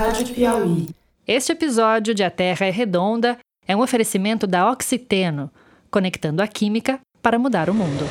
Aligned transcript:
Rádio 0.00 0.28
Piauí. 0.28 0.88
Este 1.28 1.52
episódio 1.52 2.14
de 2.14 2.24
A 2.24 2.30
Terra 2.30 2.64
é 2.64 2.70
Redonda 2.70 3.36
é 3.68 3.76
um 3.76 3.82
oferecimento 3.82 4.46
da 4.46 4.70
Oxiteno, 4.70 5.50
conectando 5.90 6.42
a 6.42 6.48
química 6.48 6.98
para 7.20 7.38
mudar 7.38 7.68
o 7.68 7.74
mundo. 7.74 8.06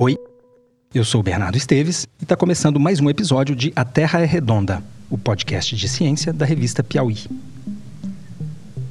Oi, 0.00 0.16
eu 0.94 1.04
sou 1.04 1.20
o 1.20 1.22
Bernardo 1.22 1.58
Esteves 1.58 2.06
e 2.18 2.22
está 2.22 2.34
começando 2.34 2.80
mais 2.80 3.00
um 3.00 3.10
episódio 3.10 3.54
de 3.54 3.70
A 3.76 3.84
Terra 3.84 4.22
é 4.22 4.24
Redonda, 4.24 4.82
o 5.14 5.18
podcast 5.18 5.76
de 5.76 5.88
ciência 5.88 6.32
da 6.32 6.44
revista 6.44 6.82
Piauí. 6.82 7.18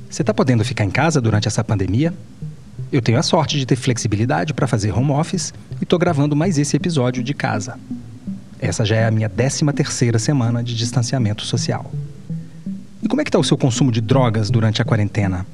Você 0.09 0.21
está 0.21 0.33
podendo 0.33 0.63
ficar 0.63 0.85
em 0.85 0.89
casa 0.89 1.19
durante 1.19 1.49
essa 1.49 1.61
pandemia? 1.65 2.13
Eu 2.93 3.01
tenho 3.01 3.19
a 3.19 3.21
sorte 3.21 3.59
de 3.59 3.65
ter 3.65 3.75
flexibilidade 3.75 4.53
para 4.53 4.65
fazer 4.65 4.93
home 4.93 5.11
office 5.11 5.53
e 5.81 5.83
estou 5.83 5.99
gravando 5.99 6.33
mais 6.33 6.57
esse 6.57 6.77
episódio 6.77 7.21
de 7.21 7.33
casa. 7.33 7.77
Essa 8.57 8.85
já 8.85 8.95
é 8.95 9.05
a 9.05 9.11
minha 9.11 9.27
13 9.27 9.65
terceira 9.73 10.17
semana 10.17 10.63
de 10.63 10.73
distanciamento 10.77 11.43
social. 11.43 11.91
E 13.01 13.07
como 13.09 13.19
é 13.19 13.25
que 13.25 13.29
está 13.29 13.39
o 13.39 13.43
seu 13.43 13.57
consumo 13.57 13.91
de 13.91 13.99
drogas 13.99 14.49
durante 14.49 14.81
a 14.81 14.85
quarentena? 14.85 15.45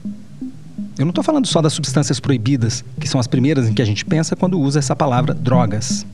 Eu 1.00 1.06
não 1.06 1.10
estou 1.10 1.24
falando 1.24 1.48
só 1.48 1.64
das 1.64 1.74
substâncias 1.74 2.20
proibidas, 2.20 2.86
que 3.00 3.08
são 3.08 3.20
as 3.20 3.26
primeiras 3.26 3.68
em 3.68 3.74
que 3.74 3.82
a 3.82 3.86
gente 3.86 4.06
pensa 4.06 4.36
quando 4.36 4.60
usa 4.60 4.78
essa 4.78 4.96
palavra 4.96 5.34
drogas. 5.34 6.06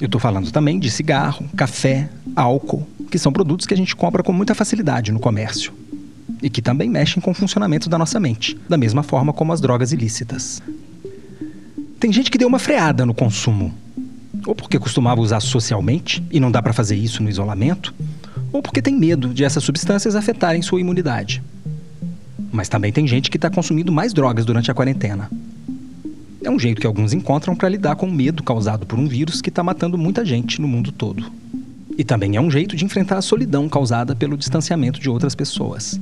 Eu 0.00 0.06
estou 0.06 0.20
falando 0.20 0.50
também 0.50 0.78
de 0.78 0.90
cigarro, 0.90 1.48
café, 1.56 2.08
álcool, 2.34 2.86
que 3.10 3.18
são 3.18 3.32
produtos 3.32 3.66
que 3.66 3.72
a 3.72 3.76
gente 3.76 3.96
compra 3.96 4.22
com 4.22 4.32
muita 4.32 4.54
facilidade 4.54 5.10
no 5.10 5.18
comércio. 5.18 5.72
E 6.42 6.50
que 6.50 6.60
também 6.60 6.90
mexem 6.90 7.20
com 7.20 7.30
o 7.30 7.34
funcionamento 7.34 7.88
da 7.88 7.96
nossa 7.96 8.20
mente, 8.20 8.58
da 8.68 8.76
mesma 8.76 9.02
forma 9.02 9.32
como 9.32 9.52
as 9.52 9.60
drogas 9.60 9.92
ilícitas. 9.92 10.62
Tem 11.98 12.12
gente 12.12 12.30
que 12.30 12.36
deu 12.36 12.46
uma 12.46 12.58
freada 12.58 13.06
no 13.06 13.14
consumo. 13.14 13.72
Ou 14.46 14.54
porque 14.54 14.78
costumava 14.78 15.20
usar 15.20 15.40
socialmente 15.40 16.22
e 16.30 16.38
não 16.38 16.50
dá 16.50 16.60
para 16.60 16.74
fazer 16.74 16.94
isso 16.94 17.22
no 17.22 17.30
isolamento, 17.30 17.94
ou 18.52 18.60
porque 18.60 18.82
tem 18.82 18.94
medo 18.94 19.32
de 19.32 19.44
essas 19.44 19.64
substâncias 19.64 20.14
afetarem 20.14 20.60
sua 20.60 20.80
imunidade. 20.80 21.42
Mas 22.52 22.68
também 22.68 22.92
tem 22.92 23.06
gente 23.06 23.30
que 23.30 23.38
está 23.38 23.48
consumindo 23.48 23.90
mais 23.90 24.12
drogas 24.12 24.44
durante 24.44 24.70
a 24.70 24.74
quarentena. 24.74 25.30
É 26.46 26.50
um 26.50 26.60
jeito 26.60 26.80
que 26.80 26.86
alguns 26.86 27.12
encontram 27.12 27.56
para 27.56 27.68
lidar 27.68 27.96
com 27.96 28.06
o 28.06 28.12
medo 28.12 28.40
causado 28.40 28.86
por 28.86 28.96
um 28.96 29.08
vírus 29.08 29.42
que 29.42 29.48
está 29.48 29.64
matando 29.64 29.98
muita 29.98 30.24
gente 30.24 30.60
no 30.60 30.68
mundo 30.68 30.92
todo. 30.92 31.28
E 31.98 32.04
também 32.04 32.36
é 32.36 32.40
um 32.40 32.48
jeito 32.48 32.76
de 32.76 32.84
enfrentar 32.84 33.18
a 33.18 33.20
solidão 33.20 33.68
causada 33.68 34.14
pelo 34.14 34.36
distanciamento 34.36 35.00
de 35.00 35.10
outras 35.10 35.34
pessoas. 35.34 36.00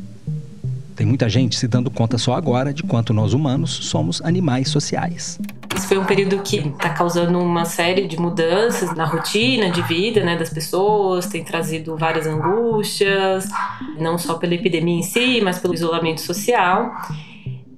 Tem 0.94 1.06
muita 1.06 1.30
gente 1.30 1.58
se 1.58 1.66
dando 1.66 1.90
conta 1.90 2.18
só 2.18 2.34
agora 2.34 2.74
de 2.74 2.82
quanto 2.82 3.14
nós 3.14 3.32
humanos 3.32 3.70
somos 3.70 4.20
animais 4.20 4.68
sociais. 4.68 5.40
Isso 5.74 5.88
foi 5.88 5.96
um 5.96 6.04
período 6.04 6.38
que 6.42 6.58
está 6.58 6.90
causando 6.90 7.38
uma 7.38 7.64
série 7.64 8.06
de 8.06 8.20
mudanças 8.20 8.94
na 8.94 9.06
rotina 9.06 9.70
de 9.70 9.80
vida 9.80 10.22
né, 10.22 10.36
das 10.36 10.50
pessoas, 10.50 11.26
tem 11.26 11.42
trazido 11.42 11.96
várias 11.96 12.26
angústias, 12.26 13.48
não 13.98 14.18
só 14.18 14.34
pela 14.34 14.52
epidemia 14.52 14.98
em 14.98 15.02
si, 15.02 15.40
mas 15.42 15.58
pelo 15.58 15.72
isolamento 15.72 16.20
social. 16.20 16.92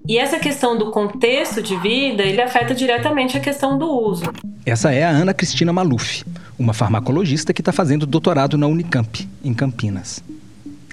E 0.08 0.18
essa 0.18 0.38
questão 0.38 0.78
do 0.78 0.92
contexto 0.92 1.60
de 1.60 1.76
vida, 1.78 2.22
ele 2.22 2.40
afeta 2.40 2.72
diretamente 2.72 3.36
a 3.36 3.40
questão 3.40 3.76
do 3.76 3.86
uso. 3.86 4.22
Essa 4.64 4.92
é 4.92 5.02
a 5.02 5.10
Ana 5.10 5.34
Cristina 5.34 5.72
Maluf, 5.72 6.24
uma 6.56 6.72
farmacologista 6.72 7.52
que 7.52 7.60
está 7.60 7.72
fazendo 7.72 8.06
doutorado 8.06 8.56
na 8.56 8.68
Unicamp, 8.68 9.28
em 9.42 9.52
Campinas. 9.52 10.22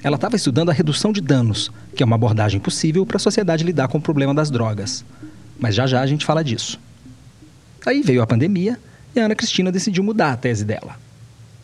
Ela 0.02 0.16
estava 0.16 0.34
estudando 0.34 0.70
a 0.70 0.72
redução 0.72 1.12
de 1.12 1.20
danos, 1.20 1.70
que 1.94 2.02
é 2.02 2.06
uma 2.06 2.16
abordagem 2.16 2.58
possível 2.58 3.06
para 3.06 3.16
a 3.16 3.20
sociedade 3.20 3.62
lidar 3.62 3.86
com 3.86 3.98
o 3.98 4.02
problema 4.02 4.34
das 4.34 4.50
drogas. 4.50 5.04
Mas 5.60 5.76
já 5.76 5.86
já 5.86 6.00
a 6.00 6.06
gente 6.06 6.26
fala 6.26 6.42
disso. 6.42 6.80
Aí 7.86 8.02
veio 8.02 8.20
a 8.20 8.26
pandemia 8.26 8.80
e 9.14 9.20
a 9.20 9.26
Ana 9.26 9.36
Cristina 9.36 9.70
decidiu 9.70 10.02
mudar 10.02 10.32
a 10.32 10.36
tese 10.36 10.64
dela. 10.64 10.96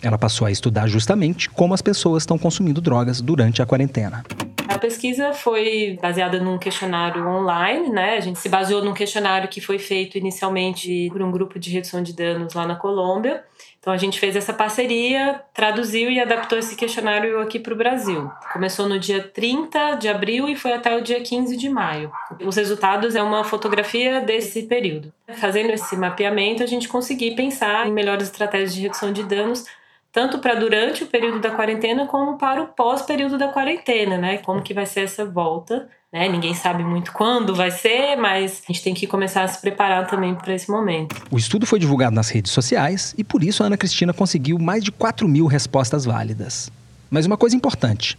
Ela 0.01 0.17
passou 0.17 0.47
a 0.47 0.53
estudar 0.53 0.87
justamente 0.87 1.51
como 1.51 1.75
as 1.75 1.83
pessoas 1.83 2.23
estão 2.23 2.39
consumindo 2.39 2.81
drogas 2.81 3.21
durante 3.21 3.61
a 3.61 3.67
quarentena. 3.67 4.25
A 4.71 4.79
pesquisa 4.79 5.33
foi 5.33 5.99
baseada 6.01 6.39
num 6.39 6.57
questionário 6.57 7.27
online, 7.27 7.91
né? 7.91 8.15
A 8.15 8.21
gente 8.21 8.39
se 8.39 8.49
baseou 8.49 8.85
num 8.85 8.95
questionário 8.95 9.49
que 9.49 9.61
foi 9.61 9.81
feito 9.81 10.17
inicialmente 10.17 11.09
por 11.11 11.21
um 11.21 11.31
grupo 11.33 11.59
de 11.59 11.71
redução 11.71 12.01
de 12.01 12.13
danos 12.13 12.55
lá 12.55 12.65
na 12.65 12.77
Colômbia. 12.77 13.43
Então 13.81 13.93
a 13.93 13.97
gente 13.97 14.21
fez 14.21 14.37
essa 14.37 14.53
parceria, 14.53 15.43
traduziu 15.53 16.09
e 16.09 16.21
adaptou 16.21 16.57
esse 16.57 16.77
questionário 16.77 17.41
aqui 17.41 17.59
para 17.59 17.75
o 17.75 17.77
Brasil. 17.77 18.31
Começou 18.53 18.89
no 18.89 18.97
dia 18.97 19.21
30 19.21 19.97
de 19.97 20.09
abril 20.09 20.49
e 20.49 20.55
foi 20.55 20.73
até 20.73 20.97
o 20.97 21.03
dia 21.03 21.21
15 21.21 21.57
de 21.57 21.69
maio. 21.69 22.13
Os 22.41 22.55
resultados 22.55 23.17
é 23.17 23.23
uma 23.23 23.43
fotografia 23.43 24.21
desse 24.21 24.63
período. 24.63 25.13
Fazendo 25.35 25.71
esse 25.71 25.97
mapeamento, 25.97 26.63
a 26.63 26.67
gente 26.67 26.89
conseguiu 26.89 27.35
pensar 27.35 27.89
em 27.89 27.93
melhores 27.93 28.29
estratégias 28.29 28.73
de 28.73 28.83
redução 28.83 29.13
de 29.13 29.25
danos 29.25 29.65
tanto 30.13 30.39
para 30.39 30.55
durante 30.55 31.05
o 31.05 31.07
período 31.07 31.41
da 31.41 31.51
quarentena 31.51 32.07
como 32.07 32.37
para 32.37 32.63
o 32.63 32.67
pós-período 32.69 33.39
da 33.39 33.49
quarentena, 33.49 34.19
né? 34.19 34.39
Como 34.39 34.63
que 34.63 34.75
vai 34.75 34.87
ser 34.87 35.01
essa 35.01 35.25
volta, 35.25 35.89
né? 36.13 36.29
Ninguém 36.29 36.55
sabe 36.55 36.83
muito 36.83 37.13
quando 37.13 37.55
vai 37.55 37.71
ser, 37.71 38.17
mas 38.17 38.63
a 38.65 38.73
gente 38.73 38.83
tem 38.83 38.95
que 38.95 39.07
começar 39.07 39.45
a 39.45 39.49
se 39.49 39.61
preparar 39.61 40.09
também 40.09 40.35
para 40.35 40.53
esse 40.53 40.71
momento. 40.71 41.15
O 41.31 41.39
estudo 41.39 41.65
foi 41.67 41.79
divulgado 41.79 42.15
nas 42.15 42.29
redes 42.29 42.51
sociais 42.51 43.15
e 43.17 43.23
por 43.23 43.45
isso 43.45 43.63
a 43.63 43.67
Ana 43.67 43.77
Cristina 43.77 44.13
conseguiu 44.13 44.59
mais 44.59 44.83
de 44.83 44.91
4 44.91 45.29
mil 45.29 45.47
respostas 45.47 46.05
válidas. 46.05 46.71
Mas 47.09 47.27
uma 47.27 47.37
coisa 47.37 47.55
importante: 47.55 48.19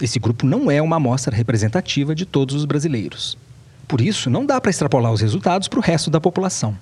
esse 0.00 0.18
grupo 0.18 0.44
não 0.44 0.70
é 0.70 0.82
uma 0.82 0.96
amostra 0.96 1.34
representativa 1.34 2.14
de 2.14 2.26
todos 2.26 2.54
os 2.56 2.64
brasileiros. 2.64 3.38
Por 3.86 4.00
isso, 4.00 4.28
não 4.28 4.44
dá 4.44 4.60
para 4.60 4.70
extrapolar 4.70 5.12
os 5.12 5.20
resultados 5.20 5.66
para 5.66 5.78
o 5.78 5.82
resto 5.82 6.10
da 6.10 6.20
população. 6.20 6.76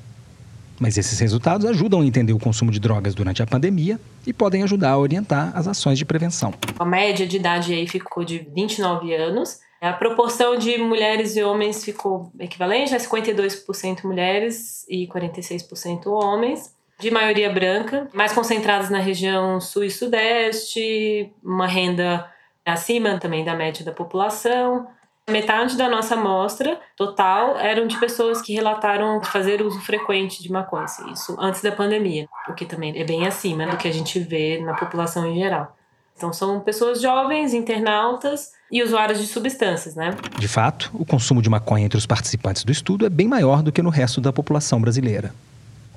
Mas 0.79 0.99
esses 0.99 1.19
resultados 1.19 1.67
ajudam 1.67 2.01
a 2.01 2.07
entender 2.07 2.33
o 2.33 2.39
consumo 2.39 2.71
de 2.71 2.79
drogas 2.79 3.15
durante 3.15 3.43
a 3.43 3.47
pandemia 3.47 3.99
e 4.27 4.33
podem 4.33 4.63
ajudar 4.63 4.91
a 4.91 4.99
orientar 4.99 5.53
as 5.57 5.67
ações 5.67 5.99
de 5.99 6.05
prevenção. 6.05 6.53
A 6.79 6.85
média 6.85 7.27
de 7.27 7.37
idade 7.37 7.73
aí 7.73 7.87
ficou 7.89 8.25
de 8.25 8.47
29 8.55 9.15
anos. 9.15 9.61
A 9.81 9.93
proporção 9.93 10.57
de 10.57 10.79
mulheres 10.79 11.37
e 11.37 11.43
homens 11.43 11.85
ficou 11.85 12.33
equivalente 12.39 12.95
a 12.95 12.99
52% 12.99 14.05
mulheres 14.05 14.85
e 14.89 15.07
46% 15.07 16.07
homens, 16.07 16.75
de 16.99 17.11
maioria 17.11 17.53
branca, 17.53 18.09
mais 18.15 18.33
concentradas 18.33 18.89
na 18.89 18.99
região 18.99 19.61
sul 19.61 19.85
e 19.85 19.91
sudeste, 19.91 21.31
uma 21.45 21.67
renda 21.67 22.27
acima 22.65 23.19
também 23.19 23.45
da 23.45 23.55
média 23.55 23.85
da 23.85 23.93
população, 23.93 24.87
Metade 25.29 25.77
da 25.77 25.89
nossa 25.89 26.15
amostra 26.15 26.79
total 26.97 27.59
eram 27.59 27.89
de 27.89 27.99
pessoas 27.99 28.41
que 28.41 28.55
relataram 28.55 29.21
fazer 29.25 29.61
uso 29.61 29.81
frequente 29.81 30.41
de 30.41 30.53
maconha, 30.53 30.85
assim, 30.85 31.11
isso 31.13 31.37
antes 31.41 31.61
da 31.61 31.73
pandemia, 31.73 32.29
o 32.49 32.55
que 32.55 32.65
também 32.65 32.97
é 32.97 33.03
bem 33.03 33.27
acima 33.27 33.67
do 33.67 33.77
que 33.77 33.89
a 33.89 33.93
gente 33.93 34.21
vê 34.21 34.61
na 34.61 34.75
população 34.75 35.27
em 35.27 35.41
geral. 35.41 35.77
Então 36.17 36.33
são 36.33 36.61
pessoas 36.61 37.03
jovens, 37.03 37.53
internautas 37.53 38.53
e 38.71 38.83
usuários 38.85 39.19
de 39.19 39.27
substâncias, 39.27 39.97
né? 39.97 40.17
De 40.39 40.47
fato, 40.47 40.93
o 40.95 41.05
consumo 41.05 41.43
de 41.43 41.51
maconha 41.51 41.85
entre 41.85 41.99
os 41.99 42.07
participantes 42.07 42.63
do 42.63 42.71
estudo 42.71 43.05
é 43.05 43.11
bem 43.11 43.27
maior 43.27 43.65
do 43.65 43.73
que 43.73 43.83
no 43.83 43.91
resto 43.91 44.21
da 44.21 44.33
população 44.33 44.81
brasileira. 44.81 45.35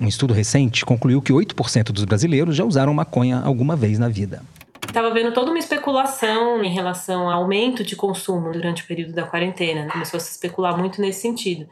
Um 0.00 0.08
estudo 0.08 0.34
recente 0.34 0.84
concluiu 0.84 1.22
que 1.22 1.32
8% 1.32 1.92
dos 1.92 2.04
brasileiros 2.04 2.56
já 2.56 2.64
usaram 2.64 2.92
maconha 2.92 3.40
alguma 3.44 3.76
vez 3.76 3.96
na 3.96 4.08
vida. 4.08 4.42
Estava 4.90 5.08
vendo 5.10 5.32
toda 5.32 5.52
uma 5.52 5.58
especulação 5.58 6.64
em 6.64 6.68
relação 6.68 7.30
ao 7.30 7.42
aumento 7.42 7.84
de 7.84 7.94
consumo 7.94 8.50
durante 8.50 8.82
o 8.82 8.86
período 8.88 9.12
da 9.12 9.22
quarentena. 9.22 9.88
Começou 9.88 10.18
a 10.18 10.20
se 10.20 10.32
especular 10.32 10.76
muito 10.76 11.00
nesse 11.00 11.20
sentido. 11.20 11.68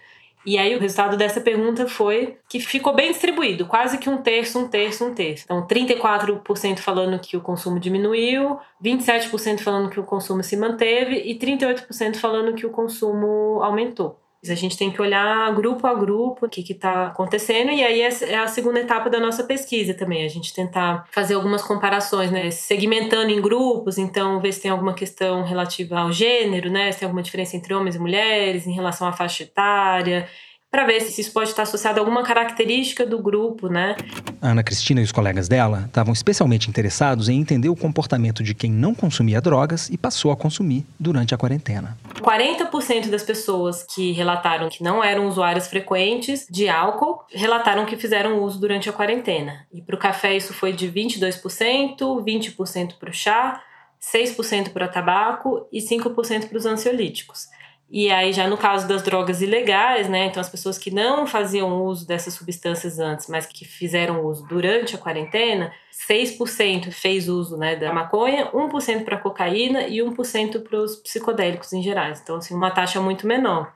E 0.46 0.56
aí 0.56 0.76
o 0.76 0.78
resultado 0.78 1.16
dessa 1.16 1.40
pergunta 1.40 1.88
foi 1.88 2.38
que 2.48 2.60
ficou 2.60 2.94
bem 2.94 3.10
distribuído, 3.10 3.66
quase 3.66 3.98
que 3.98 4.08
um 4.08 4.18
terço, 4.18 4.60
um 4.60 4.68
terço, 4.68 5.04
um 5.04 5.12
terço. 5.12 5.42
Então, 5.44 5.66
34% 5.66 6.78
falando 6.78 7.18
que 7.18 7.36
o 7.36 7.40
consumo 7.40 7.80
diminuiu, 7.80 8.56
27% 8.82 9.62
falando 9.62 9.90
que 9.90 9.98
o 9.98 10.04
consumo 10.04 10.40
se 10.44 10.56
manteve 10.56 11.16
e 11.16 11.36
38% 11.36 12.16
falando 12.18 12.54
que 12.54 12.64
o 12.64 12.70
consumo 12.70 13.60
aumentou. 13.60 14.16
A 14.46 14.54
gente 14.54 14.78
tem 14.78 14.90
que 14.90 15.02
olhar 15.02 15.52
grupo 15.52 15.84
a 15.86 15.94
grupo 15.94 16.46
o 16.46 16.48
que 16.48 16.60
está 16.72 17.08
acontecendo, 17.08 17.72
e 17.72 17.82
aí 17.82 18.00
é 18.00 18.38
a 18.38 18.46
segunda 18.46 18.78
etapa 18.78 19.10
da 19.10 19.18
nossa 19.18 19.42
pesquisa 19.42 19.94
também, 19.94 20.24
a 20.24 20.28
gente 20.28 20.54
tentar 20.54 21.06
fazer 21.10 21.34
algumas 21.34 21.60
comparações, 21.62 22.30
né? 22.30 22.48
Segmentando 22.52 23.30
em 23.30 23.40
grupos, 23.40 23.98
então 23.98 24.40
ver 24.40 24.52
se 24.52 24.62
tem 24.62 24.70
alguma 24.70 24.94
questão 24.94 25.42
relativa 25.42 25.98
ao 25.98 26.12
gênero, 26.12 26.70
né? 26.70 26.92
Se 26.92 27.00
tem 27.00 27.06
alguma 27.06 27.22
diferença 27.22 27.56
entre 27.56 27.74
homens 27.74 27.96
e 27.96 27.98
mulheres 27.98 28.64
em 28.66 28.72
relação 28.72 29.08
à 29.08 29.12
faixa 29.12 29.42
etária, 29.42 30.28
para 30.70 30.84
ver 30.84 31.00
se 31.00 31.20
isso 31.20 31.32
pode 31.32 31.50
estar 31.50 31.62
associado 31.62 31.98
a 31.98 32.02
alguma 32.02 32.22
característica 32.22 33.06
do 33.06 33.18
grupo, 33.18 33.68
né? 33.68 33.96
A 34.40 34.50
Ana 34.50 34.62
Cristina 34.62 35.00
e 35.00 35.04
os 35.04 35.12
colegas 35.12 35.48
dela 35.48 35.84
estavam 35.86 36.12
especialmente 36.12 36.68
interessados 36.68 37.28
em 37.28 37.40
entender 37.40 37.70
o 37.70 37.76
comportamento 37.76 38.42
de 38.42 38.54
quem 38.54 38.70
não 38.70 38.94
consumia 38.94 39.40
drogas 39.40 39.88
e 39.88 39.96
passou 39.96 40.30
a 40.30 40.36
consumir 40.36 40.84
durante 41.00 41.34
a 41.34 41.38
quarentena. 41.38 41.96
40% 42.20 43.08
das 43.08 43.22
pessoas 43.22 43.82
que 43.82 44.12
relataram 44.12 44.68
que 44.68 44.82
não 44.82 45.02
eram 45.02 45.26
usuários 45.26 45.66
frequentes 45.66 46.46
de 46.50 46.68
álcool 46.68 47.24
relataram 47.32 47.86
que 47.86 47.96
fizeram 47.96 48.42
uso 48.42 48.60
durante 48.60 48.90
a 48.90 48.92
quarentena. 48.92 49.66
E 49.72 49.80
para 49.80 49.96
o 49.96 49.98
café 49.98 50.36
isso 50.36 50.52
foi 50.52 50.72
de 50.72 50.90
22%, 50.90 51.98
20% 51.98 52.98
para 52.98 53.10
o 53.10 53.12
chá, 53.12 53.62
6% 54.00 54.70
para 54.70 54.86
tabaco 54.86 55.66
e 55.72 55.80
5% 55.80 56.48
para 56.48 56.58
os 56.58 56.66
ansiolíticos. 56.66 57.48
E 57.90 58.10
aí, 58.10 58.34
já 58.34 58.46
no 58.46 58.58
caso 58.58 58.86
das 58.86 59.02
drogas 59.02 59.40
ilegais, 59.40 60.10
né? 60.10 60.26
Então, 60.26 60.42
as 60.42 60.50
pessoas 60.50 60.76
que 60.76 60.90
não 60.90 61.26
faziam 61.26 61.82
uso 61.82 62.06
dessas 62.06 62.34
substâncias 62.34 62.98
antes, 62.98 63.28
mas 63.28 63.46
que 63.46 63.64
fizeram 63.64 64.26
uso 64.26 64.46
durante 64.46 64.94
a 64.94 64.98
quarentena, 64.98 65.72
6% 66.06 66.92
fez 66.92 67.30
uso 67.30 67.56
né, 67.56 67.76
da 67.76 67.90
maconha, 67.90 68.50
1% 68.52 69.04
para 69.04 69.16
cocaína 69.16 69.86
e 69.86 69.98
1% 69.98 70.62
para 70.62 70.78
os 70.78 70.96
psicodélicos 70.96 71.72
em 71.72 71.82
geral. 71.82 72.10
Então, 72.10 72.36
assim, 72.36 72.54
uma 72.54 72.70
taxa 72.70 73.00
muito 73.00 73.26
menor. 73.26 73.72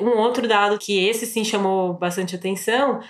Um 0.00 0.18
outro 0.18 0.48
dado 0.48 0.76
que 0.76 1.06
esse 1.06 1.24
sim 1.24 1.44
chamou 1.44 1.94
bastante 1.94 2.34
atenção, 2.34 3.00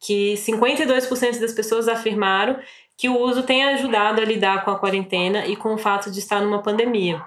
que 0.00 0.34
52% 0.34 1.38
das 1.38 1.52
pessoas 1.52 1.86
afirmaram 1.86 2.58
que 2.96 3.10
o 3.10 3.18
uso 3.18 3.42
tem 3.42 3.62
ajudado 3.64 4.22
a 4.22 4.24
lidar 4.24 4.64
com 4.64 4.70
a 4.70 4.78
quarentena 4.78 5.46
e 5.46 5.54
com 5.54 5.74
o 5.74 5.78
fato 5.78 6.10
de 6.10 6.18
estar 6.18 6.40
numa 6.40 6.62
pandemia 6.62 7.22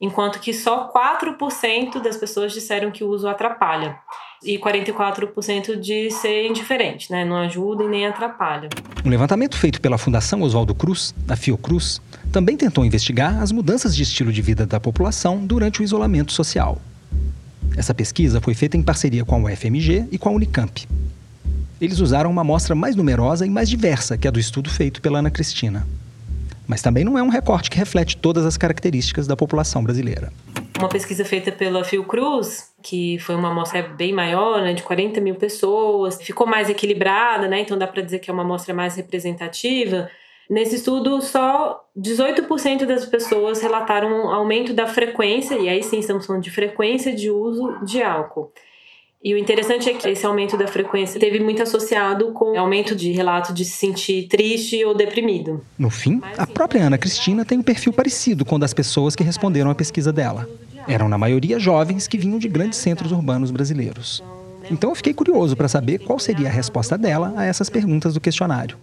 enquanto 0.00 0.40
que 0.40 0.54
só 0.54 0.90
4% 0.90 2.00
das 2.00 2.16
pessoas 2.16 2.52
disseram 2.52 2.90
que 2.90 3.04
o 3.04 3.08
uso 3.08 3.28
atrapalha 3.28 3.98
e 4.42 4.58
44% 4.58 5.78
de 5.78 6.10
ser 6.10 6.46
indiferente, 6.46 7.12
né? 7.12 7.24
não 7.24 7.36
ajuda 7.36 7.84
e 7.84 7.88
nem 7.88 8.06
atrapalha. 8.06 8.70
Um 9.04 9.10
levantamento 9.10 9.56
feito 9.56 9.80
pela 9.80 9.98
Fundação 9.98 10.40
Oswaldo 10.40 10.74
Cruz, 10.74 11.14
a 11.28 11.36
Fiocruz, 11.36 12.00
também 12.32 12.56
tentou 12.56 12.84
investigar 12.84 13.42
as 13.42 13.52
mudanças 13.52 13.94
de 13.94 14.02
estilo 14.02 14.32
de 14.32 14.40
vida 14.40 14.64
da 14.64 14.80
população 14.80 15.44
durante 15.44 15.80
o 15.80 15.84
isolamento 15.84 16.32
social. 16.32 16.80
Essa 17.76 17.92
pesquisa 17.92 18.40
foi 18.40 18.54
feita 18.54 18.78
em 18.78 18.82
parceria 18.82 19.24
com 19.24 19.34
a 19.34 19.52
UFMG 19.52 20.06
e 20.10 20.18
com 20.18 20.30
a 20.30 20.32
Unicamp. 20.32 20.88
Eles 21.78 22.00
usaram 22.00 22.30
uma 22.30 22.40
amostra 22.40 22.74
mais 22.74 22.96
numerosa 22.96 23.46
e 23.46 23.50
mais 23.50 23.68
diversa 23.68 24.16
que 24.16 24.26
a 24.26 24.30
do 24.30 24.40
estudo 24.40 24.70
feito 24.70 25.02
pela 25.02 25.18
Ana 25.18 25.30
Cristina 25.30 25.86
mas 26.70 26.80
também 26.80 27.02
não 27.02 27.18
é 27.18 27.22
um 27.22 27.28
recorte 27.28 27.68
que 27.68 27.76
reflete 27.76 28.16
todas 28.16 28.46
as 28.46 28.56
características 28.56 29.26
da 29.26 29.36
população 29.36 29.82
brasileira. 29.82 30.32
Uma 30.78 30.88
pesquisa 30.88 31.24
feita 31.24 31.50
pela 31.50 31.82
Fiocruz, 31.82 32.70
que 32.80 33.18
foi 33.18 33.34
uma 33.34 33.50
amostra 33.50 33.82
bem 33.82 34.12
maior, 34.12 34.62
né, 34.62 34.72
de 34.72 34.84
40 34.84 35.20
mil 35.20 35.34
pessoas, 35.34 36.22
ficou 36.22 36.46
mais 36.46 36.70
equilibrada, 36.70 37.48
né, 37.48 37.62
então 37.62 37.76
dá 37.76 37.88
para 37.88 38.02
dizer 38.02 38.20
que 38.20 38.30
é 38.30 38.32
uma 38.32 38.44
amostra 38.44 38.72
mais 38.72 38.94
representativa. 38.94 40.08
Nesse 40.48 40.76
estudo, 40.76 41.20
só 41.20 41.80
18% 41.98 42.86
das 42.86 43.04
pessoas 43.04 43.60
relataram 43.60 44.08
um 44.08 44.30
aumento 44.30 44.72
da 44.72 44.86
frequência, 44.86 45.56
e 45.56 45.68
aí 45.68 45.82
sim 45.82 45.98
estamos 45.98 46.24
falando 46.24 46.44
de 46.44 46.52
frequência 46.52 47.12
de 47.12 47.32
uso 47.32 47.84
de 47.84 48.00
álcool. 48.00 48.52
E 49.22 49.34
o 49.34 49.36
interessante 49.36 49.90
é 49.90 49.92
que 49.92 50.08
esse 50.08 50.24
aumento 50.24 50.56
da 50.56 50.66
frequência 50.66 51.20
teve 51.20 51.40
muito 51.40 51.62
associado 51.62 52.32
com 52.32 52.52
o 52.52 52.58
aumento 52.58 52.96
de 52.96 53.12
relato 53.12 53.52
de 53.52 53.66
se 53.66 53.72
sentir 53.72 54.28
triste 54.28 54.82
ou 54.82 54.94
deprimido. 54.94 55.62
No 55.78 55.90
fim, 55.90 56.22
a 56.38 56.46
própria 56.46 56.84
Ana 56.84 56.96
Cristina 56.96 57.44
tem 57.44 57.58
um 57.58 57.62
perfil 57.62 57.92
parecido 57.92 58.46
com 58.46 58.56
o 58.56 58.58
das 58.58 58.72
pessoas 58.72 59.14
que 59.14 59.22
responderam 59.22 59.70
à 59.70 59.74
pesquisa 59.74 60.10
dela. 60.10 60.48
Eram, 60.88 61.06
na 61.06 61.18
maioria, 61.18 61.58
jovens 61.58 62.08
que 62.08 62.16
vinham 62.16 62.38
de 62.38 62.48
grandes 62.48 62.78
centros 62.78 63.12
urbanos 63.12 63.50
brasileiros. 63.50 64.24
Então 64.70 64.88
eu 64.88 64.96
fiquei 64.96 65.12
curioso 65.12 65.54
para 65.54 65.68
saber 65.68 65.98
qual 65.98 66.18
seria 66.18 66.48
a 66.48 66.52
resposta 66.52 66.96
dela 66.96 67.34
a 67.36 67.44
essas 67.44 67.68
perguntas 67.68 68.14
do 68.14 68.20
questionário. 68.20 68.78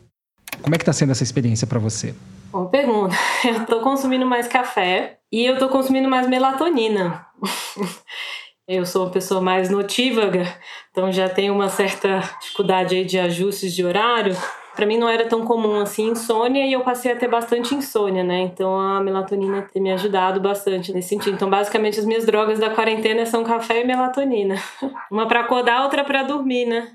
Como 0.62 0.76
é 0.76 0.78
que 0.78 0.84
está 0.84 0.94
sendo 0.94 1.14
essa 1.14 1.24
experiência 1.24 1.66
para 1.66 1.80
você? 1.80 2.14
Boa 2.52 2.70
pergunta. 2.70 3.16
Eu 3.44 3.64
estou 3.64 3.82
consumindo 3.82 4.26
mais 4.26 4.48
café 4.48 5.18
e 5.32 5.46
eu 5.46 5.54
estou 5.54 5.68
consumindo 5.68 6.08
mais 6.08 6.28
melatonina. 6.28 7.26
Eu 8.68 8.86
sou 8.86 9.06
uma 9.06 9.12
pessoa 9.12 9.40
mais 9.40 9.70
notívaga, 9.70 10.44
então 10.92 11.10
já 11.10 11.30
tenho 11.30 11.54
uma 11.54 11.70
certa 11.70 12.20
dificuldade 12.42 12.96
aí 12.96 13.06
de 13.06 13.18
ajustes 13.18 13.74
de 13.74 13.86
horário. 13.86 14.36
Para 14.76 14.86
mim 14.86 14.98
não 14.98 15.08
era 15.08 15.26
tão 15.26 15.46
comum 15.46 15.80
assim 15.80 16.10
insônia 16.10 16.66
e 16.66 16.74
eu 16.74 16.82
passei 16.82 17.14
a 17.14 17.16
ter 17.16 17.30
bastante 17.30 17.74
insônia, 17.74 18.26
né? 18.26 18.42
Então 18.42 18.78
a 18.78 19.00
melatonina 19.00 19.62
tem 19.72 19.82
me 19.82 19.94
ajudado 19.94 20.42
bastante 20.42 20.92
nesse 20.92 21.08
sentido. 21.08 21.36
Então 21.36 21.50
basicamente 21.50 21.98
as 21.98 22.06
minhas 22.06 22.26
drogas 22.26 22.60
da 22.60 22.70
quarentena 22.70 23.26
são 23.26 23.42
café 23.42 23.80
e 23.80 23.86
melatonina. 23.86 24.56
Uma 25.10 25.26
para 25.30 25.40
acordar, 25.40 25.84
outra 25.84 26.04
para 26.04 26.24
dormir, 26.24 26.66
né? 26.66 26.92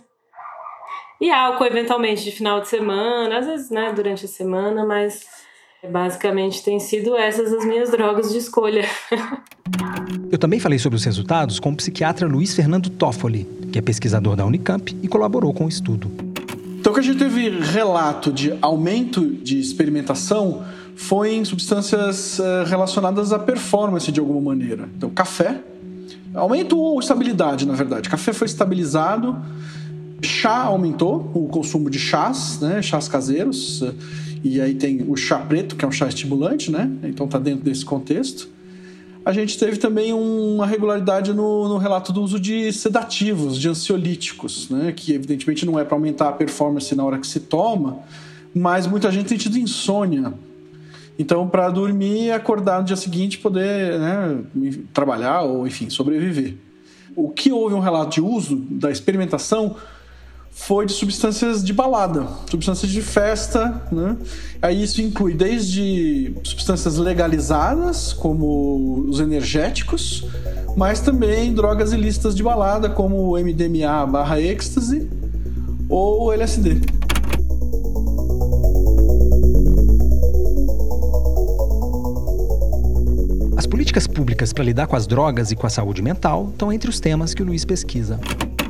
E 1.19 1.31
álcool 1.31 1.65
eventualmente 1.65 2.23
de 2.23 2.33
final 2.33 2.61
de 2.61 2.69
semana, 2.69 3.39
às 3.39 3.47
vezes, 3.47 3.71
né, 3.71 3.93
durante 3.95 4.27
a 4.27 4.29
semana, 4.29 4.85
mas 4.85 5.42
basicamente 5.91 6.63
tem 6.63 6.79
sido 6.79 7.17
essas 7.17 7.53
as 7.53 7.65
minhas 7.65 7.91
drogas 7.91 8.31
de 8.31 8.39
escolha. 8.39 8.85
Eu 10.31 10.39
também 10.39 10.61
falei 10.61 10.79
sobre 10.79 10.97
os 10.97 11.05
resultados 11.05 11.59
com 11.59 11.71
o 11.71 11.77
psiquiatra 11.77 12.27
Luiz 12.27 12.55
Fernando 12.55 12.89
Toffoli, 12.89 13.47
que 13.73 13.79
é 13.79 13.83
pesquisador 13.83 14.37
da 14.37 14.47
Unicamp 14.47 14.97
e 15.03 15.09
colaborou 15.09 15.53
com 15.53 15.67
o 15.67 15.69
estudo. 15.69 16.11
Então, 16.79 16.93
o 16.93 16.95
que 16.95 17.01
a 17.01 17.03
gente 17.03 17.19
teve 17.19 17.49
relato 17.61 18.33
de 18.33 18.57
aumento 18.61 19.25
de 19.25 19.61
experimentação 19.61 20.65
foi 20.97 21.35
em 21.35 21.45
substâncias 21.45 22.39
eh, 22.39 22.65
relacionadas 22.67 23.33
à 23.33 23.39
performance 23.39 24.11
de 24.11 24.21
alguma 24.21 24.41
maneira. 24.41 24.89
Então, 24.97 25.11
café, 25.11 25.61
aumento 26.35 26.79
ou 26.79 26.99
estabilidade, 26.99 27.67
na 27.67 27.75
verdade. 27.75 28.09
Café 28.09 28.33
foi 28.33 28.47
estabilizado, 28.47 29.37
chá 30.23 30.63
aumentou, 30.63 31.31
o 31.35 31.49
consumo 31.49 31.89
de 31.89 31.99
chás, 31.99 32.59
né, 32.61 32.83
chás 32.83 33.09
caseiros, 33.09 33.83
e 34.43 34.61
aí 34.61 34.75
tem 34.75 35.05
o 35.09 35.17
chá 35.17 35.39
preto, 35.39 35.77
que 35.77 35.85
é 35.85 35.89
um 35.89 35.93
chá 35.93 36.09
estimulante, 36.09 36.71
né? 36.71 36.91
Então 37.05 37.27
está 37.27 37.39
dentro 37.39 37.65
desse 37.65 37.85
contexto 37.85 38.49
a 39.25 39.33
gente 39.33 39.57
teve 39.57 39.77
também 39.77 40.13
uma 40.13 40.67
regularidade 40.67 41.33
no, 41.33 41.69
no, 41.69 41.79
relato 41.79 42.13
do 42.13 42.23
uso 42.23 42.41
de 42.41 42.73
sedativos, 42.73 43.59
de 43.59 43.69
ansiolíticos, 43.69 44.69
né? 44.69 44.93
que 44.95 45.13
evidentemente 45.13 45.65
não 45.65 45.79
é 45.79 45.85
para 45.85 45.95
aumentar 45.95 46.29
a 46.29 46.33
performance 46.33 46.95
na 46.95 47.05
hora 47.05 47.19
que 47.19 47.27
se 47.27 47.41
toma, 47.41 48.01
mas 48.55 48.87
muita 48.87 49.11
gente 49.13 49.29
tem 49.29 49.39
tido 49.39 49.57
insônia. 49.57 50.35
Então, 51.19 51.47
para 51.49 51.69
dormir 51.71 52.25
e 52.25 52.33
acordar 52.33 52.81
no 52.81 52.85
dia 52.85 52.97
seguinte, 52.97 53.39
poder 53.39 53.99
né, 53.99 54.39
trabalhar 54.93 55.43
ou, 55.43 55.67
enfim, 55.67 55.89
sobreviver. 55.89 56.57
O 57.15 57.29
que 57.29 57.53
houve 57.53 57.75
um 57.75 57.81
relato 57.81 58.15
de 58.15 58.21
uso 58.21 58.57
da 58.57 58.91
experimentação 58.91 59.77
foi 60.55 60.85
de 60.85 60.93
substâncias 60.93 61.65
de 61.65 61.73
balada, 61.73 62.27
substâncias 62.49 62.91
de 62.91 63.01
festa, 63.01 63.83
né? 63.91 64.17
Aí 64.61 64.83
isso 64.83 65.01
inclui 65.01 65.35
desde 65.35 66.35
substâncias 66.45 66.99
legalizadas, 66.99 68.13
como 68.13 69.07
os 69.09 69.19
energéticos, 69.19 70.25
mas 70.77 71.01
também 71.01 71.53
drogas 71.53 71.93
ilícitas 71.93 72.35
de 72.37 72.43
balada, 72.43 72.91
como 72.91 73.33
MDMA 73.33 74.07
barra 74.07 74.41
êxtase 74.41 75.09
ou 75.89 76.33
LSD. 76.33 76.81
As 83.57 83.67
políticas 83.67 84.07
públicas 84.07 84.53
para 84.53 84.65
lidar 84.65 84.87
com 84.87 84.97
as 84.97 85.07
drogas 85.07 85.51
e 85.51 85.57
com 85.57 85.67
a 85.67 85.71
saúde 85.71 86.03
mental 86.03 86.51
estão 86.53 86.71
entre 86.71 86.91
os 86.91 87.01
temas 87.01 87.33
que 87.33 87.43
o 87.43 87.47
Luiz 87.47 87.65
pesquisa. 87.65 88.21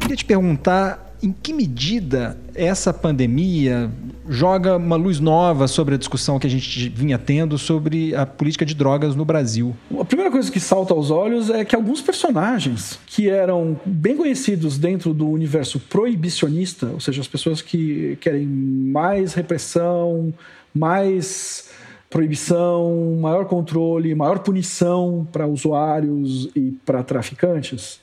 Queria 0.02 0.16
te 0.16 0.24
perguntar 0.24 1.14
em 1.22 1.30
que 1.30 1.52
medida 1.52 2.36
essa 2.56 2.92
pandemia 2.92 3.88
joga 4.28 4.76
uma 4.76 4.96
luz 4.96 5.20
nova 5.20 5.68
sobre 5.68 5.94
a 5.94 5.98
discussão 5.98 6.40
que 6.40 6.46
a 6.46 6.50
gente 6.50 6.88
vinha 6.88 7.16
tendo 7.16 7.56
sobre 7.56 8.12
a 8.14 8.26
política 8.26 8.66
de 8.66 8.74
drogas 8.74 9.14
no 9.14 9.24
Brasil? 9.24 9.76
A 9.96 10.04
primeira 10.04 10.30
coisa 10.30 10.50
que 10.50 10.58
salta 10.58 10.92
aos 10.92 11.12
olhos 11.12 11.48
é 11.50 11.64
que 11.64 11.76
alguns 11.76 12.00
personagens 12.00 12.98
que 13.06 13.30
eram 13.30 13.80
bem 13.86 14.16
conhecidos 14.16 14.76
dentro 14.76 15.14
do 15.14 15.28
universo 15.28 15.78
proibicionista, 15.78 16.86
ou 16.86 16.98
seja, 16.98 17.20
as 17.20 17.28
pessoas 17.28 17.62
que 17.62 18.18
querem 18.20 18.44
mais 18.44 19.34
repressão, 19.34 20.34
mais 20.74 21.70
proibição, 22.10 23.18
maior 23.20 23.46
controle, 23.46 24.14
maior 24.14 24.40
punição 24.40 25.26
para 25.30 25.46
usuários 25.46 26.50
e 26.54 26.72
para 26.84 27.02
traficantes, 27.04 28.01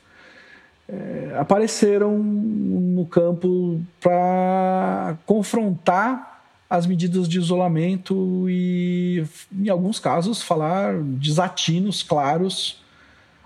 é, 0.91 1.35
apareceram 1.37 2.17
no 2.17 3.05
campo 3.05 3.79
para 4.01 5.17
confrontar 5.25 6.41
as 6.69 6.85
medidas 6.85 7.27
de 7.27 7.37
isolamento 7.37 8.47
e, 8.49 9.23
em 9.51 9.69
alguns 9.69 9.99
casos, 9.99 10.41
falar 10.41 10.95
desatinos 11.01 12.03
claros 12.03 12.83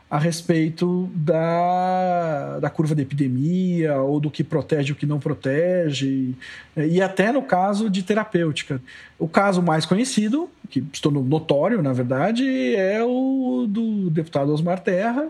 a 0.09 0.19
respeito 0.19 1.09
da, 1.15 2.59
da 2.59 2.69
curva 2.69 2.93
de 2.93 3.01
epidemia 3.01 3.97
ou 3.97 4.19
do 4.19 4.29
que 4.29 4.43
protege 4.43 4.93
o 4.93 4.95
que 4.95 5.07
não 5.07 5.19
protege, 5.19 6.35
e 6.77 7.01
até 7.01 7.31
no 7.31 7.41
caso 7.41 7.89
de 7.89 8.03
terapêutica. 8.03 8.79
O 9.17 9.27
caso 9.27 9.59
mais 9.61 9.87
conhecido, 9.87 10.47
que 10.69 10.85
estou 10.93 11.11
notório, 11.11 11.81
na 11.81 11.93
verdade, 11.93 12.75
é 12.75 13.03
o 13.03 13.65
do 13.67 14.09
deputado 14.11 14.53
Osmar 14.53 14.81
Terra, 14.81 15.29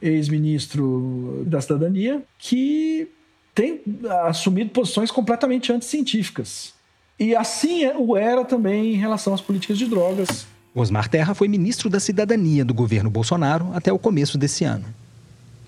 ex-ministro 0.00 1.42
da 1.46 1.60
Cidadania, 1.60 2.22
que 2.38 3.08
tem 3.54 3.80
assumido 4.26 4.70
posições 4.70 5.10
completamente 5.10 5.72
anticientíficas. 5.72 6.74
E 7.18 7.34
assim 7.34 7.84
é, 7.84 7.96
o 7.96 8.16
era 8.16 8.44
também 8.44 8.94
em 8.94 8.96
relação 8.96 9.34
às 9.34 9.40
políticas 9.40 9.76
de 9.76 9.86
drogas. 9.86 10.46
Osmar 10.74 11.08
Terra 11.08 11.34
foi 11.34 11.48
ministro 11.48 11.90
da 11.90 11.98
Cidadania 11.98 12.64
do 12.64 12.72
governo 12.72 13.10
Bolsonaro 13.10 13.70
até 13.74 13.92
o 13.92 13.98
começo 13.98 14.38
desse 14.38 14.64
ano. 14.64 14.84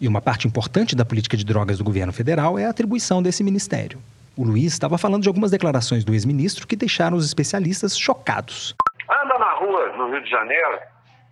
E 0.00 0.06
uma 0.06 0.20
parte 0.20 0.46
importante 0.46 0.94
da 0.94 1.04
política 1.04 1.36
de 1.36 1.44
drogas 1.44 1.78
do 1.78 1.84
governo 1.84 2.12
federal 2.12 2.58
é 2.58 2.64
a 2.64 2.70
atribuição 2.70 3.20
desse 3.20 3.42
ministério. 3.42 3.98
O 4.36 4.44
Luiz 4.44 4.72
estava 4.72 4.96
falando 4.96 5.22
de 5.22 5.28
algumas 5.28 5.50
declarações 5.50 6.04
do 6.04 6.14
ex-ministro 6.14 6.66
que 6.66 6.76
deixaram 6.76 7.16
os 7.16 7.26
especialistas 7.26 7.98
chocados. 7.98 8.74
Anda 9.10 9.38
na 9.38 9.54
rua 9.54 9.96
no 9.98 10.12
Rio 10.12 10.22
de 10.22 10.30
Janeiro 10.30 10.78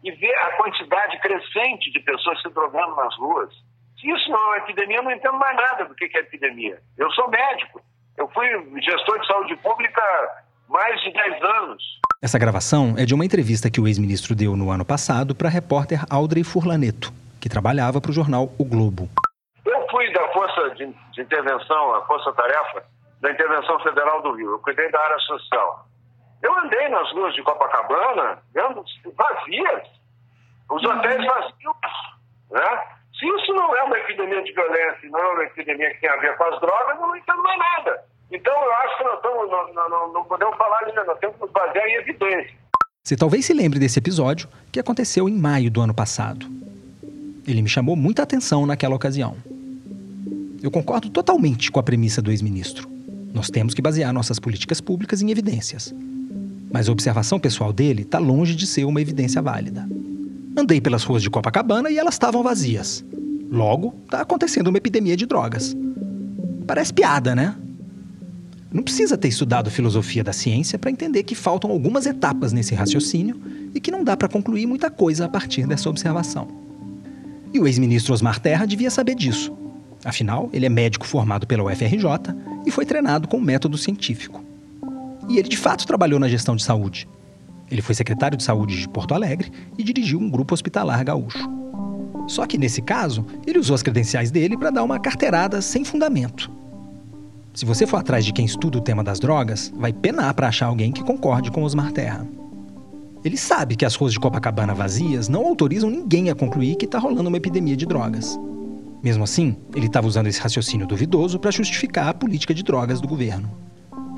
e 0.03 0.11
ver 0.13 0.35
a 0.35 0.57
quantidade 0.57 1.19
crescente 1.21 1.91
de 1.93 2.01
pessoas 2.01 2.41
se 2.41 2.49
drogando 2.51 2.95
nas 2.97 3.17
ruas. 3.17 3.53
Se 4.01 4.09
isso 4.09 4.31
não 4.31 4.39
é 4.39 4.47
uma 4.47 4.57
epidemia, 4.59 4.99
eu 4.99 5.03
não 5.03 5.11
entendo 5.11 5.39
mais 5.39 5.57
nada 5.57 5.85
do 5.85 5.95
que 5.95 6.05
é 6.05 6.21
epidemia. 6.21 6.79
Eu 6.97 7.11
sou 7.13 7.29
médico. 7.29 7.81
Eu 8.17 8.29
fui 8.29 8.47
gestor 8.81 9.21
de 9.21 9.27
saúde 9.27 9.57
pública 9.57 10.03
mais 10.69 11.01
de 11.03 11.13
10 11.13 11.43
anos. 11.43 11.83
Essa 12.23 12.39
gravação 12.39 12.95
é 12.99 13.05
de 13.05 13.15
uma 13.15 13.25
entrevista 13.25 13.71
que 13.71 13.81
o 13.81 13.87
ex-ministro 13.87 14.35
deu 14.35 14.57
no 14.57 14.71
ano 14.71 14.85
passado 14.85 15.35
para 15.35 15.49
a 15.49 15.51
repórter 15.51 16.05
Audrey 16.11 16.43
Furlaneto, 16.43 17.13
que 17.41 17.49
trabalhava 17.49 18.01
para 18.01 18.11
o 18.11 18.15
jornal 18.15 18.51
O 18.59 18.65
Globo. 18.65 19.09
Eu 19.65 19.87
fui 19.89 20.13
da 20.13 20.29
Força 20.33 20.71
de, 20.75 20.85
Intervenção, 21.21 21.95
a 21.95 22.05
Força 22.07 22.33
Tarefa, 22.33 22.85
da 23.21 23.31
Intervenção 23.31 23.79
Federal 23.81 24.23
do 24.23 24.33
Rio. 24.33 24.53
Eu 24.53 24.59
cuidei 24.59 24.91
da 24.91 25.01
área 25.01 25.19
social. 25.21 25.87
Eu 26.43 26.59
andei 26.59 26.89
nas 26.89 27.11
ruas 27.13 27.35
de 27.35 27.43
Copacabana, 27.43 28.39
vendo 28.55 28.85
vazias, 29.17 29.89
os 30.71 30.85
hotéis 30.85 31.25
vazios, 31.25 31.77
né? 32.51 32.99
Se 33.19 33.27
isso 33.27 33.53
não 33.53 33.75
é 33.75 33.83
uma 33.83 33.99
epidemia 33.99 34.43
de 34.45 34.53
violência, 34.53 35.11
não 35.11 35.19
é 35.19 35.33
uma 35.33 35.45
epidemia 35.45 35.93
que 35.93 36.01
tem 36.01 36.11
a 36.11 36.17
ver 36.17 36.37
com 36.37 36.45
as 36.45 36.61
drogas, 36.61 37.01
eu 37.01 37.07
não 37.07 37.17
entendo 37.17 37.43
mais 37.43 37.59
nada. 37.59 38.05
Então, 38.31 38.55
eu 38.55 38.73
acho 38.75 38.99
que 38.99 39.05
nós 39.05 39.17
estamos, 39.17 39.51
não, 39.51 39.89
não, 39.89 40.13
não 40.13 40.25
podemos 40.25 40.57
falar 40.57 40.79
ainda, 40.85 41.05
nós 41.05 41.19
temos 41.19 41.35
que 41.37 41.43
nos 41.43 41.51
basear 41.51 41.89
em 41.89 41.95
evidência. 41.95 42.55
Você 43.03 43.17
talvez 43.17 43.45
se 43.45 43.55
lembre 43.55 43.81
desse 43.81 43.99
episódio 43.99 44.49
que 44.71 44.79
aconteceu 44.79 45.29
em 45.29 45.37
maio 45.37 45.71
do 45.71 45.81
ano 45.81 45.95
passado. 45.95 46.47
Ele 47.47 47.63
me 47.63 47.69
chamou 47.69 47.97
muita 47.97 48.23
atenção 48.23 48.67
naquela 48.67 48.95
ocasião. 48.95 49.37
Eu 50.63 50.71
concordo 50.71 51.09
totalmente 51.09 51.73
com 51.73 51.81
a 51.81 51.83
premissa 51.83 52.21
do 52.21 52.31
ex-ministro. 52.31 52.87
Nós 53.33 53.49
temos 53.49 53.75
que 53.75 53.83
basear 53.83 54.13
nossas 54.13 54.39
políticas 54.39 54.81
públicas 54.81 55.23
em 55.23 55.31
evidências. 55.31 55.95
Mas 56.71 56.89
a 56.89 56.93
observação 56.93 57.39
pessoal 57.39 57.73
dele 57.73 58.03
está 58.03 58.19
longe 58.19 58.55
de 58.55 58.67
ser 58.67 58.85
uma 58.85 59.01
evidência 59.01 59.41
válida. 59.41 59.89
Andei 60.57 60.81
pelas 60.81 61.05
ruas 61.05 61.23
de 61.23 61.31
Copacabana 61.31 61.91
e 61.91 61.99
elas 61.99 62.15
estavam 62.15 62.43
vazias. 62.43 63.05
Logo, 63.51 63.95
está 64.05 64.21
acontecendo 64.21 64.69
uma 64.69 64.79
epidemia 64.79 65.17
de 65.17 65.25
drogas. 65.25 65.77
Parece 66.67 66.93
piada, 66.93 67.35
né? 67.35 67.55
Não 68.71 68.83
precisa 68.83 69.17
ter 69.17 69.29
estudado 69.29 69.71
filosofia 69.71 70.23
da 70.23 70.33
ciência 70.33 70.79
para 70.79 70.91
entender 70.91 71.23
que 71.23 71.35
faltam 71.35 71.71
algumas 71.71 72.05
etapas 72.05 72.53
nesse 72.53 72.75
raciocínio 72.75 73.41
e 73.75 73.81
que 73.81 73.91
não 73.91 74.05
dá 74.05 74.17
para 74.17 74.29
concluir 74.29 74.67
muita 74.67 74.91
coisa 74.91 75.25
a 75.25 75.29
partir 75.29 75.67
dessa 75.67 75.89
observação. 75.89 76.49
E 77.53 77.59
o 77.59 77.67
ex-ministro 77.67 78.13
Osmar 78.13 78.39
Terra 78.39 78.67
devia 78.67 78.91
saber 78.91 79.15
disso. 79.15 79.57
Afinal, 80.05 80.51
ele 80.53 80.67
é 80.67 80.69
médico 80.69 81.07
formado 81.07 81.47
pela 81.47 81.65
UFRJ 81.65 82.05
e 82.67 82.71
foi 82.71 82.85
treinado 82.85 83.27
com 83.27 83.41
método 83.41 83.79
científico. 83.79 84.45
E 85.29 85.39
ele 85.39 85.49
de 85.49 85.57
fato 85.57 85.87
trabalhou 85.87 86.19
na 86.19 86.29
gestão 86.29 86.57
de 86.57 86.63
saúde. 86.63 87.09
Ele 87.71 87.83
foi 87.83 87.95
secretário 87.95 88.37
de 88.37 88.43
saúde 88.43 88.81
de 88.81 88.89
Porto 88.89 89.15
Alegre 89.15 89.51
e 89.77 89.85
dirigiu 89.85 90.19
um 90.19 90.31
grupo 90.31 90.55
hospitalar 90.55 91.05
gaúcho. 91.05 91.49
Só 92.27 92.47
que 92.47 92.59
nesse 92.59 92.83
caso, 92.83 93.25
ele 93.47 93.59
usou 93.59 93.75
as 93.75 93.83
credenciais 93.83 94.31
dele 94.31 94.57
para 94.57 94.71
dar 94.71 94.83
uma 94.83 94.99
carteirada 94.99 95.61
sem 95.61 95.85
fundamento. 95.85 96.51
Se 97.55 97.65
você 97.65 97.87
for 97.87 97.97
atrás 97.97 98.25
de 98.25 98.33
quem 98.33 98.45
estuda 98.45 98.79
o 98.79 98.83
tema 98.83 99.03
das 99.03 99.19
drogas, 99.19 99.73
vai 99.77 99.93
penar 99.93 100.33
para 100.35 100.49
achar 100.49 100.67
alguém 100.67 100.93
que 100.93 101.03
concorde 101.03 101.51
com 101.51 101.63
Osmar 101.63 101.93
Terra. 101.93 102.27
Ele 103.25 103.37
sabe 103.37 103.75
que 103.75 103.85
as 103.85 103.95
ruas 103.95 104.13
de 104.13 104.21
Copacabana 104.21 104.75
vazias 104.75 105.29
não 105.29 105.45
autorizam 105.45 105.91
ninguém 105.91 106.31
a 106.31 106.35
concluir 106.35 106.77
que 106.77 106.85
está 106.85 106.99
rolando 106.99 107.29
uma 107.29 107.37
epidemia 107.37 107.77
de 107.77 107.85
drogas. 107.85 108.39
Mesmo 109.03 109.25
assim, 109.25 109.57
ele 109.75 109.87
estava 109.87 110.07
usando 110.07 110.29
esse 110.29 110.41
raciocínio 110.41 110.87
duvidoso 110.87 111.39
para 111.39 111.51
justificar 111.51 112.09
a 112.09 112.15
política 112.15 112.55
de 112.55 112.63
drogas 112.63 113.01
do 113.01 113.09
governo. 113.09 113.51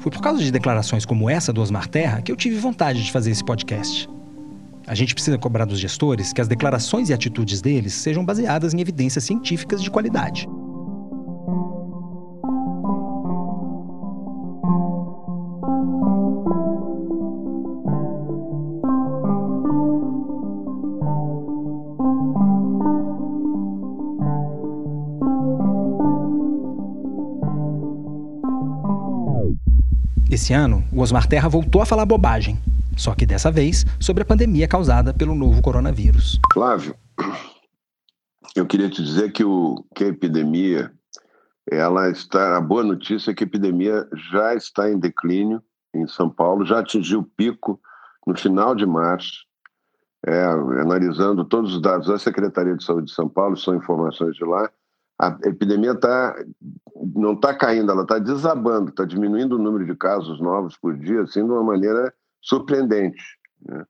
Foi 0.00 0.10
por 0.10 0.22
causa 0.22 0.42
de 0.42 0.50
declarações 0.50 1.04
como 1.04 1.28
essa 1.28 1.52
do 1.52 1.60
Osmar 1.60 1.86
Terra 1.86 2.22
que 2.22 2.32
eu 2.32 2.36
tive 2.36 2.56
vontade 2.56 3.04
de 3.04 3.12
fazer 3.12 3.30
esse 3.30 3.44
podcast. 3.44 4.08
A 4.86 4.94
gente 4.94 5.14
precisa 5.14 5.38
cobrar 5.38 5.66
dos 5.66 5.78
gestores 5.78 6.32
que 6.32 6.40
as 6.40 6.48
declarações 6.48 7.10
e 7.10 7.12
atitudes 7.12 7.60
deles 7.60 7.92
sejam 7.92 8.24
baseadas 8.24 8.72
em 8.72 8.80
evidências 8.80 9.24
científicas 9.24 9.82
de 9.82 9.90
qualidade. 9.90 10.48
Esse 30.50 30.56
ano, 30.56 30.82
o 30.92 31.00
Osmar 31.00 31.28
Terra 31.28 31.48
voltou 31.48 31.80
a 31.80 31.86
falar 31.86 32.04
bobagem, 32.04 32.58
só 32.96 33.14
que 33.14 33.24
dessa 33.24 33.52
vez 33.52 33.86
sobre 34.00 34.24
a 34.24 34.26
pandemia 34.26 34.66
causada 34.66 35.14
pelo 35.14 35.32
novo 35.32 35.62
coronavírus. 35.62 36.40
Flávio, 36.52 36.96
eu 38.56 38.66
queria 38.66 38.90
te 38.90 39.00
dizer 39.00 39.30
que, 39.30 39.44
o, 39.44 39.84
que 39.94 40.02
a 40.02 40.08
epidemia, 40.08 40.90
ela 41.70 42.10
está. 42.10 42.56
A 42.56 42.60
boa 42.60 42.82
notícia 42.82 43.30
é 43.30 43.34
que 43.34 43.44
a 43.44 43.46
epidemia 43.46 44.04
já 44.32 44.52
está 44.56 44.90
em 44.90 44.98
declínio 44.98 45.62
em 45.94 46.04
São 46.08 46.28
Paulo, 46.28 46.66
já 46.66 46.80
atingiu 46.80 47.20
o 47.20 47.30
pico 47.36 47.80
no 48.26 48.36
final 48.36 48.74
de 48.74 48.84
março. 48.84 49.46
É, 50.26 50.42
analisando 50.82 51.44
todos 51.44 51.76
os 51.76 51.80
dados 51.80 52.08
da 52.08 52.18
Secretaria 52.18 52.74
de 52.74 52.82
Saúde 52.82 53.06
de 53.06 53.14
São 53.14 53.28
Paulo, 53.28 53.56
são 53.56 53.76
informações 53.76 54.34
de 54.34 54.44
lá, 54.44 54.68
a 55.20 55.36
epidemia 55.44 55.94
tá, 55.94 56.34
não 57.14 57.34
está 57.34 57.52
caindo, 57.52 57.92
ela 57.92 58.02
está 58.02 58.18
desabando, 58.18 58.88
está 58.88 59.04
diminuindo 59.04 59.56
o 59.56 59.58
número 59.58 59.84
de 59.84 59.94
casos 59.94 60.40
novos 60.40 60.78
por 60.78 60.96
dia, 60.96 61.20
assim, 61.20 61.44
de 61.44 61.50
uma 61.50 61.62
maneira 61.62 62.10
surpreendente. 62.40 63.22
Né? 63.62 63.84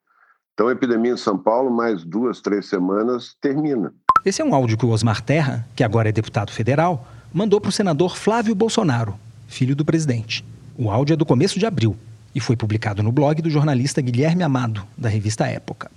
Então, 0.53 0.67
a 0.67 0.73
epidemia 0.73 1.13
em 1.13 1.17
São 1.17 1.39
Paulo, 1.39 1.71
mais 1.71 2.05
duas, 2.05 2.41
três 2.41 2.69
semanas, 2.69 3.37
termina. 3.41 3.95
Esse 4.27 4.43
é 4.43 4.45
um 4.45 4.55
áudio 4.55 4.77
que 4.77 4.85
o 4.85 4.91
Osmar 4.91 5.23
Terra, 5.23 5.65
que 5.77 5.85
agora 5.85 6.09
é 6.09 6.13
deputado 6.13 6.51
federal, 6.51 7.07
mandou 7.33 7.61
para 7.61 7.69
o 7.69 7.73
senador 7.73 8.17
Flávio 8.17 8.55
Bolsonaro, 8.55 9.15
filho 9.47 9.77
do 9.77 9.85
presidente. 9.85 10.45
O 10.77 10.91
áudio 10.91 11.15
é 11.15 11.17
do 11.17 11.25
começo 11.25 11.61
de 11.61 11.65
abril 11.65 11.97
e 12.35 12.41
foi 12.41 12.57
publicado 12.57 13.05
no 13.05 13.13
blog 13.13 13.41
do 13.41 13.49
jornalista 13.49 14.01
Guilherme 14.01 14.43
Amado, 14.43 14.83
da 14.99 15.09
revista 15.09 15.47
Época. 15.47 15.91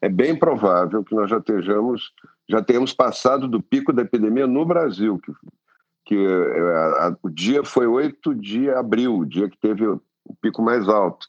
É 0.00 0.08
bem 0.10 0.38
provável 0.38 1.02
que 1.02 1.14
nós 1.14 1.30
já 1.30 1.38
estejamos 1.38 2.12
já 2.48 2.62
temos 2.62 2.92
passado 2.92 3.48
do 3.48 3.62
pico 3.62 3.92
da 3.92 4.02
epidemia 4.02 4.46
no 4.46 4.64
Brasil, 4.64 5.18
que, 5.18 5.32
que 6.06 6.16
é, 6.16 6.60
a, 6.76 7.08
a, 7.08 7.16
o 7.22 7.30
dia 7.30 7.64
foi 7.64 7.86
8 7.86 8.34
de 8.34 8.70
abril, 8.70 9.18
o 9.18 9.26
dia 9.26 9.48
que 9.48 9.58
teve 9.58 9.86
o, 9.86 10.00
o 10.24 10.34
pico 10.36 10.62
mais 10.62 10.88
alto. 10.88 11.26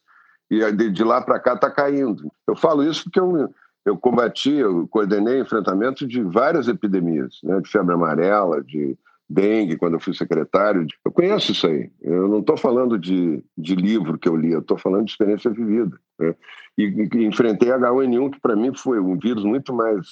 E 0.50 0.72
de, 0.72 0.92
de 0.92 1.04
lá 1.04 1.22
para 1.22 1.40
cá 1.40 1.54
está 1.54 1.70
caindo. 1.72 2.32
Eu 2.48 2.56
falo 2.56 2.84
isso 2.84 3.06
porque 3.06 3.20
eu, 3.20 3.54
eu 3.86 3.98
combati, 3.98 4.52
eu 4.52 4.88
coordenei 4.88 5.40
enfrentamento 5.40 6.06
de 6.08 6.22
várias 6.22 6.68
epidemias, 6.68 7.40
né, 7.44 7.60
de 7.62 7.70
febre 7.70 7.94
amarela, 7.94 8.64
de 8.64 8.98
dengue, 9.28 9.78
quando 9.78 9.94
eu 9.94 10.00
fui 10.00 10.14
secretário. 10.14 10.86
Eu 11.04 11.12
conheço 11.12 11.52
isso 11.52 11.66
aí. 11.66 11.90
Eu 12.02 12.28
não 12.28 12.40
estou 12.40 12.56
falando 12.58 12.98
de, 13.00 13.44
de 13.58 13.76
livro 13.76 14.20
que 14.20 14.30
eu 14.30 14.36
li, 14.36 14.52
eu 14.52 14.60
estou 14.60 14.78
falando 14.78 15.06
de 15.06 15.12
experiência 15.12 15.50
vivida. 15.50 15.98
Né? 16.20 16.36
E, 16.78 16.84
e 16.84 17.26
enfrentei 17.26 17.70
H1N1, 17.70 18.32
que 18.34 18.40
para 18.40 18.56
mim 18.56 18.72
foi 18.76 19.00
um 19.00 19.18
vírus 19.18 19.44
muito 19.44 19.74
mais 19.74 20.06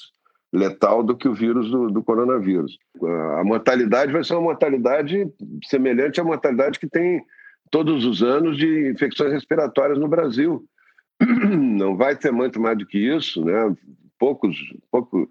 letal 0.54 1.02
do 1.02 1.18
que 1.18 1.28
o 1.28 1.34
vírus 1.34 1.70
do, 1.72 1.90
do, 1.90 2.04
coronavírus. 2.04 2.78
A 3.40 3.44
mortalidade 3.44 4.14
vai 4.14 4.24
ser 4.24 4.34
uma 4.34 4.44
mortalidade 4.44 5.28
semelhante 5.66 6.22
à 6.22 6.24
mortalidade 6.24 6.80
que 6.80 6.88
tem 6.88 7.26
todos 7.72 8.06
os 8.06 8.22
anos 8.22 8.56
de 8.56 8.92
infecções 8.92 9.34
respiratórias 9.34 9.98
no 9.98 10.08
Brasil. 10.08 10.64
Não 11.20 11.98
vai 11.98 12.16
ter 12.16 12.32
muito 12.32 12.62
mais 12.62 12.78
do 12.78 12.86
que 12.86 13.00
isso, 13.00 13.44
né? 13.44 13.76
Poucos, 14.20 14.56
pouco, 14.92 15.28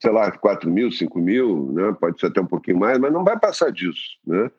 sei 0.00 0.10
lá, 0.10 0.32
4 0.32 0.70
mil, 0.70 0.90
5 0.90 1.20
mil, 1.20 1.70
né? 1.72 1.94
pode 2.00 2.18
ser 2.18 2.26
até 2.28 2.40
um 2.40 2.46
pouquinho 2.46 2.78
mais, 2.78 2.98
mas 2.98 3.12
não 3.12 3.22
vai 3.22 3.38
passar 3.38 3.70
disso, 3.70 4.18
né? 4.26 4.50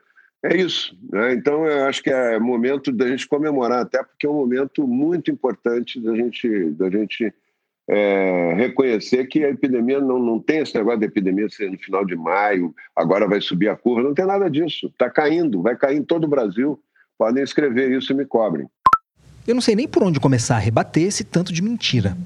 É 0.44 0.56
isso. 0.56 0.96
Né? 1.12 1.34
Então, 1.34 1.66
eu 1.66 1.86
acho 1.86 2.04
que 2.04 2.10
é 2.10 2.38
momento 2.40 2.92
da 2.92 3.08
gente 3.08 3.28
comemorar, 3.28 3.82
até 3.82 4.04
porque 4.04 4.28
é 4.28 4.30
um 4.30 4.36
momento 4.36 4.88
muito 4.88 5.32
importante 5.32 6.00
da 6.00 6.16
gente, 6.16 6.70
da 6.72 6.90
gente 6.90 7.34
é, 7.88 8.54
reconhecer 8.56 9.26
que 9.28 9.44
a 9.44 9.50
epidemia 9.50 10.00
não, 10.00 10.18
não 10.18 10.40
tem 10.40 10.60
esse 10.60 10.76
negócio 10.76 11.00
de 11.00 11.06
epidemia 11.06 11.50
ser 11.50 11.70
no 11.70 11.78
final 11.78 12.06
de 12.06 12.16
maio, 12.16 12.74
agora 12.96 13.28
vai 13.28 13.42
subir 13.42 13.70
a 13.70 13.76
curva, 13.76 14.04
não 14.04 14.14
tem 14.14 14.26
nada 14.26 14.50
disso. 14.50 14.88
Está 14.88 15.10
caindo, 15.10 15.62
vai 15.62 15.76
cair 15.76 15.98
em 15.98 16.04
todo 16.04 16.26
o 16.26 16.30
Brasil. 16.30 16.80
Podem 17.18 17.44
escrever 17.44 17.92
isso 17.92 18.12
e 18.12 18.16
me 18.16 18.26
cobrem. 18.26 18.68
Eu 19.48 19.54
não 19.54 19.62
sei 19.62 19.76
nem 19.76 19.88
por 19.88 20.04
onde 20.04 20.20
começar 20.20 20.56
a 20.56 20.60
rebater 20.60 21.04
esse 21.04 21.24
tanto 21.24 21.52
de 21.52 21.62
mentira. 21.62 22.18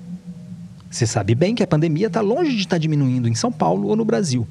Você 0.90 1.06
sabe 1.06 1.36
bem 1.36 1.56
que 1.56 1.64
a 1.64 1.68
pandemia 1.68 2.08
está 2.08 2.22
longe 2.22 2.52
de 2.52 2.60
estar 2.60 2.76
tá 2.76 2.78
diminuindo 2.78 3.28
em 3.28 3.36
São 3.36 3.52
Paulo 3.52 3.88
ou 3.88 3.96
no 3.96 4.06
Brasil. 4.06 4.48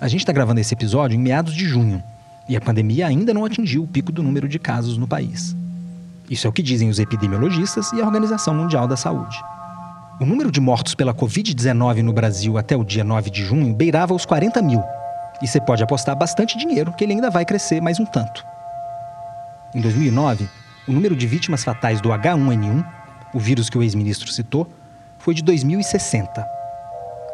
A 0.00 0.08
gente 0.08 0.20
está 0.20 0.32
gravando 0.32 0.60
esse 0.60 0.74
episódio 0.74 1.14
em 1.16 1.22
meados 1.22 1.54
de 1.54 1.64
junho 1.64 2.02
e 2.48 2.56
a 2.56 2.60
pandemia 2.60 3.06
ainda 3.06 3.34
não 3.34 3.44
atingiu 3.44 3.82
o 3.82 3.86
pico 3.86 4.10
do 4.10 4.22
número 4.22 4.48
de 4.48 4.58
casos 4.58 4.96
no 4.96 5.06
país. 5.06 5.54
Isso 6.30 6.46
é 6.46 6.50
o 6.50 6.52
que 6.52 6.62
dizem 6.62 6.88
os 6.88 6.98
epidemiologistas 6.98 7.92
e 7.92 8.00
a 8.00 8.06
Organização 8.06 8.54
Mundial 8.54 8.88
da 8.88 8.96
Saúde. 8.96 9.38
O 10.20 10.26
número 10.26 10.50
de 10.50 10.60
mortos 10.60 10.94
pela 10.94 11.14
Covid-19 11.14 12.02
no 12.02 12.12
Brasil 12.12 12.58
até 12.58 12.76
o 12.76 12.84
dia 12.84 13.04
9 13.04 13.30
de 13.30 13.44
junho 13.44 13.74
beirava 13.74 14.14
os 14.14 14.26
40 14.26 14.60
mil. 14.62 14.82
E 15.40 15.46
você 15.46 15.60
pode 15.60 15.82
apostar 15.82 16.16
bastante 16.16 16.58
dinheiro 16.58 16.92
que 16.92 17.04
ele 17.04 17.12
ainda 17.12 17.30
vai 17.30 17.44
crescer 17.44 17.80
mais 17.80 18.00
um 18.00 18.04
tanto. 18.04 18.44
Em 19.74 19.80
2009, 19.80 20.48
o 20.88 20.92
número 20.92 21.14
de 21.14 21.26
vítimas 21.26 21.62
fatais 21.62 22.00
do 22.00 22.08
H1N1 22.08 22.84
o 23.32 23.38
vírus 23.38 23.68
que 23.68 23.78
o 23.78 23.82
ex-ministro 23.82 24.30
citou, 24.30 24.68
foi 25.18 25.34
de 25.34 25.42
2060. 25.42 26.46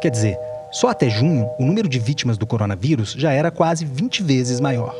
Quer 0.00 0.10
dizer, 0.10 0.38
só 0.72 0.88
até 0.88 1.08
junho, 1.08 1.48
o 1.58 1.64
número 1.64 1.88
de 1.88 1.98
vítimas 1.98 2.36
do 2.36 2.46
coronavírus 2.46 3.12
já 3.12 3.32
era 3.32 3.50
quase 3.50 3.84
20 3.84 4.22
vezes 4.22 4.60
maior. 4.60 4.94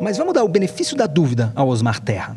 Mas 0.00 0.18
vamos 0.18 0.34
dar 0.34 0.44
o 0.44 0.48
benefício 0.48 0.96
da 0.96 1.06
dúvida 1.06 1.52
ao 1.54 1.68
Osmar 1.68 2.00
Terra. 2.00 2.36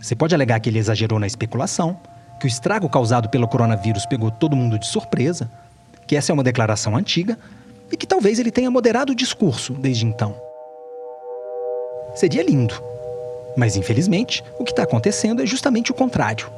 Você 0.00 0.14
pode 0.14 0.34
alegar 0.34 0.60
que 0.60 0.70
ele 0.70 0.78
exagerou 0.78 1.18
na 1.18 1.26
especulação, 1.26 1.98
que 2.40 2.46
o 2.46 2.48
estrago 2.48 2.88
causado 2.88 3.28
pelo 3.28 3.46
coronavírus 3.46 4.06
pegou 4.06 4.30
todo 4.30 4.56
mundo 4.56 4.78
de 4.78 4.86
surpresa, 4.86 5.48
que 6.06 6.16
essa 6.16 6.32
é 6.32 6.34
uma 6.34 6.42
declaração 6.42 6.96
antiga 6.96 7.38
e 7.92 7.96
que 7.96 8.06
talvez 8.06 8.38
ele 8.38 8.50
tenha 8.50 8.70
moderado 8.70 9.12
o 9.12 9.14
discurso 9.14 9.74
desde 9.74 10.06
então. 10.06 10.34
Seria 12.14 12.42
lindo. 12.42 12.74
Mas, 13.56 13.76
infelizmente, 13.76 14.42
o 14.58 14.64
que 14.64 14.72
está 14.72 14.84
acontecendo 14.84 15.42
é 15.42 15.46
justamente 15.46 15.90
o 15.90 15.94
contrário. 15.94 16.50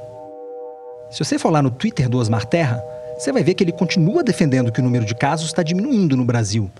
Se 1.10 1.18
você 1.24 1.38
for 1.38 1.50
lá 1.50 1.60
no 1.60 1.70
Twitter 1.70 2.08
do 2.08 2.18
Osmar 2.18 2.46
Terra, 2.46 2.82
você 3.18 3.32
vai 3.32 3.42
ver 3.42 3.54
que 3.54 3.64
ele 3.64 3.72
continua 3.72 4.22
defendendo 4.22 4.70
que 4.70 4.80
o 4.80 4.84
número 4.84 5.04
de 5.04 5.14
casos 5.14 5.46
está 5.46 5.62
diminuindo 5.62 6.16
no 6.16 6.24
Brasil, 6.24 6.70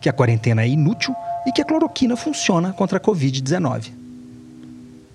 que 0.00 0.08
a 0.08 0.12
quarentena 0.12 0.62
é 0.62 0.68
inútil 0.68 1.14
e 1.46 1.52
que 1.52 1.60
a 1.60 1.64
cloroquina 1.64 2.16
funciona 2.16 2.72
contra 2.72 2.96
a 2.98 3.00
Covid-19. 3.00 3.92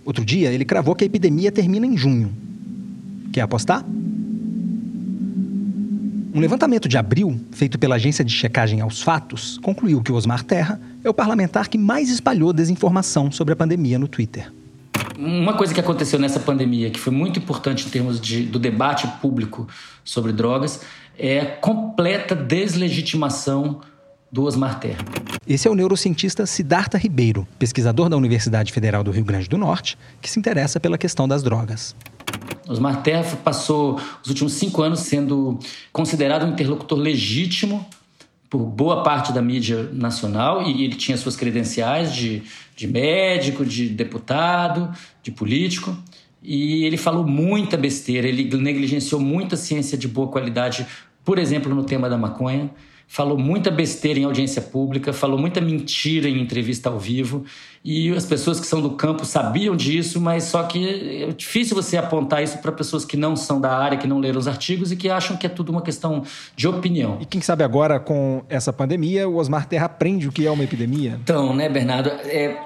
Outro 0.06 0.24
dia, 0.24 0.52
ele 0.52 0.66
cravou 0.66 0.96
que 0.96 1.04
a 1.04 1.08
epidemia 1.08 1.52
termina 1.52 1.86
em 1.86 1.98
junho. 1.98 2.51
Quer 3.32 3.42
apostar? 3.42 3.86
Um 6.34 6.40
levantamento 6.40 6.88
de 6.88 6.98
abril, 6.98 7.40
feito 7.52 7.78
pela 7.78 7.96
agência 7.96 8.24
de 8.24 8.34
checagem 8.34 8.82
aos 8.82 9.02
fatos, 9.02 9.58
concluiu 9.60 10.02
que 10.02 10.12
Osmar 10.12 10.44
Terra 10.44 10.80
é 11.04 11.10
o 11.10 11.14
parlamentar 11.14 11.68
que 11.68 11.78
mais 11.78 12.10
espalhou 12.10 12.54
desinformação 12.54 13.32
sobre 13.32 13.54
a 13.54 13.56
pandemia 13.56 14.00
no 14.00 14.08
Twitter. 14.08 14.52
Uma 15.18 15.54
coisa 15.54 15.74
que 15.74 15.80
aconteceu 15.80 16.18
nessa 16.18 16.40
pandemia, 16.40 16.90
que 16.90 17.00
foi 17.00 17.14
muito 17.14 17.38
importante 17.38 17.86
em 17.86 17.90
termos 17.90 18.20
de, 18.20 18.44
do 18.44 18.58
debate 18.58 19.08
público 19.22 19.68
sobre 20.04 20.32
drogas, 20.32 20.82
é 21.18 21.40
a 21.40 21.46
completa 21.46 22.34
deslegitimação 22.34 23.82
do 24.32 24.44
Osmar 24.44 24.80
Terra. 24.80 25.04
Esse 25.46 25.68
é 25.68 25.72
o 25.72 25.76
neurocientista 25.76 26.46
Siddhartha 26.46 26.98
Ribeiro, 26.98 27.46
pesquisador 27.60 28.08
da 28.08 28.16
Universidade 28.16 28.72
Federal 28.72 29.04
do 29.04 29.12
Rio 29.12 29.26
Grande 29.26 29.50
do 29.50 29.58
Norte, 29.58 29.98
que 30.22 30.30
se 30.30 30.40
interessa 30.40 30.80
pela 30.80 30.98
questão 30.98 31.28
das 31.28 31.44
drogas. 31.44 31.96
Osmar 32.68 33.02
Terra 33.02 33.36
passou 33.44 34.00
os 34.24 34.30
últimos 34.30 34.54
cinco 34.54 34.82
anos 34.82 35.02
sendo 35.02 35.60
considerado 35.92 36.46
um 36.46 36.50
interlocutor 36.50 36.98
legítimo 36.98 37.86
por 38.50 38.60
boa 38.60 39.04
parte 39.04 39.34
da 39.34 39.42
mídia 39.42 39.90
nacional 39.92 40.62
e 40.62 40.84
ele 40.84 40.96
tinha 40.96 41.18
suas 41.18 41.36
credenciais 41.36 42.14
de, 42.14 42.44
de 42.76 42.88
médico, 42.88 43.66
de 43.66 43.90
deputado, 43.90 44.92
de 45.24 45.32
político. 45.32 45.98
E 46.44 46.86
ele 46.86 46.98
falou 46.98 47.26
muita 47.26 47.78
besteira, 47.78 48.28
ele 48.28 48.44
negligenciou 48.58 49.20
muita 49.20 49.56
ciência 49.58 49.98
de 49.98 50.08
boa 50.08 50.28
qualidade, 50.28 50.86
por 51.24 51.38
exemplo, 51.38 51.74
no 51.74 51.84
tema 51.84 52.10
da 52.10 52.18
maconha 52.18 52.70
falou 53.12 53.38
muita 53.38 53.70
besteira 53.70 54.18
em 54.18 54.24
audiência 54.24 54.62
pública, 54.62 55.12
falou 55.12 55.38
muita 55.38 55.60
mentira 55.60 56.30
em 56.30 56.40
entrevista 56.40 56.90
ao 56.90 56.98
vivo, 56.98 57.44
e 57.84 58.10
as 58.10 58.26
pessoas 58.26 58.58
que 58.58 58.66
são 58.66 58.82
do 58.82 58.92
campo 58.92 59.26
sabiam 59.26 59.76
disso, 59.76 60.22
mas 60.22 60.46
só 60.46 60.64
que 60.64 61.26
é 61.26 61.34
difícil 61.34 61.76
você 61.76 61.98
apontar 61.98 62.42
isso 62.42 62.60
para 62.60 62.72
pessoas 62.72 63.04
que 63.04 63.18
não 63.18 63.36
são 63.36 63.60
da 63.60 63.78
área, 63.78 63.98
que 63.98 64.08
não 64.08 64.18
leram 64.18 64.40
os 64.40 64.48
artigos 64.48 64.94
e 64.94 64.96
que 64.96 65.10
acham 65.10 65.36
que 65.36 65.46
é 65.46 65.50
tudo 65.50 65.74
uma 65.74 65.82
questão 65.82 66.24
de 66.56 66.70
opinião. 66.70 67.18
E 67.20 67.26
quem 67.26 67.42
sabe 67.42 67.66
agora, 67.66 68.00
com 68.00 68.46
essa 68.48 68.72
pandemia, 68.72 69.28
o 69.28 69.36
Osmar 69.36 69.66
Terra 69.66 69.88
aprende 69.88 70.30
o 70.30 70.32
que 70.32 70.48
é 70.48 70.52
uma 70.52 70.64
epidemia? 70.64 71.20
Então, 71.22 71.54
né, 71.54 71.68
Bernardo? 71.68 72.08
É... 72.24 72.58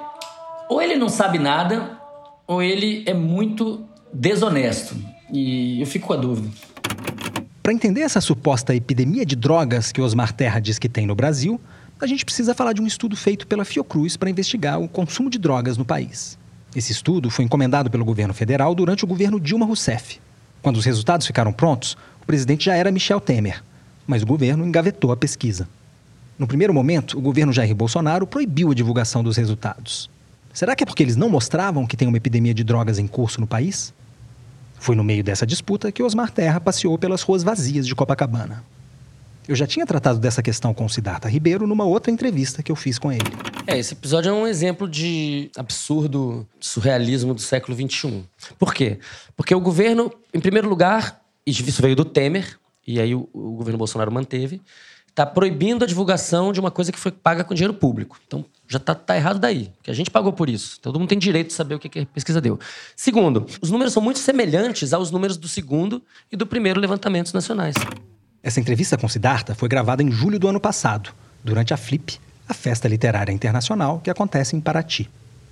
Ou 0.70 0.80
ele 0.80 0.96
não 0.96 1.10
sabe 1.10 1.40
nada, 1.40 1.98
ou 2.46 2.62
ele 2.62 3.04
é 3.08 3.16
muito 3.16 3.84
desonesto. 4.14 4.96
E 5.34 5.82
eu 5.82 5.88
fico 5.88 6.06
com 6.06 6.14
a 6.14 6.18
dúvida. 6.18 6.50
Para 7.65 7.74
entender 7.74 8.01
essa 8.01 8.22
suposta 8.22 8.75
epidemia 8.75 9.25
de 9.25 9.36
drogas 9.36 9.91
que 9.91 10.00
Osmar 10.00 10.31
Terra 10.31 10.60
diz 10.60 10.77
que 10.77 10.87
tem 10.87 11.07
no 11.07 11.16
Brasil, 11.16 11.59
a 12.00 12.05
gente 12.05 12.24
precisa 12.24 12.53
falar 12.53 12.74
de 12.74 12.79
um 12.79 12.85
estudo 12.85 13.16
feito 13.16 13.48
pela 13.48 13.66
Fiocruz 13.66 14.16
para 14.16 14.29
investigar 14.29 14.79
o 14.79 14.87
consumo 14.87 15.31
de 15.31 15.40
drogas 15.40 15.75
no 15.75 15.83
país. 15.83 16.37
Esse 16.75 16.92
estudo 16.92 17.31
foi 17.31 17.44
encomendado 17.44 17.90
pelo 17.90 18.05
governo 18.05 18.35
federal 18.35 18.75
durante 18.75 19.03
o 19.03 19.07
governo 19.07 19.40
Dilma 19.40 19.66
Rousseff. 19.66 20.20
Quando 20.61 20.77
os 20.77 20.85
resultados 20.85 21.25
ficaram 21.25 21.51
prontos, 21.51 21.98
o 22.22 22.25
presidente 22.27 22.66
já 22.66 22.75
era 22.75 22.92
Michel 22.92 23.20
Temer, 23.20 23.63
mas 24.05 24.22
o 24.22 24.27
governo 24.27 24.63
engavetou 24.63 25.11
a 25.11 25.18
pesquisa. 25.18 25.68
No 26.37 26.46
primeiro 26.46 26.72
momento, 26.72 27.18
o 27.18 27.22
governo 27.22 27.51
Jair 27.51 27.74
Bolsonaro 27.74 28.27
proibiu 28.27 28.70
a 28.70 28.75
divulgação 28.75 29.24
dos 29.24 29.37
resultados. 29.37 30.07
Será 30.53 30.75
que 30.75 30.83
é 30.83 30.85
porque 30.85 31.01
eles 31.01 31.16
não 31.16 31.29
mostravam 31.29 31.87
que 31.87 31.98
tem 31.98 32.07
uma 32.07 32.18
epidemia 32.18 32.53
de 32.53 32.63
drogas 32.63 33.00
em 33.00 33.07
curso 33.07 33.42
no 33.42 33.48
país? 33.48 33.92
Foi 34.79 34.96
no 34.96 35.03
meio 35.03 35.24
dessa 35.24 35.46
disputa 35.46 35.92
que 35.92 36.03
Osmar 36.03 36.31
Terra 36.31 36.59
passeou 36.59 36.98
pelas 36.98 37.22
ruas 37.22 37.44
vazias 37.44 37.88
de 37.88 37.96
Copacabana. 37.96 38.64
Eu 39.48 39.55
já 39.55 39.68
tinha 39.68 39.85
tratado 39.85 40.18
dessa 40.18 40.42
questão 40.42 40.74
com 40.74 40.85
o 40.85 40.90
Siddhartha 40.90 41.29
Ribeiro 41.29 41.68
numa 41.68 41.85
outra 41.85 42.11
entrevista 42.11 42.64
que 42.64 42.72
eu 42.72 42.75
fiz 42.75 42.98
com 42.98 43.11
ele. 43.11 43.25
É, 43.68 43.77
esse 43.77 43.94
episódio 43.94 44.29
é 44.29 44.33
um 44.33 44.48
exemplo 44.48 44.88
de 44.88 45.51
absurdo 45.55 46.48
surrealismo 46.59 47.33
do 47.33 47.42
século 47.42 47.77
XXI. 47.77 48.24
Por 48.57 48.74
quê? 48.74 49.00
Porque 49.35 49.53
o 49.53 49.59
governo, 49.59 50.11
em 50.33 50.40
primeiro 50.40 50.68
lugar, 50.68 51.22
isso 51.46 51.81
veio 51.81 51.96
do 51.96 52.03
Temer, 52.03 52.57
e 52.88 53.00
aí 53.00 53.14
o, 53.14 53.29
o 53.33 53.51
governo 53.51 53.77
Bolsonaro 53.77 54.11
manteve, 54.11 54.61
está 55.16 55.25
proibindo 55.25 55.86
a 55.86 55.88
divulgação 55.88 56.51
de 56.51 56.60
uma 56.60 56.70
coisa 56.70 56.92
que 56.92 57.00
foi 57.00 57.10
paga 57.10 57.42
com 57.42 57.54
dinheiro 57.54 57.74
público. 57.74 58.20
Então, 58.28 58.44
já 58.68 58.75
está 58.78 58.94
tá 58.94 59.16
errado 59.16 59.40
daí, 59.40 59.72
porque 59.78 59.90
a 59.90 59.94
gente 59.94 60.12
pagou 60.12 60.34
por 60.34 60.50
isso. 60.50 60.78
Todo 60.82 61.00
mundo 61.00 61.08
tem 61.08 61.18
direito 61.18 61.48
de 61.48 61.54
saber 61.54 61.75
o 61.75 61.80
que, 61.80 61.88
que 61.88 62.00
a 62.00 62.06
pesquisa 62.06 62.42
deu. 62.42 62.60
Segundo, 62.98 63.46
os 63.62 63.72
números 63.72 63.94
são 63.94 64.04
muito 64.04 64.20
semelhantes 64.20 64.92
aos 64.92 65.12
números 65.12 65.38
do 65.38 65.48
segundo 65.48 66.04
e 66.30 66.36
do 66.36 66.46
primeiro 66.46 66.82
levantamentos 66.82 67.32
nacionais. 67.32 67.75
Essa 68.44 68.60
entrevista 68.60 68.98
com 68.98 69.08
Siddhartha 69.08 69.56
foi 69.56 69.70
gravada 69.70 70.04
em 70.04 70.12
julho 70.12 70.38
do 70.38 70.50
ano 70.50 70.60
passado, 70.60 71.12
durante 71.42 71.74
a 71.74 71.78
Flip, 71.78 72.20
a 72.50 72.54
festa 72.54 72.86
literária 72.90 73.32
internacional 73.32 74.01
que 74.04 74.10
acontece 74.10 74.54
em 74.54 74.60
Paraty. 74.60 75.10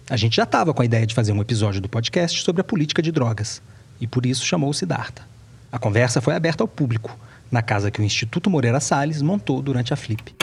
A 0.10 0.17
gente 0.17 0.36
já 0.36 0.43
estava 0.43 0.73
com 0.73 0.82
a 0.82 0.86
ideia 0.86 1.08
de 1.08 1.15
fazer 1.15 1.32
um 1.32 1.39
episódio 1.39 1.80
do 1.80 1.88
podcast 1.88 2.43
sobre 2.43 2.60
a 2.60 2.65
política 2.65 3.02
de 3.02 3.13
drogas, 3.13 3.62
e 4.02 4.08
por 4.08 4.26
isso 4.26 4.45
chamou 4.45 4.71
o 4.71 4.73
Siddhartha. 4.73 5.26
A 5.71 5.80
conversa 5.80 6.19
foi 6.19 6.36
aberta 6.36 6.62
ao 6.62 6.67
público, 6.67 7.17
na 7.53 7.61
casa 7.61 7.91
que 7.91 8.01
o 8.01 8.03
Instituto 8.03 8.49
Moreira 8.49 8.79
Salles 8.79 9.21
montou 9.21 9.61
durante 9.61 9.93
a 9.93 9.95
Flip. 9.95 10.35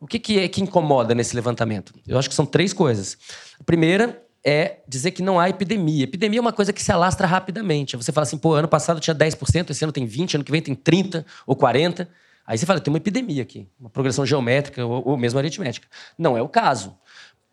O 0.00 0.06
que, 0.06 0.18
que 0.18 0.38
é 0.38 0.46
que 0.46 0.62
incomoda 0.62 1.12
nesse 1.12 1.34
levantamento? 1.34 1.92
Eu 2.06 2.16
acho 2.16 2.28
que 2.28 2.34
são 2.34 2.46
três 2.46 2.72
coisas. 2.72 3.18
A 3.60 3.64
primeira 3.64 4.22
é 4.44 4.78
dizer 4.86 5.10
que 5.10 5.22
não 5.22 5.40
há 5.40 5.48
epidemia. 5.48 6.04
Epidemia 6.04 6.38
é 6.38 6.40
uma 6.40 6.52
coisa 6.52 6.72
que 6.72 6.80
se 6.80 6.92
alastra 6.92 7.26
rapidamente. 7.26 7.96
Você 7.96 8.12
fala 8.12 8.22
assim, 8.22 8.38
pô, 8.38 8.54
ano 8.54 8.68
passado 8.68 9.00
tinha 9.00 9.14
10%, 9.14 9.70
esse 9.70 9.84
ano 9.84 9.92
tem 9.92 10.06
20%, 10.06 10.36
ano 10.36 10.44
que 10.44 10.52
vem 10.52 10.62
tem 10.62 10.74
30% 10.74 11.24
ou 11.46 11.56
40%. 11.56 12.06
Aí 12.44 12.58
você 12.58 12.66
fala, 12.66 12.80
tem 12.80 12.92
uma 12.92 12.98
epidemia 12.98 13.42
aqui, 13.42 13.68
uma 13.78 13.90
progressão 13.90 14.26
geométrica 14.26 14.84
ou, 14.84 15.10
ou 15.10 15.16
mesmo 15.16 15.38
aritmética. 15.38 15.86
Não 16.18 16.36
é 16.36 16.42
o 16.42 16.48
caso. 16.48 16.96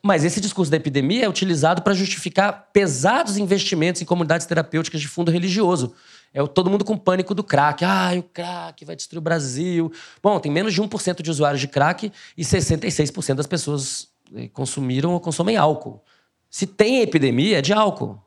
Mas 0.03 0.23
esse 0.23 0.39
discurso 0.39 0.71
da 0.71 0.77
epidemia 0.77 1.25
é 1.25 1.29
utilizado 1.29 1.81
para 1.81 1.93
justificar 1.93 2.69
pesados 2.71 3.37
investimentos 3.37 4.01
em 4.01 4.05
comunidades 4.05 4.45
terapêuticas 4.47 5.01
de 5.01 5.07
fundo 5.07 5.31
religioso. 5.31 5.93
É 6.33 6.45
todo 6.45 6.69
mundo 6.69 6.85
com 6.85 6.97
pânico 6.97 7.33
do 7.33 7.43
crack. 7.43 7.83
Ah, 7.83 8.11
o 8.17 8.23
crack 8.23 8.85
vai 8.85 8.95
destruir 8.95 9.19
o 9.19 9.21
Brasil. 9.21 9.91
Bom, 10.21 10.39
tem 10.39 10.51
menos 10.51 10.73
de 10.73 10.81
1% 10.81 11.21
de 11.21 11.31
usuários 11.31 11.59
de 11.59 11.67
crack 11.67 12.11
e 12.37 12.43
66% 12.43 13.35
das 13.35 13.47
pessoas 13.47 14.09
eh, 14.35 14.47
consumiram 14.49 15.13
ou 15.13 15.19
consomem 15.19 15.57
álcool. 15.57 16.01
Se 16.49 16.67
tem 16.67 17.01
epidemia, 17.01 17.59
é 17.59 17.61
de 17.61 17.73
álcool. 17.73 18.19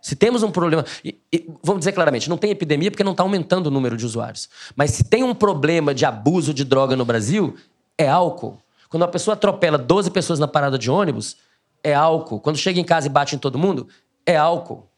Se 0.00 0.14
temos 0.14 0.42
um 0.42 0.50
problema. 0.50 0.84
E, 1.04 1.20
e, 1.32 1.50
vamos 1.62 1.80
dizer 1.80 1.92
claramente, 1.92 2.28
não 2.28 2.38
tem 2.38 2.50
epidemia 2.50 2.90
porque 2.90 3.02
não 3.02 3.12
está 3.12 3.22
aumentando 3.22 3.66
o 3.66 3.70
número 3.70 3.96
de 3.96 4.06
usuários. 4.06 4.48
Mas 4.74 4.92
se 4.92 5.04
tem 5.04 5.24
um 5.24 5.34
problema 5.34 5.94
de 5.94 6.04
abuso 6.04 6.54
de 6.54 6.64
droga 6.64 6.94
no 6.94 7.04
Brasil, 7.04 7.56
é 7.98 8.08
álcool. 8.08 8.58
Quando 8.88 9.02
uma 9.02 9.08
pessoa 9.08 9.34
atropela 9.34 9.76
12 9.76 10.10
pessoas 10.10 10.38
na 10.38 10.46
parada 10.46 10.78
de 10.78 10.90
ônibus, 10.90 11.36
é 11.82 11.92
álcool. 11.92 12.40
Quando 12.40 12.56
chega 12.56 12.78
em 12.78 12.84
casa 12.84 13.08
e 13.08 13.10
bate 13.10 13.34
em 13.34 13.38
todo 13.38 13.58
mundo, 13.58 13.88
é 14.24 14.36
álcool. 14.36 14.88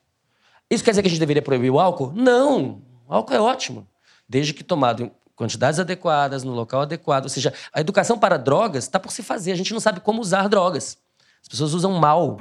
Isso 0.71 0.85
quer 0.85 0.91
dizer 0.91 1.03
que 1.03 1.09
a 1.09 1.11
gente 1.11 1.21
deveria 1.21 1.43
proibir 1.43 1.71
o 1.71 1.81
álcool? 1.81 2.13
Não. 2.15 2.83
O 3.09 3.15
álcool 3.15 3.35
é 3.35 3.41
ótimo, 3.41 3.87
desde 4.29 4.53
que 4.53 4.63
tomado 4.63 5.03
em 5.03 5.11
quantidades 5.35 5.81
adequadas, 5.81 6.45
no 6.45 6.53
local 6.53 6.83
adequado. 6.83 7.25
Ou 7.25 7.31
seja, 7.31 7.55
a 7.73 7.81
educação 7.81 8.19
para 8.19 8.37
drogas 8.37 8.85
está 8.85 9.01
por 9.01 9.11
se 9.11 9.23
fazer. 9.23 9.53
A 9.53 9.57
gente 9.57 9.73
não 9.73 9.81
sabe 9.81 10.01
como 10.01 10.21
usar 10.21 10.49
drogas. 10.49 10.99
As 11.41 11.49
pessoas 11.49 11.73
usam 11.73 11.93
mal. 11.93 12.39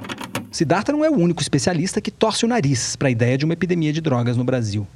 Siddhartha 0.50 0.92
não 0.92 1.04
é 1.04 1.08
o 1.08 1.14
único 1.14 1.40
especialista 1.40 2.00
que 2.00 2.10
torce 2.10 2.44
o 2.44 2.48
nariz 2.48 2.96
para 2.96 3.08
a 3.08 3.10
ideia 3.10 3.38
de 3.38 3.44
uma 3.44 3.54
epidemia 3.54 3.92
de 3.92 4.00
drogas 4.00 4.36
no 4.36 4.44
Brasil. 4.44 4.86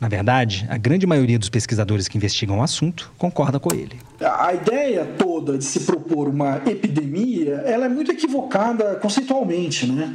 Na 0.00 0.08
verdade, 0.08 0.66
a 0.68 0.76
grande 0.76 1.06
maioria 1.06 1.38
dos 1.38 1.48
pesquisadores 1.48 2.08
que 2.08 2.16
investigam 2.16 2.58
o 2.58 2.62
assunto 2.62 3.12
concorda 3.16 3.60
com 3.60 3.72
ele. 3.72 4.00
A 4.20 4.52
ideia 4.52 5.04
toda 5.16 5.56
de 5.56 5.64
se 5.64 5.80
propor 5.80 6.26
uma 6.26 6.60
epidemia, 6.66 7.62
ela 7.64 7.84
é 7.86 7.88
muito 7.88 8.10
equivocada 8.10 8.96
conceitualmente, 8.96 9.86
né? 9.86 10.12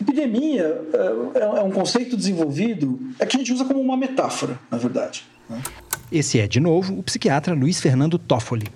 Epidemia 0.00 0.80
é, 1.34 1.58
é 1.58 1.62
um 1.62 1.70
conceito 1.70 2.16
desenvolvido 2.16 2.98
é 3.18 3.26
que 3.26 3.36
a 3.36 3.38
gente 3.38 3.52
usa 3.52 3.64
como 3.64 3.80
uma 3.80 3.96
metáfora, 3.96 4.58
na 4.70 4.78
verdade. 4.78 5.24
Né? 5.48 5.60
Esse 6.10 6.38
é, 6.38 6.46
de 6.46 6.60
novo, 6.60 6.98
o 6.98 7.02
psiquiatra 7.02 7.54
Luiz 7.54 7.80
Fernando 7.80 8.18
Toffoli. 8.18 8.68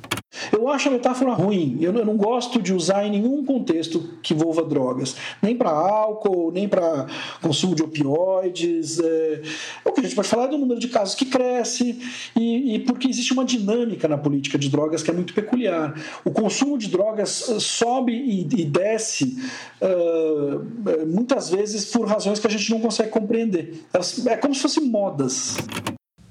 Eu 0.53 0.69
acho 0.69 0.89
a 0.89 0.93
metáfora 0.93 1.33
ruim. 1.33 1.79
Eu 1.81 1.93
não 1.93 2.17
gosto 2.17 2.61
de 2.61 2.73
usar 2.75 3.05
em 3.07 3.11
nenhum 3.11 3.45
contexto 3.45 4.19
que 4.23 4.35
envolva 4.35 4.63
drogas. 4.63 5.17
Nem 5.43 5.57
para 5.57 5.71
álcool, 5.71 6.53
nem 6.53 6.69
para 6.69 7.07
consumo 7.41 7.75
de 7.75 7.83
opioides. 7.83 8.99
É... 9.01 9.43
O 9.85 9.93
que 9.93 10.01
a 10.01 10.03
gente 10.03 10.15
pode 10.15 10.29
falar 10.29 10.45
é 10.45 10.49
do 10.49 10.59
número 10.59 10.81
de 10.81 10.89
casos 10.89 11.15
que 11.15 11.27
cresce 11.27 11.99
e, 12.37 12.75
e 12.75 12.79
porque 12.81 13.09
existe 13.09 13.33
uma 13.33 13.45
dinâmica 13.45 14.09
na 14.09 14.19
política 14.19 14.59
de 14.59 14.69
drogas 14.69 15.03
que 15.03 15.11
é 15.11 15.15
muito 15.15 15.35
peculiar. 15.35 15.95
O 16.25 16.31
consumo 16.31 16.79
de 16.79 16.89
drogas 16.89 17.49
eh, 17.49 17.61
sobe 17.61 18.13
e, 18.13 18.41
e 18.41 18.65
desce 18.65 19.39
uh, 19.81 21.07
muitas 21.07 21.51
vezes 21.51 21.87
por 21.87 22.07
razões 22.07 22.39
que 22.39 22.47
a 22.47 22.51
gente 22.51 22.71
não 22.71 22.81
consegue 22.81 23.11
compreender. 23.11 23.85
É 24.27 24.37
como 24.37 24.55
se 24.55 24.63
fossem 24.63 24.85
modas. 24.85 25.57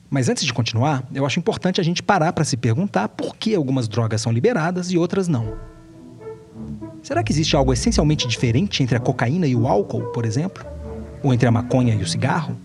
Mas 0.10 0.30
antes 0.30 0.46
de 0.46 0.54
continuar, 0.54 1.04
eu 1.13 1.26
acho 1.26 1.39
importante 1.39 1.82
a 1.82 1.84
gente 1.84 2.02
parar 2.02 2.32
para 2.32 2.46
se 2.46 2.56
perguntar 2.56 3.10
por 3.10 3.36
que 3.36 3.54
algumas 3.54 3.88
drogas 3.88 4.22
são 4.22 4.32
liberadas 4.32 4.91
e 4.91 4.98
outras 4.98 5.28
não. 5.28 5.54
Será 7.04 7.24
que 7.24 7.32
existe 7.32 7.56
algo 7.56 7.74
essencialmente 7.74 8.28
diferente 8.28 8.82
entre 8.82 8.96
a 8.96 9.00
cocaína 9.00 9.48
e 9.48 9.56
o 9.56 9.67
álcool, 9.67 10.04
por 10.13 10.26
exemplo? 10.26 10.65
Ou 11.24 11.34
entre 11.34 11.48
a 11.48 11.52
maconha 11.52 11.93
e 11.93 12.02
o 12.02 12.08
cigarro? 12.08 12.58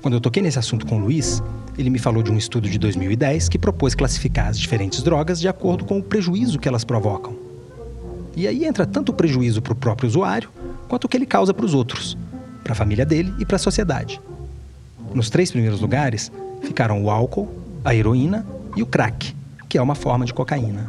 Quando 0.00 0.14
eu 0.14 0.20
toquei 0.20 0.42
nesse 0.42 0.58
assunto 0.58 0.86
com 0.86 0.96
o 0.96 1.00
Luiz, 1.00 1.42
ele 1.76 1.90
me 1.90 1.98
falou 1.98 2.22
de 2.22 2.30
um 2.30 2.36
estudo 2.36 2.68
de 2.68 2.78
2010 2.78 3.48
que 3.48 3.58
propôs 3.58 3.94
classificar 3.94 4.48
as 4.48 4.58
diferentes 4.58 5.02
drogas 5.02 5.40
de 5.40 5.48
acordo 5.48 5.84
com 5.84 5.98
o 5.98 6.02
prejuízo 6.02 6.58
que 6.58 6.68
elas 6.68 6.84
provocam. 6.84 7.36
E 8.36 8.46
aí 8.46 8.64
entra 8.64 8.86
tanto 8.86 9.10
o 9.10 9.14
prejuízo 9.14 9.60
para 9.60 9.72
o 9.72 9.76
próprio 9.76 10.08
usuário, 10.08 10.50
quanto 10.88 11.04
o 11.04 11.08
que 11.08 11.16
ele 11.16 11.26
causa 11.26 11.52
para 11.52 11.66
os 11.66 11.74
outros, 11.74 12.16
para 12.62 12.72
a 12.72 12.76
família 12.76 13.04
dele 13.04 13.34
e 13.38 13.44
para 13.44 13.56
a 13.56 13.58
sociedade. 13.58 14.20
Nos 15.12 15.28
três 15.28 15.50
primeiros 15.50 15.80
lugares, 15.80 16.30
ficaram 16.62 17.02
o 17.02 17.10
álcool, 17.10 17.48
a 17.84 17.94
heroína 17.94 18.46
e 18.76 18.82
o 18.82 18.86
crack, 18.86 19.34
que 19.68 19.78
é 19.78 19.82
uma 19.82 19.94
forma 19.94 20.24
de 20.24 20.32
cocaína. 20.34 20.88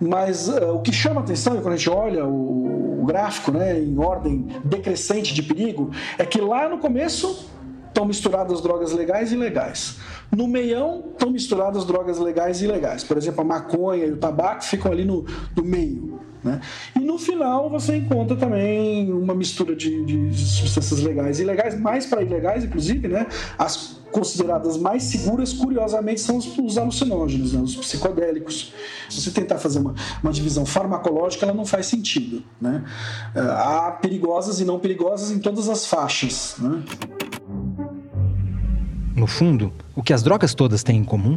Mas 0.00 0.48
uh, 0.48 0.74
o 0.74 0.80
que 0.80 0.92
chama 0.92 1.20
atenção 1.20 1.54
quando 1.60 1.74
a 1.74 1.76
gente 1.76 1.90
olha 1.90 2.24
o, 2.24 3.02
o 3.02 3.06
gráfico 3.06 3.50
né, 3.50 3.78
em 3.78 3.98
ordem 3.98 4.46
decrescente 4.64 5.34
de 5.34 5.42
perigo 5.42 5.90
é 6.18 6.24
que 6.24 6.40
lá 6.40 6.68
no 6.68 6.78
começo 6.78 7.48
estão 7.88 8.04
misturadas 8.04 8.60
drogas 8.60 8.92
legais 8.92 9.32
e 9.32 9.34
ilegais. 9.34 9.96
No 10.30 10.46
meião 10.46 11.04
estão 11.12 11.30
misturadas 11.30 11.86
drogas 11.86 12.18
legais 12.18 12.60
e 12.60 12.64
ilegais. 12.64 13.02
Por 13.02 13.16
exemplo, 13.16 13.40
a 13.40 13.44
maconha 13.44 14.04
e 14.04 14.12
o 14.12 14.18
tabaco 14.18 14.64
ficam 14.64 14.92
ali 14.92 15.04
no, 15.04 15.24
no 15.56 15.64
meio. 15.64 16.20
Né? 16.46 16.60
E 16.94 17.00
no 17.00 17.18
final 17.18 17.68
você 17.68 17.96
encontra 17.96 18.36
também 18.36 19.12
uma 19.12 19.34
mistura 19.34 19.74
de, 19.74 20.04
de 20.04 20.38
substâncias 20.38 21.00
legais 21.00 21.40
e 21.40 21.42
ilegais, 21.42 21.78
mais 21.78 22.06
para 22.06 22.22
ilegais, 22.22 22.64
inclusive, 22.64 23.08
né? 23.08 23.26
As 23.58 23.96
consideradas 24.12 24.78
mais 24.78 25.02
seguras, 25.02 25.52
curiosamente, 25.52 26.20
são 26.20 26.36
os, 26.36 26.56
os 26.56 26.78
alucinógenos, 26.78 27.52
né? 27.52 27.60
os 27.60 27.74
psicodélicos. 27.76 28.72
Se 29.10 29.20
você 29.20 29.30
tentar 29.30 29.58
fazer 29.58 29.80
uma, 29.80 29.94
uma 30.22 30.32
divisão 30.32 30.64
farmacológica, 30.64 31.44
ela 31.44 31.52
não 31.54 31.66
faz 31.66 31.86
sentido. 31.86 32.42
Né? 32.60 32.84
É, 33.34 33.40
há 33.40 33.90
perigosas 34.00 34.60
e 34.60 34.64
não 34.64 34.78
perigosas 34.78 35.30
em 35.30 35.38
todas 35.38 35.68
as 35.68 35.86
faixas. 35.86 36.54
Né? 36.58 36.82
No 39.14 39.26
fundo, 39.26 39.72
o 39.94 40.02
que 40.02 40.12
as 40.12 40.22
drogas 40.22 40.54
todas 40.54 40.82
têm 40.82 40.98
em 40.98 41.04
comum, 41.04 41.36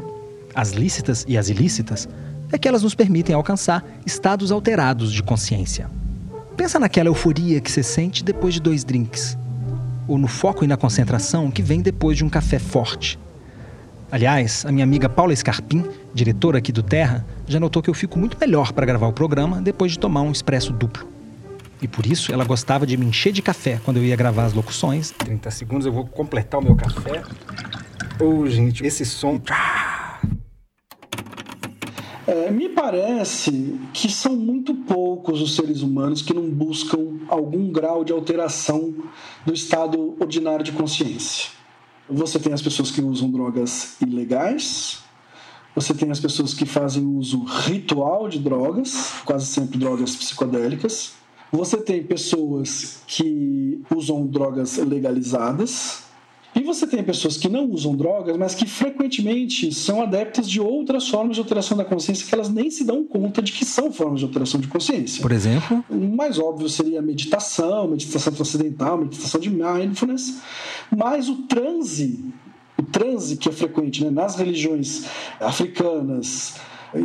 as 0.53 0.71
lícitas 0.71 1.25
e 1.27 1.37
as 1.37 1.49
ilícitas, 1.49 2.07
é 2.51 2.57
que 2.57 2.67
elas 2.67 2.83
nos 2.83 2.95
permitem 2.95 3.35
alcançar 3.35 3.85
estados 4.05 4.51
alterados 4.51 5.11
de 5.11 5.21
consciência. 5.21 5.89
Pensa 6.57 6.79
naquela 6.79 7.09
euforia 7.09 7.61
que 7.61 7.71
você 7.71 7.83
sente 7.83 8.23
depois 8.23 8.53
de 8.53 8.59
dois 8.59 8.83
drinks, 8.83 9.37
ou 10.07 10.17
no 10.17 10.27
foco 10.27 10.63
e 10.63 10.67
na 10.67 10.75
concentração 10.75 11.51
que 11.51 11.61
vem 11.61 11.81
depois 11.81 12.17
de 12.17 12.25
um 12.25 12.29
café 12.29 12.59
forte. 12.59 13.19
Aliás, 14.11 14.65
a 14.65 14.71
minha 14.71 14.83
amiga 14.83 15.07
Paula 15.07 15.35
Scarpim, 15.35 15.85
diretora 16.13 16.57
aqui 16.57 16.71
do 16.71 16.81
Terra, 16.81 17.25
já 17.47 17.59
notou 17.59 17.81
que 17.81 17.89
eu 17.89 17.93
fico 17.93 18.17
muito 18.17 18.37
melhor 18.39 18.73
para 18.73 18.85
gravar 18.85 19.07
o 19.07 19.13
programa 19.13 19.61
depois 19.61 19.91
de 19.91 19.99
tomar 19.99 20.21
um 20.21 20.31
expresso 20.31 20.73
duplo. 20.73 21.07
E 21.81 21.87
por 21.87 22.05
isso 22.05 22.33
ela 22.33 22.43
gostava 22.43 22.85
de 22.85 22.97
me 22.97 23.05
encher 23.05 23.31
de 23.31 23.41
café 23.41 23.79
quando 23.85 23.97
eu 23.97 24.03
ia 24.03 24.15
gravar 24.15 24.45
as 24.45 24.53
locuções. 24.53 25.11
30 25.11 25.51
segundos 25.51 25.85
eu 25.85 25.93
vou 25.93 26.05
completar 26.05 26.59
o 26.59 26.63
meu 26.63 26.75
café. 26.75 27.23
Ô, 28.19 28.39
oh, 28.39 28.47
gente, 28.47 28.85
esse 28.85 29.05
som. 29.05 29.39
É, 32.29 32.51
me 32.51 32.69
parece 32.69 33.79
que 33.91 34.07
são 34.07 34.35
muito 34.35 34.75
poucos 34.75 35.41
os 35.41 35.55
seres 35.55 35.81
humanos 35.81 36.21
que 36.21 36.31
não 36.31 36.47
buscam 36.47 37.17
algum 37.27 37.71
grau 37.71 38.03
de 38.03 38.13
alteração 38.13 38.93
do 39.43 39.51
estado 39.51 40.15
ordinário 40.19 40.63
de 40.63 40.71
consciência. 40.71 41.49
Você 42.07 42.37
tem 42.37 42.53
as 42.53 42.61
pessoas 42.61 42.91
que 42.91 43.01
usam 43.01 43.31
drogas 43.31 43.99
ilegais, 43.99 44.99
você 45.75 45.91
tem 45.91 46.11
as 46.11 46.19
pessoas 46.19 46.53
que 46.53 46.67
fazem 46.67 47.03
uso 47.03 47.43
ritual 47.43 48.29
de 48.29 48.37
drogas, 48.37 49.13
quase 49.25 49.47
sempre 49.47 49.79
drogas 49.79 50.15
psicodélicas. 50.15 51.13
Você 51.51 51.77
tem 51.77 52.03
pessoas 52.03 53.01
que 53.07 53.81
usam 53.89 54.27
drogas 54.27 54.77
legalizadas, 54.77 56.03
e 56.59 56.63
você 56.63 56.85
tem 56.85 57.01
pessoas 57.01 57.37
que 57.37 57.47
não 57.47 57.69
usam 57.69 57.95
drogas, 57.95 58.35
mas 58.35 58.53
que 58.53 58.65
frequentemente 58.65 59.73
são 59.73 60.01
adeptas 60.01 60.49
de 60.49 60.59
outras 60.59 61.07
formas 61.07 61.35
de 61.35 61.41
alteração 61.41 61.77
da 61.77 61.85
consciência 61.85 62.27
que 62.27 62.35
elas 62.35 62.49
nem 62.49 62.69
se 62.69 62.83
dão 62.83 63.05
conta 63.05 63.41
de 63.41 63.53
que 63.53 63.63
são 63.63 63.93
formas 63.93 64.19
de 64.19 64.25
alteração 64.25 64.59
de 64.59 64.67
consciência. 64.67 65.21
Por 65.21 65.31
exemplo? 65.31 65.83
O 65.89 65.95
mais 65.95 66.37
óbvio 66.37 66.67
seria 66.67 66.99
a 66.99 67.01
meditação, 67.01 67.87
meditação 67.87 68.33
transcendental, 68.33 68.97
meditação 68.97 69.39
de 69.39 69.49
mindfulness, 69.49 70.41
mas 70.95 71.29
o 71.29 71.43
transe, 71.43 72.25
o 72.77 72.83
transe 72.83 73.37
que 73.37 73.47
é 73.47 73.51
frequente 73.53 74.03
né, 74.03 74.09
nas 74.09 74.35
religiões 74.35 75.05
africanas, 75.39 76.55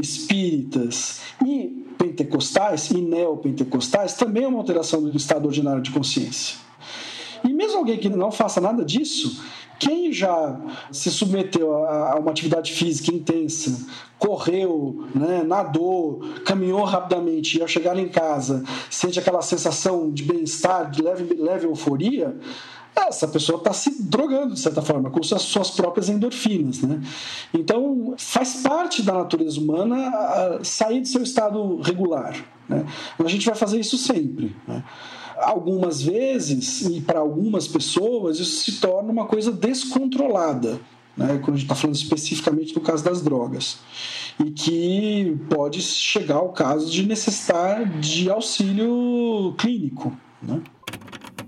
espíritas 0.01 1.21
e 1.47 1.85
pentecostais 1.97 2.91
e 2.91 3.01
neopentecostais 3.01 4.15
também 4.15 4.43
é 4.43 4.49
uma 4.49 4.59
alteração 4.59 5.01
do 5.01 5.17
estado 5.17 5.47
ordinário 5.47 5.81
de 5.81 5.93
consciência. 5.93 6.64
E 7.45 7.53
mesmo 7.53 7.79
alguém 7.79 7.99
que 7.99 8.09
não 8.09 8.33
faça 8.33 8.61
nada 8.61 8.85
disso, 8.85 9.45
quem 9.79 10.13
já 10.13 10.59
se 10.91 11.11
submeteu 11.11 11.85
a, 11.85 12.17
uma 12.19 12.31
atividade 12.31 12.73
física 12.73 13.15
intensa, 13.15 13.87
correu, 14.19 15.07
né, 15.15 15.43
nadou, 15.43 16.21
caminhou 16.45 16.85
rapidamente 16.85 17.59
e 17.59 17.63
ao 17.63 17.69
chegar 17.69 17.99
em 17.99 18.09
casa 18.09 18.65
sente 18.89 19.19
aquela 19.19 19.43
sensação 19.43 20.11
de 20.11 20.23
bem-estar, 20.23 20.91
de 20.91 21.03
leve, 21.03 21.35
leve 21.35 21.67
euforia, 21.67 22.37
essa 22.97 23.27
pessoa 23.27 23.59
está 23.59 23.73
se 23.73 24.03
drogando, 24.03 24.55
de 24.55 24.61
certa 24.61 24.81
forma, 24.81 25.11
com 25.11 25.19
as 25.19 25.43
suas 25.43 25.71
próprias 25.71 26.09
endorfinas. 26.09 26.81
Né? 26.81 27.03
Então, 27.53 28.15
faz 28.17 28.63
parte 28.63 29.03
da 29.03 29.13
natureza 29.13 29.61
humana 29.61 30.61
sair 30.63 31.01
de 31.01 31.09
seu 31.09 31.23
estado 31.23 31.81
regular. 31.83 32.37
Né? 32.69 32.87
A 33.19 33.29
gente 33.29 33.45
vai 33.45 33.55
fazer 33.57 33.81
isso 33.81 33.99
sempre. 33.99 34.55
Né? 34.67 34.83
Algumas 35.45 36.03
vezes, 36.03 36.83
e 36.83 37.01
para 37.01 37.21
algumas 37.21 37.67
pessoas, 37.69 38.39
isso 38.39 38.63
se 38.63 38.81
torna 38.81 39.11
uma 39.11 39.27
coisa 39.27 39.53
descontrolada. 39.53 40.81
Né, 41.17 41.39
quando 41.45 41.55
a 41.55 41.59
gente 41.59 41.67
está 41.67 41.77
falando 41.77 41.95
especificamente 41.95 42.75
do 42.75 42.81
caso 42.81 43.05
das 43.05 43.23
drogas, 43.23 43.79
e 44.45 44.51
que 44.51 45.39
pode 45.49 45.81
chegar 45.81 46.37
ao 46.37 46.49
caso 46.49 46.91
de 46.91 47.07
necessitar 47.07 47.89
de 48.01 48.29
auxílio 48.29 49.55
clínico. 49.57 50.13
Né? 50.43 50.61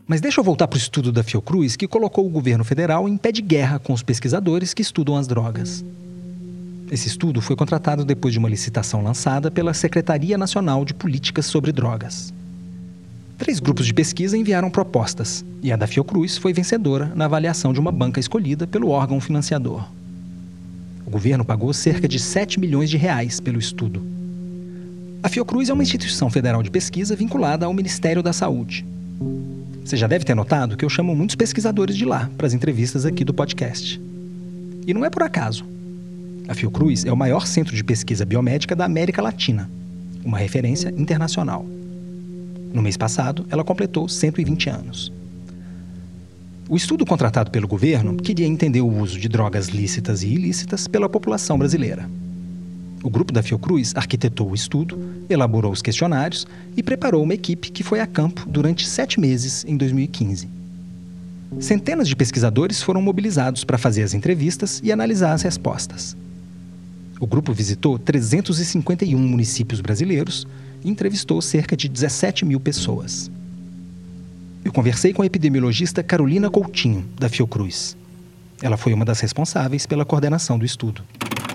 Mas 0.07 0.21
deixa 0.21 0.39
eu 0.39 0.45
voltar 0.45 0.69
para 0.69 0.77
o 0.77 0.79
estudo 0.79 1.11
da 1.11 1.25
Fiocruz, 1.25 1.75
que 1.75 1.89
colocou 1.89 2.25
o 2.25 2.31
governo 2.31 2.65
federal 2.65 3.09
em 3.09 3.17
pé 3.17 3.33
de 3.33 3.43
guerra 3.43 3.81
com 3.81 3.93
os 3.93 4.05
pesquisadores 4.05 4.73
que 4.73 4.83
estudam 4.83 5.17
as 5.17 5.27
drogas. 5.27 5.85
Esse 6.89 7.09
estudo 7.09 7.41
foi 7.41 7.57
contratado 7.57 8.05
depois 8.05 8.33
de 8.33 8.39
uma 8.39 8.49
licitação 8.49 9.03
lançada 9.03 9.51
pela 9.51 9.75
Secretaria 9.75 10.39
Nacional 10.39 10.85
de 10.85 10.95
Políticas 10.95 11.47
sobre 11.47 11.73
Drogas. 11.73 12.33
Três 13.39 13.61
grupos 13.61 13.87
de 13.87 13.93
pesquisa 13.93 14.37
enviaram 14.37 14.71
propostas, 14.71 15.45
e 15.63 15.71
a 15.71 15.77
da 15.77 15.87
Fiocruz 15.87 16.39
foi 16.39 16.55
vencedora 16.55 17.13
na 17.15 17.27
avaliação 17.27 17.71
de 17.73 17.79
uma 17.79 17.93
banca 17.93 18.19
escolhida 18.19 18.67
pelo 18.67 18.89
órgão 18.89 19.21
financiador. 19.21 19.87
O 21.07 21.11
governo 21.11 21.45
pagou 21.45 21.73
cerca 21.75 22.09
de 22.09 22.19
7 22.19 22.59
milhões 22.59 22.89
de 22.89 22.97
reais 22.97 23.39
pelo 23.39 23.59
estudo. 23.59 24.03
A 25.23 25.29
Fiocruz 25.29 25.69
é 25.69 25.73
uma 25.73 25.83
instituição 25.83 26.31
federal 26.31 26.63
de 26.63 26.71
pesquisa 26.71 27.15
vinculada 27.15 27.67
ao 27.67 27.75
Ministério 27.75 28.23
da 28.23 28.33
Saúde. 28.33 28.87
Você 29.85 29.97
já 29.97 30.07
deve 30.07 30.25
ter 30.25 30.35
notado 30.35 30.77
que 30.77 30.85
eu 30.85 30.89
chamo 30.89 31.15
muitos 31.15 31.37
pesquisadores 31.37 31.97
de 31.97 32.07
lá 32.07 32.31
para 32.39 32.47
as 32.47 32.55
entrevistas 32.55 33.05
aqui 33.05 33.23
do 33.23 33.35
podcast. 33.35 34.01
E 34.87 34.95
não 34.95 35.05
é 35.05 35.11
por 35.11 35.23
acaso. 35.23 35.65
A 36.49 36.55
Fiocruz 36.55 37.05
é 37.05 37.13
o 37.13 37.17
maior 37.17 37.47
centro 37.47 37.77
de 37.77 37.85
pesquisa 37.85 38.25
biomédica 38.25 38.75
da 38.75 38.87
América 38.87 39.21
Latina, 39.21 39.71
uma 40.25 40.39
referência 40.39 40.93
internacional. 40.97 41.67
No 42.77 42.83
mês 42.83 42.99
passado, 42.99 43.47
ela 43.49 43.65
completou 43.65 44.07
120 44.07 44.69
anos. 44.69 45.11
O 46.69 46.77
estudo 46.77 47.07
contratado 47.07 47.51
pelo 47.51 47.67
governo 47.67 48.15
queria 48.17 48.47
entender 48.47 48.83
o 48.83 48.99
uso 49.01 49.19
de 49.19 49.31
drogas 49.31 49.69
lícitas 49.69 50.23
e 50.23 50.29
ilícitas 50.29 50.87
pela 50.87 51.09
população 51.09 51.57
brasileira. 51.57 52.07
O 53.03 53.09
grupo 53.09 53.33
da 53.33 53.43
Fiocruz 53.43 53.95
arquitetou 53.97 54.51
o 54.51 54.55
estudo, 54.55 55.01
elaborou 55.27 55.73
os 55.73 55.81
questionários 55.81 56.47
e 56.77 56.83
preparou 56.83 57.23
uma 57.23 57.33
equipe 57.33 57.71
que 57.71 57.83
foi 57.83 57.99
a 57.99 58.07
campo 58.07 58.45
durante 58.47 58.87
sete 58.87 59.19
meses 59.19 59.65
em 59.67 59.75
2015. 59.75 60.47
Centenas 61.59 62.07
de 62.07 62.15
pesquisadores 62.15 62.83
foram 62.83 63.01
mobilizados 63.01 63.65
para 63.65 63.79
fazer 63.79 64.03
as 64.03 64.13
entrevistas 64.13 64.83
e 64.85 64.93
analisar 64.93 65.33
as 65.33 65.41
respostas. 65.41 66.15
O 67.19 67.27
grupo 67.27 67.55
visitou 67.55 67.99
351 67.99 69.19
municípios 69.19 69.81
brasileiros 69.81 70.47
entrevistou 70.89 71.41
cerca 71.43 71.77
de 71.77 71.89
17 71.89 72.45
mil 72.45 72.61
pessoas. 72.61 73.31
Eu 74.65 74.73
conversei 74.73 75.13
com 75.13 75.23
a 75.23 75.27
epidemiologista 75.27 76.03
Carolina 76.03 76.51
Coutinho, 76.51 77.05
da 77.19 77.29
Fiocruz. 77.29 77.97
Ela 78.63 78.77
foi 78.77 78.93
uma 78.93 79.05
das 79.05 79.21
responsáveis 79.21 79.87
pela 79.87 80.05
coordenação 80.05 80.59
do 80.59 80.65
estudo. 80.65 81.03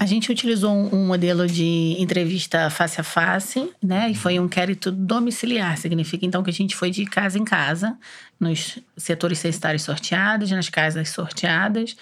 A 0.02 0.06
gente 0.08 0.32
utilizou 0.32 0.74
um, 0.74 1.06
modelo 1.06 1.46
de 1.46 1.96
entrevista 2.00 2.72
face 2.72 3.00
a 3.00 3.04
face, 3.04 3.72
né? 3.84 4.10
E 4.10 4.16
foi 4.16 4.40
um 4.40 4.46
inquérito 4.46 4.92
domiciliar. 4.92 5.78
Significa 5.78 6.26
então 6.26 6.42
que 6.42 6.50
a 6.50 6.54
gente 6.54 6.76
foi 6.76 6.90
de 6.90 7.06
casa 7.06 7.38
em 7.38 7.46
casa, 7.46 7.96
nos 8.40 8.80
setores 8.98 9.38
censitários 9.38 9.84
sorteados, 9.84 10.50
nas 10.50 10.70
casas 10.70 11.10
sorteadas. 11.10 11.96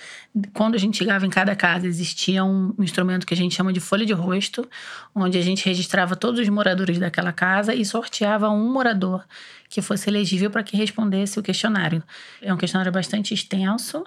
Quando 0.54 0.76
a 0.76 0.78
gente 0.78 0.98
chegava 0.98 1.26
em 1.26 1.30
cada 1.30 1.54
casa, 1.58 1.88
existia 1.88 2.42
um 2.42 2.74
instrumento 2.80 3.28
que 3.28 3.34
a 3.34 3.38
gente 3.38 3.54
chama 3.54 3.74
de 3.74 3.82
folha 3.82 4.06
de 4.06 4.14
rosto, 4.14 4.66
onde 5.14 5.38
a 5.38 5.42
gente 5.42 5.66
registrava 5.66 6.16
todos 6.16 6.40
os 6.40 6.48
moradores 6.48 7.00
daquela 7.00 7.34
casa 7.34 7.76
e 7.76 7.84
sorteava 7.84 8.50
um 8.50 8.72
morador 8.72 9.26
que 9.68 9.82
fosse 9.82 10.10
elegível 10.10 10.50
para 10.50 10.64
que 10.64 10.78
respondesse 10.78 11.38
o 11.38 11.44
questionário. 11.44 12.02
É 12.42 12.54
um 12.54 12.58
questionário 12.58 12.94
bastante 12.94 13.34
extenso, 13.34 14.06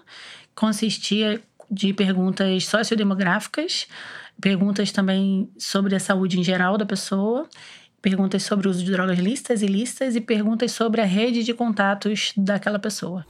consistia 0.54 1.42
de 1.72 1.94
perguntas 1.94 2.66
sociodemográficas, 2.66 3.86
perguntas 4.38 4.92
também 4.92 5.48
sobre 5.56 5.96
a 5.96 6.00
saúde 6.00 6.38
em 6.38 6.44
geral 6.44 6.76
da 6.76 6.84
pessoa, 6.84 7.48
perguntas 8.02 8.42
sobre 8.42 8.68
o 8.68 8.70
uso 8.70 8.84
de 8.84 8.92
drogas 8.92 9.18
lícitas 9.18 9.62
e 9.62 9.64
ilícitas 9.64 10.14
e 10.14 10.20
perguntas 10.20 10.72
sobre 10.72 11.00
a 11.00 11.04
rede 11.06 11.42
de 11.42 11.54
contatos 11.54 12.34
daquela 12.36 12.78
pessoa. 12.78 13.24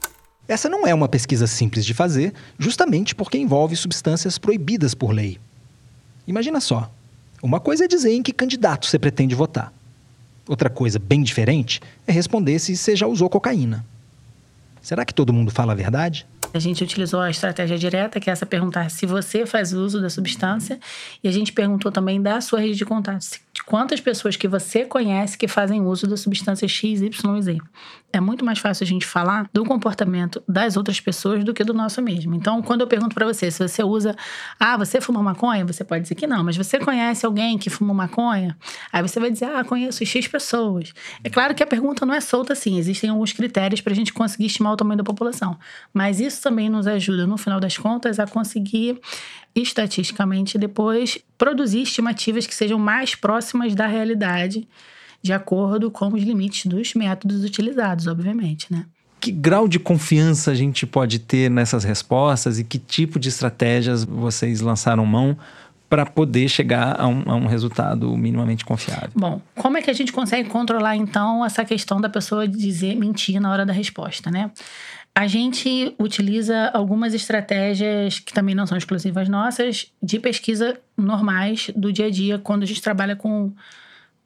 Essa 0.49 0.69
não 0.69 0.85
é 0.85 0.93
uma 0.93 1.09
pesquisa 1.09 1.47
simples 1.47 1.87
de 1.87 1.95
fazer, 1.95 2.35
justamente 2.59 3.15
porque 3.15 3.39
envolve 3.39 3.77
substâncias 3.77 4.39
proibidas 4.39 4.93
por 4.93 5.13
lei. 5.13 5.39
Imagina 6.27 6.61
só: 6.61 6.91
uma 7.41 7.61
coisa 7.61 7.85
é 7.85 7.89
dizer 7.89 8.13
em 8.13 8.23
que 8.23 8.33
candidato 8.33 8.87
você 8.87 8.99
pretende 8.99 9.37
votar. 9.37 9.73
Outra 10.49 10.69
coisa 10.69 10.99
bem 10.99 11.23
diferente 11.23 11.81
é 12.09 12.13
responder 12.13 12.59
se 12.59 12.77
você 12.77 12.97
já 12.97 13.07
usou 13.07 13.31
cocaína. 13.31 13.85
Será 14.81 15.05
que 15.05 15.15
todo 15.15 15.33
mundo 15.33 15.53
fala 15.53 15.73
a 15.73 15.77
verdade? 15.77 16.27
A 16.55 16.59
gente 16.59 16.85
utilizou 16.85 17.21
a 17.21 17.31
estratégia 17.31 17.79
direta, 17.79 18.21
que 18.21 18.29
é 18.29 18.33
essa 18.33 18.45
perguntar 18.45 18.91
se 18.91 19.07
você 19.07 19.47
faz 19.47 19.73
uso 19.73 20.01
da 20.01 20.11
substância, 20.11 20.79
e 21.25 21.29
a 21.29 21.33
gente 21.33 21.53
perguntou 21.53 21.91
também 21.91 22.21
da 22.21 22.41
sua 22.43 22.61
rede 22.61 22.77
de 22.77 22.85
contatos, 22.85 23.41
de 23.55 23.63
quantas 23.63 24.01
pessoas 24.01 24.37
que 24.37 24.47
você 24.47 24.85
conhece 24.85 25.39
que 25.39 25.49
fazem 25.49 25.81
uso 25.81 26.07
da 26.07 26.17
substância 26.17 26.69
X, 26.69 27.01
Y 27.01 27.41
Z. 27.41 27.59
É 28.13 28.21
muito 28.21 28.45
mais 28.45 28.59
fácil 28.59 28.85
a 28.85 28.87
gente 28.87 29.07
falar 29.07 29.49
do 29.55 29.65
comportamento 29.65 30.43
das 30.47 30.77
outras 30.77 31.01
pessoas 31.01 31.43
do 31.45 31.55
que 31.55 31.65
do 31.65 31.73
nosso 31.73 32.03
mesmo. 32.03 32.35
Então, 32.35 32.61
quando 32.61 32.83
eu 32.83 32.87
pergunto 32.87 33.15
para 33.15 33.25
você 33.25 33.51
se 33.51 33.67
você 33.67 33.83
usa, 33.83 34.15
ah, 34.61 34.77
você 34.77 35.01
fuma 35.01 35.23
maconha, 35.23 35.65
você 35.65 35.83
pode 35.83 36.03
dizer 36.03 36.15
que 36.15 36.27
não, 36.27 36.45
mas 36.45 36.57
você 36.57 36.79
conhece 36.79 37.25
alguém 37.25 37.57
que 37.57 37.71
fuma 37.71 37.95
maconha? 37.95 38.57
Aí 38.93 39.01
você 39.01 39.19
vai 39.19 39.31
dizer, 39.31 39.47
ah, 39.47 39.65
conheço 39.65 40.05
X 40.05 40.29
pessoas. 40.29 40.93
É 41.25 41.31
claro 41.31 41.55
que 41.55 41.63
a 41.63 41.67
pergunta 41.67 42.05
não 42.05 42.13
é 42.13 42.21
solta 42.21 42.53
assim, 42.53 42.79
existem 42.79 43.09
alguns 43.09 43.33
critérios 43.33 43.81
para 43.81 43.93
a 43.93 43.97
gente 43.97 44.13
conseguir 44.13 44.47
estimar 44.47 44.75
o 44.75 44.77
tamanho 44.77 44.99
da 44.99 45.05
população, 45.05 45.59
mas 45.93 46.21
isso 46.21 46.43
também 46.43 46.69
nos 46.69 46.87
ajuda, 46.87 47.27
no 47.27 47.39
final 47.39 47.59
das 47.59 47.79
contas, 47.79 48.19
a 48.19 48.27
conseguir 48.27 49.01
estatisticamente 49.55 50.59
depois 50.59 51.19
produzir 51.39 51.83
estimativas 51.83 52.47
que 52.47 52.55
sejam 52.55 52.79
mais 52.79 53.15
próximas 53.15 53.75
da 53.75 53.87
realidade, 53.87 54.69
de 55.23 55.33
acordo 55.33 55.91
com 55.91 56.09
os 56.09 56.23
limites 56.23 56.67
dos 56.67 56.95
métodos 56.95 57.45
utilizados, 57.45 58.07
obviamente, 58.07 58.67
né? 58.71 58.87
Que 59.21 59.31
grau 59.31 59.69
de 59.69 59.79
confiança 59.79 60.51
a 60.51 60.55
gente 60.55 60.85
pode 60.85 61.21
ter 61.21 61.49
nessas 61.49 61.85
respostas 61.85 62.59
e 62.59 62.65
que 62.65 62.79
tipo 62.79 63.21
de 63.21 63.29
estratégias 63.29 64.05
vocês 64.05 64.61
lançaram 64.61 65.07
mão 65.07 65.37
para 65.89 66.07
poder 66.07 66.49
chegar 66.49 66.99
a 66.99 67.07
um, 67.07 67.23
a 67.27 67.35
um, 67.37 67.47
resultado 67.47 68.17
minimamente 68.17 68.65
confiável. 68.65 69.11
Bom, 69.15 69.43
como 69.55 69.77
é 69.77 69.83
que 69.83 69.91
a 69.91 69.93
gente 69.93 70.11
consegue 70.11 70.49
controlar 70.49 70.97
então 70.97 71.45
essa 71.45 71.67
questão 71.67 72.01
da 72.01 72.09
pessoa 72.09 72.49
dizer 72.49 72.97
mentir 72.97 73.39
na 73.39 73.53
hora 73.53 73.67
da 73.67 73.75
resposta, 73.75 74.31
né? 74.31 74.51
A 75.15 75.27
gente 75.27 75.95
utiliza 75.99 76.71
algumas 76.73 77.13
estratégias 77.13 78.19
que 78.19 78.33
também 78.33 78.55
não 78.55 78.67
são 78.67 78.79
exclusivas 78.79 79.29
nossas, 79.29 79.93
de 80.03 80.19
pesquisa 80.19 80.81
normais 80.97 81.71
do 81.77 81.93
dia 81.93 82.07
a 82.07 82.11
dia, 82.11 82.39
quando 82.39 82.63
a 82.63 82.67
gente 82.67 82.81
trabalha 82.81 83.15
com 83.15 83.53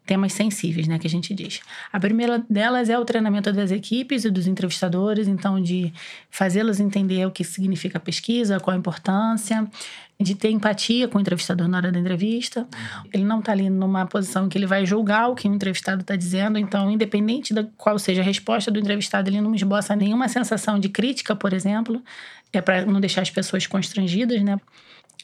temas 0.06 0.32
sensíveis, 0.32 0.86
né, 0.86 0.98
que 0.98 1.06
a 1.06 1.10
gente 1.10 1.34
diz. 1.34 1.60
A 1.92 1.98
primeira 1.98 2.44
delas 2.48 2.88
é 2.88 2.98
o 2.98 3.04
treinamento 3.04 3.52
das 3.52 3.70
equipes 3.70 4.24
e 4.24 4.30
dos 4.30 4.46
entrevistadores, 4.46 5.26
então 5.26 5.60
de 5.60 5.92
fazê-los 6.30 6.80
entender 6.80 7.26
o 7.26 7.30
que 7.30 7.44
significa 7.44 7.98
pesquisa, 7.98 8.60
qual 8.60 8.74
a 8.74 8.78
importância, 8.78 9.68
de 10.18 10.34
ter 10.34 10.50
empatia 10.50 11.08
com 11.08 11.18
o 11.18 11.20
entrevistador 11.20 11.68
na 11.68 11.76
hora 11.76 11.92
da 11.92 11.98
entrevista. 11.98 12.66
Ele 13.12 13.24
não 13.24 13.40
está 13.40 13.52
ali 13.52 13.68
numa 13.68 14.06
posição 14.06 14.48
que 14.48 14.56
ele 14.56 14.66
vai 14.66 14.86
julgar 14.86 15.28
o 15.28 15.34
que 15.34 15.48
o 15.48 15.54
entrevistado 15.54 16.00
está 16.00 16.16
dizendo, 16.16 16.58
então, 16.58 16.90
independente 16.90 17.52
da 17.52 17.64
qual 17.76 17.98
seja 17.98 18.22
a 18.22 18.24
resposta 18.24 18.70
do 18.70 18.78
entrevistado, 18.78 19.28
ele 19.28 19.40
não 19.40 19.54
esboça 19.54 19.94
nenhuma 19.94 20.28
sensação 20.28 20.78
de 20.78 20.88
crítica, 20.88 21.36
por 21.36 21.52
exemplo, 21.52 22.02
é 22.52 22.60
para 22.60 22.86
não 22.86 23.00
deixar 23.00 23.22
as 23.22 23.30
pessoas 23.30 23.66
constrangidas, 23.66 24.42
né? 24.42 24.58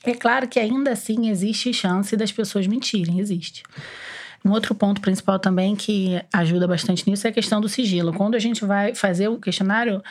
É 0.05 0.15
claro 0.15 0.49
que 0.49 0.59
ainda 0.59 0.91
assim 0.91 1.29
existe 1.29 1.73
chance 1.73 2.17
das 2.17 2.33
pessoas 2.33 2.67
mentirem, 2.67 3.21
existe. 3.21 3.63
Um 4.45 4.51
outro 4.51 4.75
ponto 4.75 5.01
principal 5.01 5.39
também 5.39 5.77
que 5.77 6.21
ajuda 6.33 6.67
bastante 6.67 7.09
nisso 7.09 7.27
é 7.27 7.31
a 7.31 7.33
questão 7.33 7.61
do 7.61 7.69
sigilo. 7.69 8.13
Quando 8.13 8.35
a 8.35 8.39
gente 8.39 8.65
vai 8.65 8.95
fazer 8.95 9.29
o 9.29 9.39
questionário, 9.39 10.03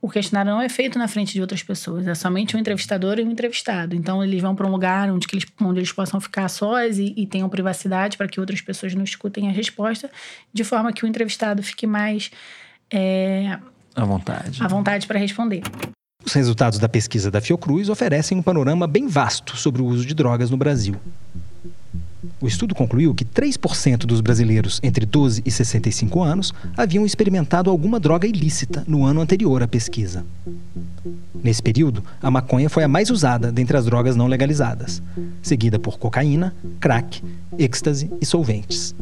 o 0.00 0.08
questionário 0.08 0.52
não 0.52 0.60
é 0.60 0.68
feito 0.68 0.98
na 0.98 1.06
frente 1.06 1.32
de 1.32 1.40
outras 1.40 1.62
pessoas, 1.62 2.06
é 2.06 2.14
somente 2.14 2.56
um 2.56 2.58
entrevistador 2.58 3.18
e 3.18 3.24
um 3.24 3.30
entrevistado. 3.30 3.94
Então, 3.94 4.22
eles 4.22 4.42
vão 4.42 4.54
para 4.54 4.66
um 4.66 4.70
lugar 4.70 5.10
onde, 5.10 5.26
eles, 5.32 5.46
onde 5.60 5.78
eles 5.78 5.92
possam 5.92 6.20
ficar 6.20 6.48
sós 6.48 6.98
e, 6.98 7.14
e 7.16 7.26
tenham 7.26 7.48
privacidade 7.48 8.16
para 8.16 8.26
que 8.26 8.40
outras 8.40 8.60
pessoas 8.60 8.94
não 8.94 9.04
escutem 9.04 9.48
a 9.48 9.52
resposta, 9.52 10.10
de 10.52 10.64
forma 10.64 10.92
que 10.92 11.04
o 11.04 11.08
entrevistado 11.08 11.62
fique 11.62 11.86
mais. 11.86 12.30
É, 12.92 13.58
à 13.94 14.04
vontade. 14.04 14.62
À 14.62 14.68
vontade 14.68 15.06
para 15.06 15.18
responder. 15.18 15.62
Os 16.24 16.32
resultados 16.32 16.78
da 16.78 16.88
pesquisa 16.88 17.30
da 17.30 17.40
Fiocruz 17.40 17.88
oferecem 17.88 18.36
um 18.36 18.42
panorama 18.42 18.86
bem 18.86 19.06
vasto 19.06 19.56
sobre 19.56 19.80
o 19.80 19.86
uso 19.86 20.04
de 20.04 20.12
drogas 20.12 20.50
no 20.50 20.56
Brasil. 20.56 20.96
O 22.38 22.46
estudo 22.46 22.74
concluiu 22.74 23.14
que 23.14 23.24
3% 23.24 24.00
dos 24.00 24.20
brasileiros 24.20 24.78
entre 24.82 25.06
12 25.06 25.42
e 25.44 25.50
65 25.50 26.22
anos 26.22 26.52
haviam 26.76 27.06
experimentado 27.06 27.70
alguma 27.70 27.98
droga 27.98 28.26
ilícita 28.26 28.84
no 28.86 29.06
ano 29.06 29.22
anterior 29.22 29.62
à 29.62 29.68
pesquisa. 29.68 30.22
Nesse 31.42 31.62
período, 31.62 32.04
a 32.20 32.30
maconha 32.30 32.68
foi 32.68 32.84
a 32.84 32.88
mais 32.88 33.08
usada 33.08 33.50
dentre 33.50 33.76
as 33.76 33.86
drogas 33.86 34.16
não 34.16 34.26
legalizadas, 34.26 35.02
seguida 35.40 35.78
por 35.78 35.98
cocaína, 35.98 36.54
crack, 36.78 37.22
êxtase 37.58 38.10
e 38.20 38.26
solventes. 38.26 38.94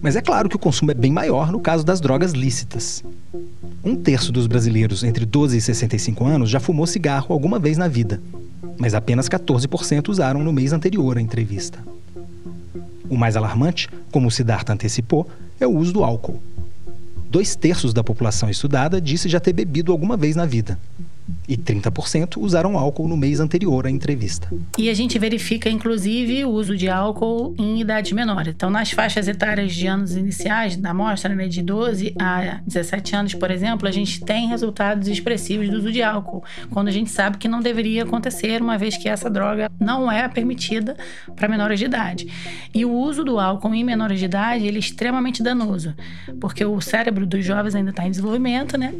Mas 0.00 0.16
é 0.16 0.22
claro 0.22 0.48
que 0.48 0.56
o 0.56 0.60
consumo 0.60 0.90
é 0.90 0.94
bem 0.94 1.12
maior 1.12 1.52
no 1.52 1.60
caso 1.60 1.84
das 1.84 2.00
drogas 2.00 2.32
lícitas. 2.32 3.04
Um 3.84 3.96
terço 3.96 4.32
dos 4.32 4.46
brasileiros 4.46 5.04
entre 5.04 5.26
12 5.26 5.58
e 5.58 5.60
65 5.60 6.24
anos 6.24 6.48
já 6.48 6.58
fumou 6.58 6.86
cigarro 6.86 7.34
alguma 7.34 7.58
vez 7.58 7.76
na 7.76 7.86
vida, 7.86 8.20
mas 8.78 8.94
apenas 8.94 9.28
14% 9.28 10.08
usaram 10.08 10.42
no 10.42 10.54
mês 10.54 10.72
anterior 10.72 11.18
à 11.18 11.20
entrevista. 11.20 11.78
O 13.08 13.16
mais 13.16 13.36
alarmante, 13.36 13.88
como 14.10 14.28
o 14.28 14.30
Siddhartha 14.30 14.72
antecipou, 14.72 15.28
é 15.58 15.66
o 15.66 15.76
uso 15.76 15.92
do 15.92 16.04
álcool. 16.04 16.42
Dois 17.30 17.54
terços 17.54 17.92
da 17.92 18.02
população 18.02 18.48
estudada 18.48 19.00
disse 19.00 19.28
já 19.28 19.38
ter 19.38 19.52
bebido 19.52 19.92
alguma 19.92 20.16
vez 20.16 20.34
na 20.34 20.46
vida 20.46 20.78
e 21.48 21.56
30% 21.56 22.36
usaram 22.36 22.78
álcool 22.78 23.08
no 23.08 23.16
mês 23.16 23.40
anterior 23.40 23.86
à 23.86 23.90
entrevista. 23.90 24.48
E 24.76 24.90
a 24.90 24.94
gente 24.94 25.18
verifica, 25.18 25.68
inclusive, 25.70 26.44
o 26.44 26.50
uso 26.50 26.76
de 26.76 26.88
álcool 26.88 27.54
em 27.58 27.80
idades 27.80 28.12
menores. 28.12 28.54
Então, 28.54 28.70
nas 28.70 28.90
faixas 28.90 29.28
etárias 29.28 29.74
de 29.74 29.86
anos 29.86 30.16
iniciais 30.16 30.76
da 30.76 30.90
amostra, 30.90 31.34
né, 31.34 31.48
de 31.48 31.62
12 31.62 32.14
a 32.18 32.60
17 32.66 33.16
anos, 33.16 33.34
por 33.34 33.50
exemplo, 33.50 33.88
a 33.88 33.90
gente 33.90 34.20
tem 34.24 34.48
resultados 34.48 35.08
expressivos 35.08 35.68
do 35.68 35.78
uso 35.78 35.92
de 35.92 36.02
álcool, 36.02 36.44
quando 36.70 36.88
a 36.88 36.92
gente 36.92 37.10
sabe 37.10 37.38
que 37.38 37.48
não 37.48 37.60
deveria 37.60 38.02
acontecer, 38.02 38.60
uma 38.60 38.76
vez 38.76 38.96
que 38.96 39.08
essa 39.08 39.30
droga 39.30 39.70
não 39.80 40.10
é 40.10 40.28
permitida 40.28 40.96
para 41.34 41.48
menores 41.48 41.78
de 41.78 41.86
idade. 41.86 42.28
E 42.74 42.84
o 42.84 42.92
uso 42.92 43.24
do 43.24 43.38
álcool 43.38 43.74
em 43.74 43.84
menores 43.84 44.18
de 44.18 44.26
idade, 44.26 44.66
ele 44.66 44.76
é 44.76 44.80
extremamente 44.80 45.42
danoso, 45.42 45.94
porque 46.40 46.64
o 46.64 46.80
cérebro 46.80 47.26
dos 47.26 47.44
jovens 47.44 47.74
ainda 47.74 47.90
está 47.90 48.06
em 48.06 48.10
desenvolvimento, 48.10 48.76
né? 48.76 48.94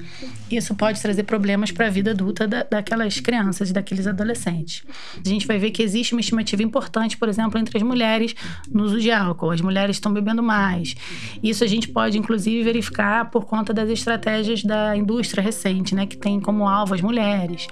Isso 0.50 0.74
pode 0.74 1.00
trazer 1.00 1.24
problemas 1.24 1.70
para 1.70 1.86
a 1.86 1.90
vida 1.90 2.14
adulta 2.18 2.48
da, 2.48 2.64
daquelas 2.64 3.20
crianças, 3.20 3.70
daqueles 3.70 4.06
adolescentes. 4.06 4.82
A 5.24 5.28
gente 5.28 5.46
vai 5.46 5.58
ver 5.58 5.70
que 5.70 5.82
existe 5.82 6.12
uma 6.12 6.20
estimativa 6.20 6.62
importante, 6.62 7.16
por 7.16 7.28
exemplo, 7.28 7.58
entre 7.58 7.78
as 7.78 7.82
mulheres 7.82 8.34
no 8.70 8.82
uso 8.84 9.00
de 9.00 9.10
álcool. 9.10 9.50
As 9.50 9.60
mulheres 9.60 9.96
estão 9.96 10.12
bebendo 10.12 10.42
mais. 10.42 10.96
Isso 11.42 11.62
a 11.62 11.66
gente 11.66 11.88
pode, 11.88 12.18
inclusive, 12.18 12.62
verificar 12.64 13.30
por 13.30 13.46
conta 13.46 13.72
das 13.72 13.88
estratégias 13.88 14.64
da 14.64 14.96
indústria 14.96 15.42
recente, 15.42 15.94
né, 15.94 16.06
que 16.06 16.16
tem 16.16 16.40
como 16.40 16.68
alvo 16.68 16.94
as 16.94 17.00
mulheres. 17.00 17.68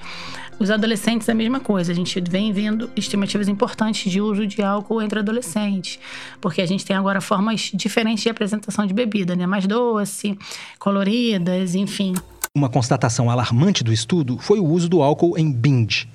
Os 0.59 0.70
adolescentes 0.70 1.28
a 1.28 1.35
mesma 1.35 1.61
coisa. 1.61 1.92
A 1.92 1.94
gente 1.94 2.18
vem 2.20 2.52
vendo 2.52 2.90
estimativas 2.96 3.48
importantes 3.48 4.11
de 4.11 4.20
uso 4.20 4.46
de 4.46 4.62
álcool 4.62 5.02
entre 5.02 5.18
adolescentes, 5.18 5.98
porque 6.40 6.62
a 6.62 6.66
gente 6.66 6.85
tem 6.85 6.96
agora 6.96 7.20
formas 7.20 7.70
diferentes 7.74 8.22
de 8.22 8.30
apresentação 8.30 8.87
de 8.87 8.94
bebida, 8.94 9.37
né? 9.37 9.46
Mais 9.46 9.66
doce, 9.66 10.38
coloridas, 10.78 11.74
enfim. 11.74 12.14
Uma 12.57 12.71
constatação 12.71 13.29
alarmante 13.29 13.85
do 13.85 13.92
estudo 13.92 14.38
foi 14.38 14.59
o 14.59 14.64
uso 14.64 14.88
do 14.88 15.03
álcool 15.03 15.37
em 15.37 15.53
binge. 15.53 16.09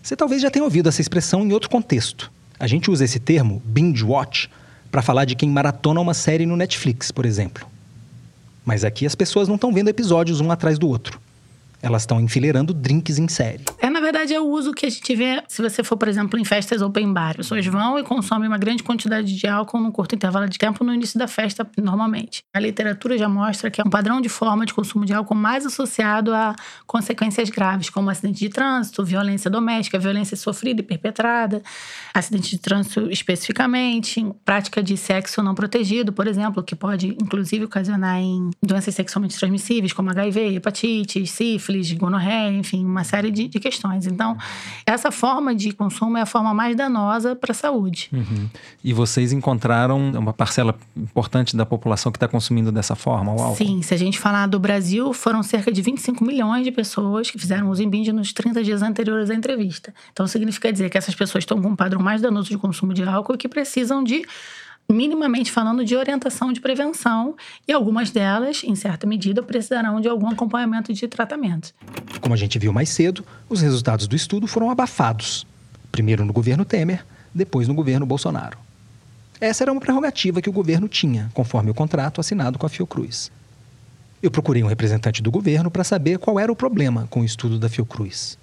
Você 0.00 0.14
talvez 0.14 0.40
já 0.40 0.48
tenha 0.48 0.64
ouvido 0.64 0.88
essa 0.88 1.00
expressão 1.00 1.42
em 1.42 1.52
outro 1.52 1.68
contexto. 1.68 2.30
A 2.60 2.68
gente 2.68 2.92
usa 2.92 3.04
esse 3.04 3.18
termo, 3.18 3.60
binge 3.64 4.04
watch, 4.04 4.48
para 4.88 5.02
falar 5.02 5.24
de 5.24 5.34
quem 5.34 5.50
maratona 5.50 6.00
uma 6.00 6.14
série 6.14 6.46
no 6.46 6.56
Netflix, 6.56 7.10
por 7.10 7.26
exemplo. 7.26 7.66
Mas 8.64 8.84
aqui 8.84 9.04
as 9.04 9.16
pessoas 9.16 9.48
não 9.48 9.56
estão 9.56 9.72
vendo 9.72 9.88
episódios 9.88 10.40
um 10.40 10.52
atrás 10.52 10.78
do 10.78 10.86
outro. 10.86 11.20
Elas 11.84 12.02
estão 12.02 12.18
enfileirando 12.18 12.72
drinks 12.72 13.18
em 13.18 13.28
série. 13.28 13.62
É, 13.78 13.90
na 13.90 14.00
verdade, 14.00 14.32
é 14.32 14.40
o 14.40 14.46
uso 14.46 14.72
que 14.72 14.86
a 14.86 14.88
gente 14.88 15.14
vê 15.14 15.42
se 15.46 15.60
você 15.60 15.84
for, 15.84 15.98
por 15.98 16.08
exemplo, 16.08 16.40
em 16.40 16.44
festas 16.44 16.80
open 16.80 17.12
bar. 17.12 17.36
Pessoas 17.36 17.66
vão 17.66 17.98
e 17.98 18.02
consomem 18.02 18.48
uma 18.48 18.56
grande 18.56 18.82
quantidade 18.82 19.36
de 19.36 19.46
álcool 19.46 19.80
num 19.80 19.90
curto 19.90 20.14
intervalo 20.14 20.48
de 20.48 20.56
tempo 20.56 20.82
no 20.82 20.94
início 20.94 21.18
da 21.18 21.28
festa, 21.28 21.68
normalmente. 21.76 22.42
A 22.54 22.58
literatura 22.58 23.18
já 23.18 23.28
mostra 23.28 23.70
que 23.70 23.82
é 23.82 23.84
um 23.84 23.90
padrão 23.90 24.22
de 24.22 24.30
forma 24.30 24.64
de 24.64 24.72
consumo 24.72 25.04
de 25.04 25.12
álcool 25.12 25.34
mais 25.34 25.66
associado 25.66 26.32
a 26.32 26.56
consequências 26.86 27.50
graves, 27.50 27.90
como 27.90 28.08
acidente 28.08 28.38
de 28.40 28.48
trânsito, 28.48 29.04
violência 29.04 29.50
doméstica, 29.50 29.98
violência 29.98 30.38
sofrida 30.38 30.80
e 30.80 30.84
perpetrada, 30.84 31.62
acidente 32.14 32.48
de 32.48 32.58
trânsito 32.58 33.10
especificamente, 33.10 34.24
prática 34.42 34.82
de 34.82 34.96
sexo 34.96 35.42
não 35.42 35.54
protegido, 35.54 36.14
por 36.14 36.26
exemplo, 36.26 36.62
que 36.62 36.74
pode, 36.74 37.08
inclusive, 37.08 37.66
ocasionar 37.66 38.18
em 38.18 38.50
doenças 38.62 38.94
sexualmente 38.94 39.36
transmissíveis, 39.36 39.92
como 39.92 40.08
HIV, 40.08 40.56
hepatite, 40.56 41.26
sífilis, 41.26 41.73
sífilis, 41.74 41.92
gonorreia, 41.92 42.56
enfim, 42.56 42.84
uma 42.84 43.04
série 43.04 43.30
de, 43.30 43.48
de, 43.48 43.58
questões. 43.58 44.06
Então, 44.06 44.36
essa 44.86 45.10
forma 45.10 45.54
de 45.54 45.72
consumo 45.72 46.16
é 46.16 46.22
a 46.22 46.26
forma 46.26 46.54
mais 46.54 46.76
danosa 46.76 47.34
para 47.34 47.52
a 47.52 47.54
saúde. 47.54 48.08
Uhum. 48.12 48.48
E 48.82 48.92
vocês 48.92 49.32
encontraram 49.32 50.10
uma 50.12 50.32
parcela 50.32 50.76
importante 50.96 51.56
da 51.56 51.66
população 51.66 52.12
que 52.12 52.16
está 52.16 52.28
consumindo 52.28 52.70
dessa 52.70 52.94
forma 52.94 53.32
o 53.32 53.40
álcool? 53.40 53.56
Sim, 53.56 53.82
se 53.82 53.92
a 53.92 53.96
gente 53.96 54.18
falar 54.18 54.46
do 54.46 54.58
Brasil, 54.58 55.12
foram 55.12 55.42
cerca 55.42 55.72
de 55.72 55.82
25 55.82 56.24
milhões 56.24 56.64
de 56.64 56.70
pessoas 56.70 57.30
que 57.30 57.38
fizeram 57.38 57.70
uso 57.70 57.82
em 57.82 58.12
nos 58.12 58.32
30 58.32 58.62
dias 58.62 58.82
anteriores 58.82 59.30
à 59.30 59.34
entrevista. 59.34 59.94
Então, 60.12 60.26
significa 60.26 60.72
dizer 60.72 60.90
que 60.90 60.98
essas 60.98 61.14
pessoas 61.14 61.42
estão 61.42 61.60
com 61.60 61.68
um 61.68 61.76
padrão 61.76 62.02
mais 62.02 62.20
danoso 62.20 62.48
de 62.48 62.58
consumo 62.58 62.92
de 62.92 63.02
álcool 63.02 63.34
e 63.34 63.38
que 63.38 63.48
precisam 63.48 64.02
de 64.04 64.24
minimamente 64.88 65.50
falando 65.50 65.84
de 65.84 65.96
orientação 65.96 66.52
de 66.52 66.60
prevenção 66.60 67.34
e 67.66 67.72
algumas 67.72 68.10
delas, 68.10 68.62
em 68.64 68.74
certa 68.74 69.06
medida, 69.06 69.42
precisarão 69.42 70.00
de 70.00 70.08
algum 70.08 70.28
acompanhamento 70.28 70.92
de 70.92 71.08
tratamento. 71.08 71.74
Como 72.20 72.34
a 72.34 72.36
gente 72.36 72.58
viu 72.58 72.72
mais 72.72 72.88
cedo, 72.88 73.24
os 73.48 73.60
resultados 73.60 74.06
do 74.06 74.16
estudo 74.16 74.46
foram 74.46 74.70
abafados. 74.70 75.46
Primeiro 75.90 76.24
no 76.24 76.32
governo 76.32 76.64
Temer, 76.64 77.04
depois 77.34 77.66
no 77.66 77.74
governo 77.74 78.06
Bolsonaro. 78.06 78.58
Essa 79.40 79.64
era 79.64 79.72
uma 79.72 79.80
prerrogativa 79.80 80.40
que 80.40 80.48
o 80.48 80.52
governo 80.52 80.88
tinha, 80.88 81.30
conforme 81.34 81.70
o 81.70 81.74
contrato 81.74 82.20
assinado 82.20 82.58
com 82.58 82.66
a 82.66 82.68
Fiocruz. 82.68 83.30
Eu 84.22 84.30
procurei 84.30 84.62
um 84.62 84.68
representante 84.68 85.20
do 85.20 85.30
governo 85.30 85.70
para 85.70 85.84
saber 85.84 86.18
qual 86.18 86.38
era 86.38 86.50
o 86.50 86.56
problema 86.56 87.06
com 87.10 87.20
o 87.20 87.24
estudo 87.24 87.58
da 87.58 87.68
Fiocruz. 87.68 88.38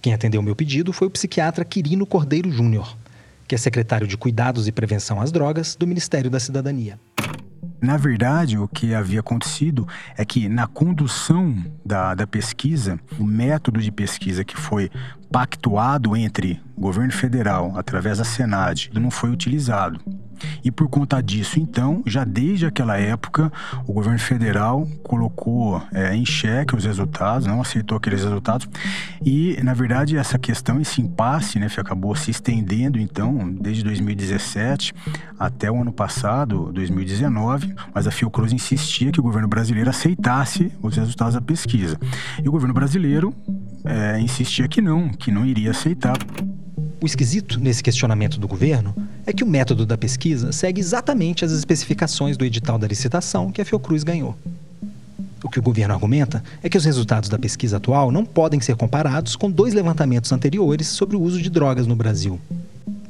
Quem 0.00 0.14
atendeu 0.14 0.42
meu 0.42 0.54
pedido 0.54 0.92
foi 0.92 1.08
o 1.08 1.10
psiquiatra 1.10 1.64
Quirino 1.64 2.06
Cordeiro 2.06 2.50
Júnior, 2.50 2.96
que 3.52 3.54
é 3.54 3.58
secretário 3.58 4.06
de 4.06 4.16
Cuidados 4.16 4.66
e 4.66 4.72
Prevenção 4.72 5.20
às 5.20 5.30
Drogas 5.30 5.76
do 5.76 5.86
Ministério 5.86 6.30
da 6.30 6.40
Cidadania. 6.40 6.98
Na 7.82 7.98
verdade, 7.98 8.56
o 8.56 8.66
que 8.66 8.94
havia 8.94 9.20
acontecido 9.20 9.86
é 10.16 10.24
que 10.24 10.48
na 10.48 10.66
condução 10.66 11.54
da, 11.84 12.14
da 12.14 12.26
pesquisa, 12.26 12.98
o 13.18 13.24
método 13.24 13.78
de 13.78 13.92
pesquisa 13.92 14.42
que 14.42 14.56
foi 14.56 14.90
pactuado 15.32 16.14
entre 16.14 16.60
governo 16.76 17.12
federal 17.12 17.72
através 17.76 18.18
da 18.18 18.24
Senad 18.24 18.90
não 18.92 19.10
foi 19.10 19.30
utilizado. 19.30 19.98
E 20.64 20.70
por 20.70 20.88
conta 20.88 21.22
disso, 21.22 21.60
então, 21.60 22.02
já 22.04 22.24
desde 22.24 22.66
aquela 22.66 22.98
época, 22.98 23.52
o 23.86 23.92
governo 23.92 24.18
federal 24.18 24.86
colocou 25.02 25.80
é, 25.92 26.14
em 26.14 26.26
xeque 26.26 26.74
os 26.74 26.84
resultados, 26.84 27.46
não 27.46 27.60
aceitou 27.60 27.96
aqueles 27.96 28.24
resultados. 28.24 28.68
E, 29.24 29.56
na 29.62 29.72
verdade, 29.72 30.16
essa 30.16 30.38
questão, 30.38 30.80
esse 30.80 31.00
impasse, 31.00 31.60
né, 31.60 31.68
acabou 31.76 32.14
se 32.16 32.30
estendendo, 32.30 32.98
então, 32.98 33.52
desde 33.60 33.82
2017 33.84 34.92
até 35.38 35.70
o 35.70 35.80
ano 35.80 35.92
passado, 35.92 36.72
2019. 36.72 37.74
Mas 37.94 38.06
a 38.06 38.10
Fiocruz 38.10 38.52
insistia 38.52 39.12
que 39.12 39.20
o 39.20 39.22
governo 39.22 39.48
brasileiro 39.48 39.90
aceitasse 39.90 40.72
os 40.82 40.96
resultados 40.96 41.34
da 41.34 41.40
pesquisa. 41.40 41.98
E 42.42 42.48
o 42.48 42.52
governo 42.52 42.74
brasileiro 42.74 43.34
é, 43.84 44.20
insistia 44.20 44.68
que 44.68 44.80
não, 44.80 45.08
que 45.08 45.30
não 45.30 45.44
iria 45.44 45.70
aceitar. 45.70 46.18
O 47.00 47.06
esquisito 47.06 47.58
nesse 47.58 47.82
questionamento 47.82 48.38
do 48.38 48.46
governo 48.46 48.94
é 49.26 49.32
que 49.32 49.42
o 49.42 49.46
método 49.46 49.84
da 49.84 49.98
pesquisa 49.98 50.52
segue 50.52 50.80
exatamente 50.80 51.44
as 51.44 51.52
especificações 51.52 52.36
do 52.36 52.44
edital 52.44 52.78
da 52.78 52.86
licitação 52.86 53.50
que 53.50 53.60
a 53.60 53.64
Fiocruz 53.64 54.04
ganhou. 54.04 54.36
O 55.42 55.48
que 55.48 55.58
o 55.58 55.62
governo 55.62 55.92
argumenta 55.92 56.42
é 56.62 56.68
que 56.68 56.78
os 56.78 56.84
resultados 56.84 57.28
da 57.28 57.38
pesquisa 57.38 57.78
atual 57.78 58.12
não 58.12 58.24
podem 58.24 58.60
ser 58.60 58.76
comparados 58.76 59.34
com 59.34 59.50
dois 59.50 59.74
levantamentos 59.74 60.30
anteriores 60.30 60.86
sobre 60.86 61.16
o 61.16 61.20
uso 61.20 61.42
de 61.42 61.50
drogas 61.50 61.86
no 61.86 61.96
Brasil. 61.96 62.40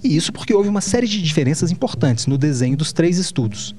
E 0.02 0.16
isso 0.16 0.32
porque 0.32 0.54
houve 0.54 0.68
uma 0.68 0.80
série 0.80 1.06
de 1.06 1.20
diferenças 1.20 1.70
importantes 1.70 2.26
no 2.26 2.38
desenho 2.38 2.76
dos 2.76 2.92
três 2.92 3.18
estudos, 3.18 3.74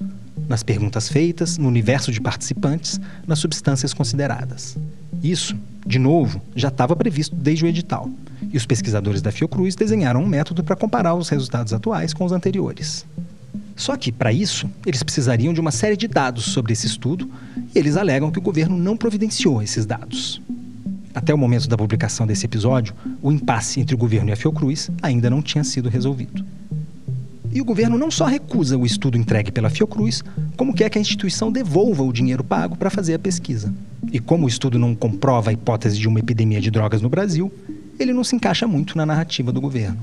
nas 0.47 0.63
perguntas 0.63 1.09
feitas, 1.09 1.57
no 1.57 1.67
universo 1.67 2.11
de 2.11 2.21
participantes, 2.21 2.99
nas 3.27 3.39
substâncias 3.39 3.93
consideradas. 3.93 4.77
Isso, 5.23 5.55
de 5.85 5.97
novo, 5.97 6.41
já 6.55 6.67
estava 6.67 6.95
previsto 6.95 7.35
desde 7.35 7.65
o 7.65 7.67
edital. 7.67 8.09
E 8.51 8.57
os 8.57 8.65
pesquisadores 8.65 9.21
da 9.21 9.31
Fiocruz 9.31 9.75
desenharam 9.75 10.21
um 10.21 10.27
método 10.27 10.63
para 10.63 10.75
comparar 10.75 11.15
os 11.15 11.29
resultados 11.29 11.73
atuais 11.73 12.13
com 12.13 12.25
os 12.25 12.31
anteriores. 12.31 13.05
Só 13.75 13.95
que, 13.95 14.11
para 14.11 14.31
isso, 14.31 14.69
eles 14.85 15.01
precisariam 15.01 15.53
de 15.53 15.59
uma 15.59 15.71
série 15.71 15.97
de 15.97 16.07
dados 16.07 16.45
sobre 16.45 16.73
esse 16.73 16.85
estudo 16.85 17.29
e 17.73 17.79
eles 17.79 17.97
alegam 17.97 18.31
que 18.31 18.39
o 18.39 18.41
governo 18.41 18.77
não 18.77 18.95
providenciou 18.95 19.61
esses 19.61 19.85
dados. 19.85 20.41
Até 21.13 21.33
o 21.33 21.37
momento 21.37 21.67
da 21.67 21.77
publicação 21.77 22.25
desse 22.25 22.45
episódio, 22.45 22.93
o 23.21 23.31
impasse 23.31 23.79
entre 23.79 23.95
o 23.95 23.97
governo 23.97 24.29
e 24.29 24.33
a 24.33 24.35
Fiocruz 24.35 24.89
ainda 25.01 25.29
não 25.29 25.41
tinha 25.41 25.63
sido 25.63 25.89
resolvido. 25.89 26.43
E 27.53 27.61
o 27.61 27.65
governo 27.65 27.99
não 27.99 28.09
só 28.09 28.25
recusa 28.25 28.75
o 28.77 28.85
estudo 28.85 29.15
entregue 29.15 29.51
pela 29.51 29.69
Fiocruz, 29.69 30.23
como 30.57 30.73
quer 30.73 30.89
que 30.89 30.97
a 30.97 31.01
instituição 31.01 31.51
devolva 31.51 32.01
o 32.01 32.11
dinheiro 32.11 32.43
pago 32.43 32.75
para 32.75 32.89
fazer 32.89 33.13
a 33.13 33.19
pesquisa. 33.19 33.71
E 34.11 34.19
como 34.19 34.45
o 34.45 34.49
estudo 34.49 34.79
não 34.79 34.95
comprova 34.95 35.51
a 35.51 35.53
hipótese 35.53 35.99
de 35.99 36.07
uma 36.07 36.19
epidemia 36.19 36.59
de 36.59 36.71
drogas 36.71 37.01
no 37.01 37.09
Brasil, 37.09 37.53
ele 37.99 38.11
não 38.11 38.23
se 38.23 38.35
encaixa 38.35 38.67
muito 38.67 38.97
na 38.97 39.05
narrativa 39.05 39.51
do 39.51 39.61
governo. 39.61 39.99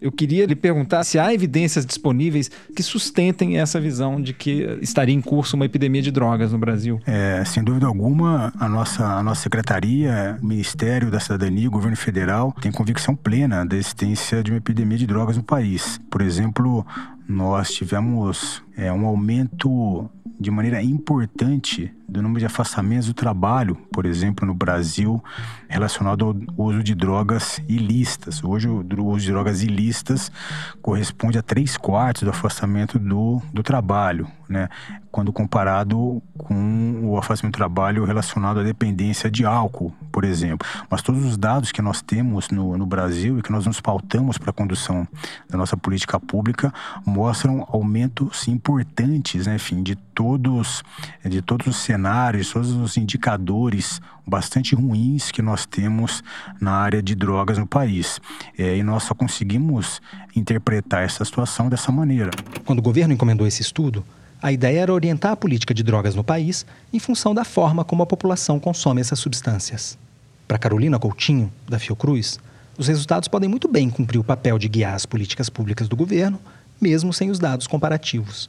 Eu 0.00 0.12
queria 0.12 0.46
lhe 0.46 0.54
perguntar 0.54 1.02
se 1.04 1.18
há 1.18 1.32
evidências 1.34 1.84
disponíveis 1.84 2.50
que 2.74 2.82
sustentem 2.82 3.58
essa 3.58 3.80
visão 3.80 4.20
de 4.20 4.32
que 4.32 4.78
estaria 4.80 5.14
em 5.14 5.20
curso 5.20 5.56
uma 5.56 5.64
epidemia 5.64 6.00
de 6.00 6.10
drogas 6.10 6.52
no 6.52 6.58
Brasil. 6.58 7.00
É, 7.06 7.42
sem 7.44 7.62
dúvida 7.64 7.86
alguma, 7.86 8.52
a 8.58 8.68
nossa, 8.68 9.04
a 9.04 9.22
nossa 9.22 9.42
secretaria, 9.42 10.38
o 10.40 10.46
Ministério 10.46 11.10
da 11.10 11.18
Cidadania, 11.18 11.66
o 11.66 11.70
governo 11.70 11.96
federal, 11.96 12.54
tem 12.60 12.70
convicção 12.70 13.16
plena 13.16 13.66
da 13.66 13.76
existência 13.76 14.42
de 14.42 14.52
uma 14.52 14.58
epidemia 14.58 14.98
de 14.98 15.06
drogas 15.06 15.36
no 15.36 15.42
país. 15.42 16.00
Por 16.08 16.22
exemplo, 16.22 16.86
nós 17.28 17.70
tivemos 17.70 18.62
é, 18.74 18.90
um 18.90 19.04
aumento 19.04 20.10
de 20.40 20.50
maneira 20.50 20.82
importante 20.82 21.92
do 22.08 22.22
número 22.22 22.40
de 22.40 22.46
afastamentos 22.46 23.08
do 23.08 23.12
trabalho, 23.12 23.74
por 23.92 24.06
exemplo, 24.06 24.46
no 24.46 24.54
Brasil, 24.54 25.22
relacionado 25.68 26.24
ao 26.24 26.64
uso 26.64 26.82
de 26.82 26.94
drogas 26.94 27.60
ilícitas. 27.68 28.42
Hoje, 28.42 28.68
o 28.68 29.04
uso 29.04 29.26
de 29.26 29.32
drogas 29.32 29.62
ilícitas 29.62 30.32
corresponde 30.80 31.38
a 31.38 31.42
três 31.42 31.76
quartos 31.76 32.22
do 32.22 32.30
afastamento 32.30 32.98
do, 32.98 33.42
do 33.52 33.62
trabalho, 33.62 34.26
né? 34.48 34.68
quando 35.10 35.32
comparado 35.32 36.22
com 36.36 37.00
o 37.04 37.18
afastamento 37.18 37.54
do 37.54 37.56
trabalho 37.56 38.04
relacionado 38.04 38.60
à 38.60 38.62
dependência 38.62 39.30
de 39.30 39.44
álcool, 39.44 39.92
por 40.12 40.24
exemplo. 40.24 40.66
Mas 40.90 41.02
todos 41.02 41.24
os 41.24 41.36
dados 41.36 41.72
que 41.72 41.82
nós 41.82 42.00
temos 42.00 42.50
no, 42.50 42.76
no 42.76 42.86
Brasil 42.86 43.38
e 43.38 43.42
que 43.42 43.50
nós 43.50 43.66
nos 43.66 43.80
pautamos 43.80 44.38
para 44.38 44.50
a 44.50 44.52
condução 44.52 45.06
da 45.48 45.58
nossa 45.58 45.76
política 45.76 46.20
pública 46.20 46.72
mostram 47.04 47.66
aumentos 47.68 48.46
importantes, 48.48 49.46
né, 49.46 49.56
enfim, 49.56 49.82
de 49.82 49.96
todos, 49.96 50.82
de 51.24 51.42
todos 51.42 51.66
os 51.66 51.76
cenários, 51.76 52.52
todos 52.52 52.70
os 52.72 52.96
indicadores 52.96 54.00
bastante 54.26 54.74
ruins 54.74 55.30
que 55.30 55.40
nós 55.40 55.64
temos 55.64 56.22
na 56.60 56.72
área 56.72 57.02
de 57.02 57.14
drogas 57.14 57.58
no 57.58 57.66
país. 57.66 58.20
É, 58.56 58.76
e 58.76 58.82
nós 58.82 59.04
só 59.04 59.14
conseguimos 59.14 60.02
interpretar 60.36 61.02
essa 61.02 61.24
situação 61.24 61.68
dessa 61.68 61.90
maneira. 61.90 62.30
Quando 62.64 62.80
o 62.80 62.82
governo 62.82 63.14
encomendou 63.14 63.46
esse 63.46 63.62
estudo, 63.62 64.04
a 64.40 64.52
ideia 64.52 64.80
era 64.80 64.92
orientar 64.92 65.32
a 65.32 65.36
política 65.36 65.74
de 65.74 65.82
drogas 65.82 66.14
no 66.14 66.22
país 66.22 66.64
em 66.92 66.98
função 67.00 67.34
da 67.34 67.44
forma 67.44 67.84
como 67.84 68.04
a 68.04 68.06
população 68.06 68.60
consome 68.60 69.00
essas 69.00 69.18
substâncias. 69.18 69.98
Para 70.46 70.58
Carolina 70.58 70.98
Coutinho, 70.98 71.52
da 71.68 71.78
Fiocruz, 71.78 72.38
os 72.78 72.86
resultados 72.86 73.26
podem 73.26 73.48
muito 73.48 73.66
bem 73.66 73.90
cumprir 73.90 74.18
o 74.18 74.24
papel 74.24 74.56
de 74.56 74.68
guiar 74.68 74.94
as 74.94 75.04
políticas 75.04 75.48
públicas 75.48 75.88
do 75.88 75.96
governo, 75.96 76.38
mesmo 76.80 77.12
sem 77.12 77.30
os 77.30 77.40
dados 77.40 77.66
comparativos. 77.66 78.48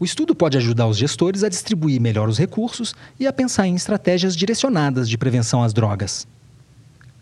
O 0.00 0.04
estudo 0.04 0.34
pode 0.34 0.56
ajudar 0.56 0.86
os 0.86 0.96
gestores 0.96 1.44
a 1.44 1.48
distribuir 1.50 2.00
melhor 2.00 2.28
os 2.28 2.38
recursos 2.38 2.94
e 3.20 3.26
a 3.26 3.32
pensar 3.32 3.66
em 3.66 3.74
estratégias 3.74 4.34
direcionadas 4.34 5.08
de 5.08 5.18
prevenção 5.18 5.62
às 5.62 5.74
drogas. 5.74 6.26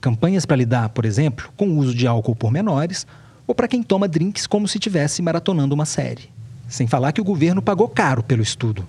Campanhas 0.00 0.46
para 0.46 0.56
lidar, 0.56 0.88
por 0.90 1.04
exemplo, 1.04 1.52
com 1.56 1.68
o 1.68 1.78
uso 1.78 1.94
de 1.94 2.06
álcool 2.06 2.36
por 2.36 2.52
menores 2.52 3.06
ou 3.46 3.54
para 3.54 3.68
quem 3.68 3.82
toma 3.82 4.08
drinks 4.08 4.46
como 4.46 4.68
se 4.68 4.78
estivesse 4.78 5.20
maratonando 5.20 5.74
uma 5.74 5.84
série. 5.84 6.30
Sem 6.72 6.86
falar 6.86 7.12
que 7.12 7.20
o 7.20 7.24
governo 7.24 7.60
pagou 7.60 7.86
caro 7.86 8.22
pelo 8.22 8.40
estudo. 8.40 8.86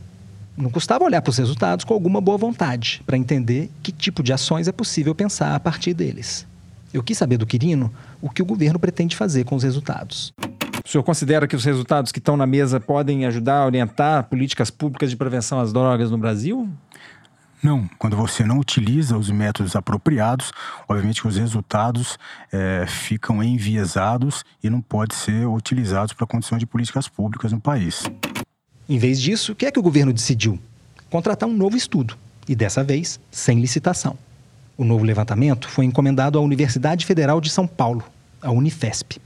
Não 0.55 0.69
custava 0.69 1.03
olhar 1.03 1.21
para 1.21 1.31
os 1.31 1.37
resultados 1.37 1.83
com 1.83 1.93
alguma 1.93 2.21
boa 2.21 2.37
vontade, 2.37 3.03
para 3.05 3.17
entender 3.17 3.69
que 3.83 3.91
tipo 3.91 4.23
de 4.23 4.31
ações 4.31 4.69
é 4.69 4.71
possível 4.71 5.13
pensar 5.13 5.53
a 5.53 5.59
partir 5.59 5.93
deles. 5.93 6.47
Eu 6.93 7.03
quis 7.03 7.17
saber 7.17 7.35
do 7.35 7.45
Quirino 7.45 7.91
o 8.21 8.29
que 8.29 8.41
o 8.41 8.45
governo 8.45 8.79
pretende 8.79 9.17
fazer 9.17 9.43
com 9.43 9.57
os 9.57 9.63
resultados. 9.63 10.31
O 10.85 10.87
senhor 10.87 11.03
considera 11.03 11.45
que 11.45 11.57
os 11.57 11.65
resultados 11.65 12.09
que 12.09 12.19
estão 12.19 12.37
na 12.37 12.47
mesa 12.47 12.79
podem 12.79 13.25
ajudar 13.25 13.57
a 13.57 13.65
orientar 13.65 14.29
políticas 14.29 14.69
públicas 14.69 15.09
de 15.09 15.17
prevenção 15.17 15.59
às 15.59 15.73
drogas 15.73 16.09
no 16.09 16.17
Brasil? 16.17 16.69
Não, 17.63 17.89
quando 17.97 18.17
você 18.17 18.43
não 18.43 18.59
utiliza 18.59 19.17
os 19.17 19.31
métodos 19.31 19.73
apropriados, 19.73 20.51
obviamente 20.85 21.25
os 21.25 21.37
resultados 21.37 22.19
é, 22.51 22.83
ficam 22.85 23.41
enviesados 23.41 24.43
e 24.61 24.69
não 24.69 24.81
podem 24.81 25.17
ser 25.17 25.47
utilizados 25.47 26.11
para 26.11 26.25
a 26.25 26.27
condição 26.27 26.57
de 26.57 26.65
políticas 26.65 27.07
públicas 27.07 27.53
no 27.53 27.61
país. 27.61 28.03
Em 28.89 28.97
vez 28.97 29.21
disso, 29.21 29.53
o 29.53 29.55
que 29.55 29.65
é 29.65 29.71
que 29.71 29.79
o 29.79 29.83
governo 29.83 30.11
decidiu? 30.11 30.59
Contratar 31.09 31.47
um 31.47 31.53
novo 31.53 31.77
estudo, 31.77 32.17
e 32.49 32.53
dessa 32.53 32.83
vez, 32.83 33.17
sem 33.31 33.61
licitação. 33.61 34.17
O 34.77 34.83
novo 34.83 35.05
levantamento 35.05 35.69
foi 35.69 35.85
encomendado 35.85 36.37
à 36.37 36.41
Universidade 36.41 37.05
Federal 37.05 37.39
de 37.39 37.49
São 37.49 37.65
Paulo, 37.65 38.03
a 38.41 38.51
Unifesp. 38.51 39.21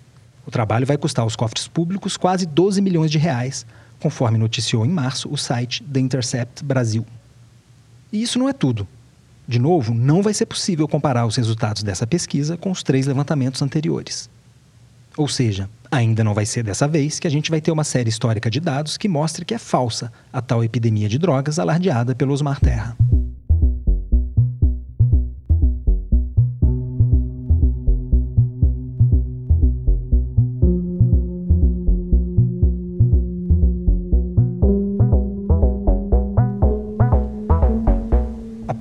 O 0.46 0.52
trabalho 0.52 0.86
vai 0.86 0.96
custar 0.98 1.24
aos 1.24 1.36
cofres 1.36 1.68
públicos 1.68 2.16
quase 2.16 2.46
12 2.46 2.82
milhões 2.84 3.10
de 3.10 3.18
reais, 3.18 3.66
conforme 4.00 4.38
noticiou 4.38 4.86
em 4.86 4.90
março 4.90 5.28
o 5.28 5.38
site 5.38 5.84
The 5.84 6.00
Intercept 6.00 6.64
Brasil. 6.64 7.04
E 8.12 8.22
isso 8.22 8.40
não 8.40 8.48
é 8.48 8.54
tudo. 8.54 8.88
De 9.48 9.60
novo, 9.60 9.94
não 9.94 10.22
vai 10.22 10.34
ser 10.34 10.46
possível 10.46 10.88
comparar 10.88 11.26
os 11.26 11.36
resultados 11.36 11.84
dessa 11.84 12.06
pesquisa 12.06 12.58
com 12.58 12.70
os 12.70 12.84
três 12.84 13.08
levantamentos 13.08 13.62
anteriores. 13.62 14.30
Ou 15.16 15.28
seja, 15.28 15.70
ainda 15.90 16.24
não 16.24 16.34
vai 16.34 16.46
ser 16.46 16.64
dessa 16.64 16.88
vez 16.88 17.20
que 17.20 17.28
a 17.28 17.32
gente 17.32 17.50
vai 17.50 17.62
ter 17.62 17.72
uma 17.72 17.84
série 17.84 18.10
histórica 18.10 18.50
de 18.50 18.60
dados 18.60 18.98
que 18.98 19.08
mostre 19.08 19.46
que 19.46 19.54
é 19.54 19.58
falsa 19.58 20.12
a 20.32 20.42
tal 20.42 20.64
epidemia 20.64 21.10
de 21.10 21.18
drogas 21.18 21.60
alardeada 21.60 22.14
pelo 22.14 22.34
Osmar 22.34 22.60
Terra. 22.60 22.96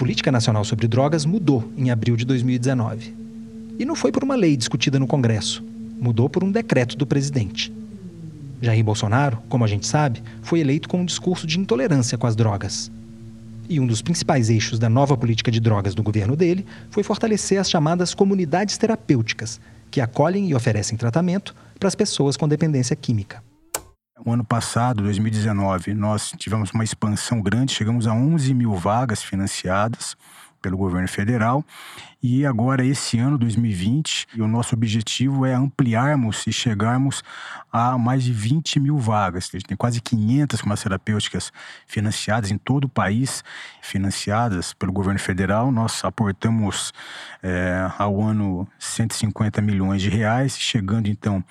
Política 0.06 0.30
Nacional 0.30 0.64
sobre 0.64 0.86
Drogas 0.86 1.24
mudou 1.24 1.68
em 1.76 1.90
abril 1.90 2.16
de 2.16 2.24
2019. 2.24 3.12
E 3.76 3.84
não 3.84 3.96
foi 3.96 4.12
por 4.12 4.22
uma 4.22 4.36
lei 4.36 4.56
discutida 4.56 5.00
no 5.00 5.06
Congresso, 5.08 5.64
mudou 6.00 6.30
por 6.30 6.44
um 6.44 6.52
decreto 6.52 6.96
do 6.96 7.04
presidente. 7.04 7.72
Jair 8.62 8.84
Bolsonaro, 8.84 9.42
como 9.48 9.64
a 9.64 9.66
gente 9.66 9.84
sabe, 9.84 10.22
foi 10.42 10.60
eleito 10.60 10.88
com 10.88 11.00
um 11.00 11.04
discurso 11.04 11.44
de 11.44 11.58
intolerância 11.58 12.16
com 12.16 12.24
as 12.24 12.36
drogas. 12.36 12.88
E 13.68 13.80
um 13.80 13.86
dos 13.88 14.00
principais 14.00 14.48
eixos 14.48 14.78
da 14.78 14.88
nova 14.88 15.16
política 15.16 15.50
de 15.50 15.58
drogas 15.58 15.92
do 15.92 16.04
governo 16.04 16.36
dele 16.36 16.64
foi 16.88 17.02
fortalecer 17.02 17.58
as 17.58 17.68
chamadas 17.68 18.14
comunidades 18.14 18.78
terapêuticas, 18.78 19.60
que 19.90 20.00
acolhem 20.00 20.48
e 20.48 20.54
oferecem 20.54 20.96
tratamento 20.96 21.52
para 21.80 21.88
as 21.88 21.96
pessoas 21.96 22.36
com 22.36 22.46
dependência 22.46 22.94
química. 22.94 23.42
O 24.24 24.32
ano 24.32 24.42
passado, 24.42 25.02
2019, 25.02 25.92
nós 25.92 26.32
tivemos 26.38 26.70
uma 26.70 26.82
expansão 26.82 27.42
grande, 27.42 27.74
chegamos 27.74 28.06
a 28.06 28.14
11 28.14 28.54
mil 28.54 28.74
vagas 28.74 29.22
financiadas 29.22 30.16
pelo 30.62 30.78
governo 30.78 31.06
federal. 31.06 31.62
E 32.22 32.46
agora, 32.46 32.82
esse 32.82 33.18
ano, 33.18 33.36
2020, 33.36 34.26
o 34.38 34.48
nosso 34.48 34.74
objetivo 34.74 35.44
é 35.44 35.52
ampliarmos 35.52 36.46
e 36.46 36.52
chegarmos 36.52 37.22
a 37.70 37.98
mais 37.98 38.24
de 38.24 38.32
20 38.32 38.80
mil 38.80 38.96
vagas. 38.96 39.50
A 39.52 39.58
gente 39.58 39.68
tem 39.68 39.76
quase 39.76 40.00
500 40.00 40.60
farmacêuticas 40.60 41.52
financiadas 41.86 42.50
em 42.50 42.56
todo 42.56 42.84
o 42.84 42.88
país, 42.88 43.44
financiadas 43.82 44.72
pelo 44.72 44.92
governo 44.92 45.20
federal. 45.20 45.70
Nós 45.70 46.02
aportamos 46.02 46.90
é, 47.42 47.86
ao 47.98 48.22
ano 48.22 48.66
150 48.78 49.60
milhões 49.60 50.00
de 50.00 50.08
reais, 50.08 50.58
chegando 50.58 51.06
então 51.06 51.44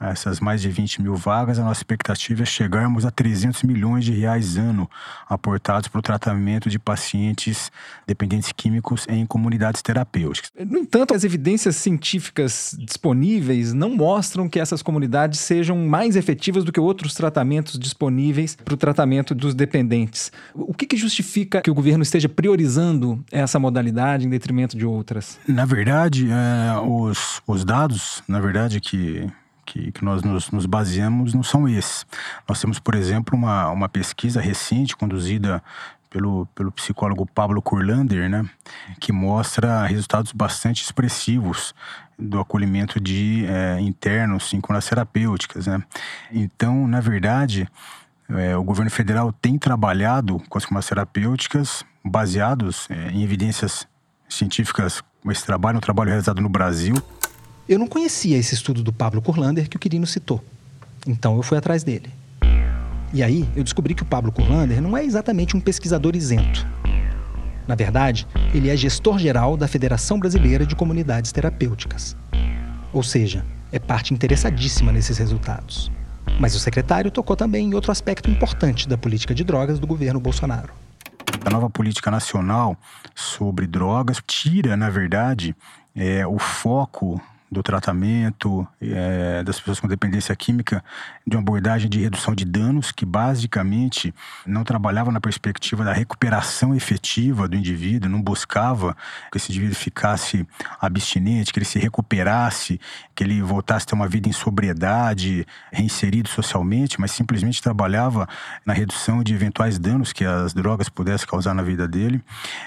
essas 0.00 0.40
mais 0.40 0.62
de 0.62 0.68
20 0.70 1.02
mil 1.02 1.14
vagas, 1.14 1.58
a 1.58 1.64
nossa 1.64 1.80
expectativa 1.80 2.42
é 2.42 2.46
chegarmos 2.46 3.04
a 3.04 3.10
300 3.10 3.62
milhões 3.64 4.04
de 4.04 4.12
reais 4.12 4.56
ano 4.56 4.90
aportados 5.28 5.88
para 5.88 5.98
o 5.98 6.02
tratamento 6.02 6.70
de 6.70 6.78
pacientes 6.78 7.70
dependentes 8.06 8.50
químicos 8.52 9.06
em 9.08 9.26
comunidades 9.26 9.82
terapêuticas. 9.82 10.50
No 10.58 10.78
entanto, 10.78 11.14
as 11.14 11.22
evidências 11.22 11.76
científicas 11.76 12.74
disponíveis 12.78 13.74
não 13.74 13.90
mostram 13.90 14.48
que 14.48 14.58
essas 14.58 14.80
comunidades 14.82 15.38
sejam 15.40 15.76
mais 15.76 16.16
efetivas 16.16 16.64
do 16.64 16.72
que 16.72 16.80
outros 16.80 17.14
tratamentos 17.14 17.78
disponíveis 17.78 18.56
para 18.56 18.74
o 18.74 18.76
tratamento 18.76 19.34
dos 19.34 19.54
dependentes. 19.54 20.32
O 20.54 20.72
que, 20.72 20.86
que 20.86 20.96
justifica 20.96 21.60
que 21.60 21.70
o 21.70 21.74
governo 21.74 22.02
esteja 22.02 22.28
priorizando 22.28 23.22
essa 23.30 23.58
modalidade 23.58 24.26
em 24.26 24.30
detrimento 24.30 24.76
de 24.76 24.86
outras? 24.86 25.38
Na 25.46 25.64
verdade, 25.64 26.28
é, 26.30 26.80
os, 26.80 27.42
os 27.46 27.64
dados, 27.64 28.22
na 28.26 28.40
verdade, 28.40 28.80
que 28.80 29.30
que, 29.70 29.92
que 29.92 30.04
nós 30.04 30.22
nos, 30.22 30.50
nos, 30.50 30.66
baseamos 30.66 31.32
não 31.32 31.44
são 31.44 31.68
esses. 31.68 32.04
Nós 32.48 32.60
temos, 32.60 32.80
por 32.80 32.96
exemplo, 32.96 33.38
uma, 33.38 33.70
uma 33.70 33.88
pesquisa 33.88 34.40
recente 34.40 34.96
conduzida 34.96 35.62
pelo, 36.10 36.46
pelo 36.56 36.72
psicólogo 36.72 37.24
Pablo 37.24 37.62
Kurlander, 37.62 38.28
né, 38.28 38.44
que 38.98 39.12
mostra 39.12 39.86
resultados 39.86 40.32
bastante 40.32 40.82
expressivos 40.82 41.72
do 42.18 42.40
acolhimento 42.40 43.00
de 43.00 43.46
é, 43.46 43.80
internos 43.80 44.52
em 44.52 44.60
cunhas 44.60 44.88
terapêuticas. 44.88 45.68
Né. 45.68 45.80
Então, 46.32 46.88
na 46.88 47.00
verdade, 47.00 47.68
é, 48.28 48.56
o 48.56 48.64
governo 48.64 48.90
federal 48.90 49.32
tem 49.32 49.56
trabalhado 49.56 50.42
com 50.48 50.58
as 50.58 50.64
cunhas 50.64 50.86
terapêuticas 50.86 51.84
baseados 52.04 52.88
é, 52.90 53.12
em 53.12 53.22
evidências 53.22 53.86
científicas. 54.28 55.00
Esse 55.26 55.46
trabalho 55.46 55.76
é 55.76 55.78
um 55.78 55.82
trabalho 55.82 56.08
realizado 56.08 56.40
no 56.40 56.48
Brasil. 56.48 56.96
Eu 57.70 57.78
não 57.78 57.86
conhecia 57.86 58.36
esse 58.36 58.52
estudo 58.52 58.82
do 58.82 58.92
Pablo 58.92 59.22
Kurlander 59.22 59.68
que 59.68 59.76
o 59.76 59.78
Quirino 59.78 60.04
citou. 60.04 60.42
Então 61.06 61.36
eu 61.36 61.42
fui 61.44 61.56
atrás 61.56 61.84
dele. 61.84 62.10
E 63.14 63.22
aí 63.22 63.48
eu 63.54 63.62
descobri 63.62 63.94
que 63.94 64.02
o 64.02 64.06
Pablo 64.06 64.32
Kurlander 64.32 64.82
não 64.82 64.96
é 64.96 65.04
exatamente 65.04 65.56
um 65.56 65.60
pesquisador 65.60 66.16
isento. 66.16 66.66
Na 67.68 67.76
verdade, 67.76 68.26
ele 68.52 68.68
é 68.68 68.76
gestor 68.76 69.20
geral 69.20 69.56
da 69.56 69.68
Federação 69.68 70.18
Brasileira 70.18 70.66
de 70.66 70.74
Comunidades 70.74 71.30
Terapêuticas. 71.30 72.16
Ou 72.92 73.04
seja, 73.04 73.46
é 73.70 73.78
parte 73.78 74.12
interessadíssima 74.12 74.90
nesses 74.90 75.16
resultados. 75.16 75.92
Mas 76.40 76.56
o 76.56 76.58
secretário 76.58 77.08
tocou 77.08 77.36
também 77.36 77.68
em 77.68 77.74
outro 77.74 77.92
aspecto 77.92 78.28
importante 78.28 78.88
da 78.88 78.98
política 78.98 79.32
de 79.32 79.44
drogas 79.44 79.78
do 79.78 79.86
governo 79.86 80.18
Bolsonaro. 80.18 80.72
A 81.44 81.48
nova 81.48 81.70
política 81.70 82.10
nacional 82.10 82.76
sobre 83.14 83.68
drogas 83.68 84.20
tira, 84.26 84.76
na 84.76 84.90
verdade, 84.90 85.54
é, 85.94 86.26
o 86.26 86.40
foco 86.40 87.22
do 87.50 87.62
tratamento 87.64 88.66
é, 88.80 89.42
das 89.42 89.58
pessoas 89.58 89.80
com 89.80 89.88
dependência 89.88 90.34
química 90.36 90.84
de 91.26 91.36
uma 91.36 91.42
abordagem 91.42 91.90
de 91.90 91.98
redução 91.98 92.32
de 92.32 92.44
danos 92.44 92.92
que 92.92 93.04
basicamente 93.04 94.14
não 94.46 94.62
trabalhava 94.62 95.10
na 95.10 95.20
perspectiva 95.20 95.84
da 95.84 95.92
recuperação 95.92 96.74
efetiva 96.74 97.48
do 97.48 97.56
indivíduo, 97.56 98.08
não 98.08 98.22
buscava 98.22 98.96
que 99.32 99.38
esse 99.38 99.50
indivíduo 99.50 99.74
ficasse 99.74 100.46
abstinente, 100.80 101.52
que 101.52 101.58
ele 101.58 101.66
se 101.66 101.78
recuperasse, 101.78 102.80
que 103.16 103.24
ele 103.24 103.42
voltasse 103.42 103.84
a 103.84 103.88
ter 103.88 103.94
uma 103.96 104.06
vida 104.06 104.28
em 104.28 104.32
sobriedade, 104.32 105.44
reinserido 105.72 106.28
socialmente, 106.28 107.00
mas 107.00 107.10
simplesmente 107.10 107.60
trabalhava 107.60 108.28
na 108.64 108.72
redução 108.72 109.24
de 109.24 109.34
eventuais 109.34 109.76
danos 109.76 110.12
que 110.12 110.24
as 110.24 110.54
drogas 110.54 110.88
pudessem 110.88 111.26
causar 111.26 111.52
na 111.52 111.62
vida 111.62 111.88
dele. 111.88 112.22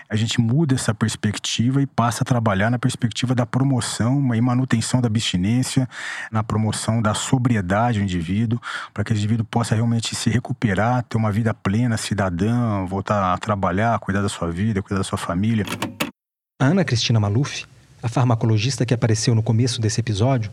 A 0.10 0.16
gente 0.18 0.42
muda 0.42 0.76
essa 0.76 0.94
perspectiva 0.94 1.82
e 1.82 1.86
passa 1.86 2.24
a 2.24 2.26
trabalhar 2.26 2.70
na 2.70 2.78
perspectiva 2.78 3.34
da 3.34 3.46
promoção 3.46 4.34
e 4.36 4.42
manutenção 4.42 4.73
manutenção 4.74 5.00
da 5.02 5.08
abstinência, 5.08 5.88
na 6.32 6.44
promoção 6.44 7.02
da 7.02 7.14
sobriedade 7.14 8.00
do 8.00 8.04
indivíduo, 8.04 8.60
para 8.94 9.04
que 9.04 9.14
o 9.14 9.16
indivíduo 9.16 9.46
possa 9.46 9.76
realmente 9.76 10.16
se 10.16 10.30
recuperar, 10.30 11.04
ter 11.04 11.18
uma 11.18 11.32
vida 11.32 11.54
plena, 11.54 11.96
cidadã, 11.98 12.86
voltar 12.86 13.34
a 13.34 13.38
trabalhar, 13.38 14.00
cuidar 14.00 14.22
da 14.22 14.30
sua 14.30 14.52
vida, 14.52 14.82
cuidar 14.82 14.98
da 14.98 15.04
sua 15.04 15.18
família. 15.18 15.66
A 16.60 16.66
Ana 16.66 16.84
Cristina 16.84 17.20
Maluf, 17.20 17.66
a 18.02 18.10
farmacologista 18.10 18.86
que 18.86 18.94
apareceu 18.94 19.36
no 19.36 19.44
começo 19.44 19.80
desse 19.80 20.00
episódio, 20.00 20.52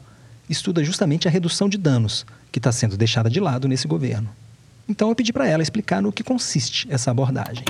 estuda 0.49 0.85
justamente 0.85 1.27
a 1.27 1.31
redução 1.31 1.69
de 1.69 1.79
danos 1.79 2.27
que 2.53 2.59
está 2.59 2.73
sendo 2.73 2.97
deixada 2.97 3.31
de 3.31 3.41
lado 3.41 3.69
nesse 3.69 3.89
governo. 3.89 4.29
Então 4.89 5.09
eu 5.09 5.15
pedi 5.15 5.33
para 5.33 5.47
ela 5.47 5.63
explicar 5.63 6.03
no 6.03 6.13
que 6.13 6.25
consiste 6.25 6.87
essa 6.91 7.11
abordagem. 7.11 7.65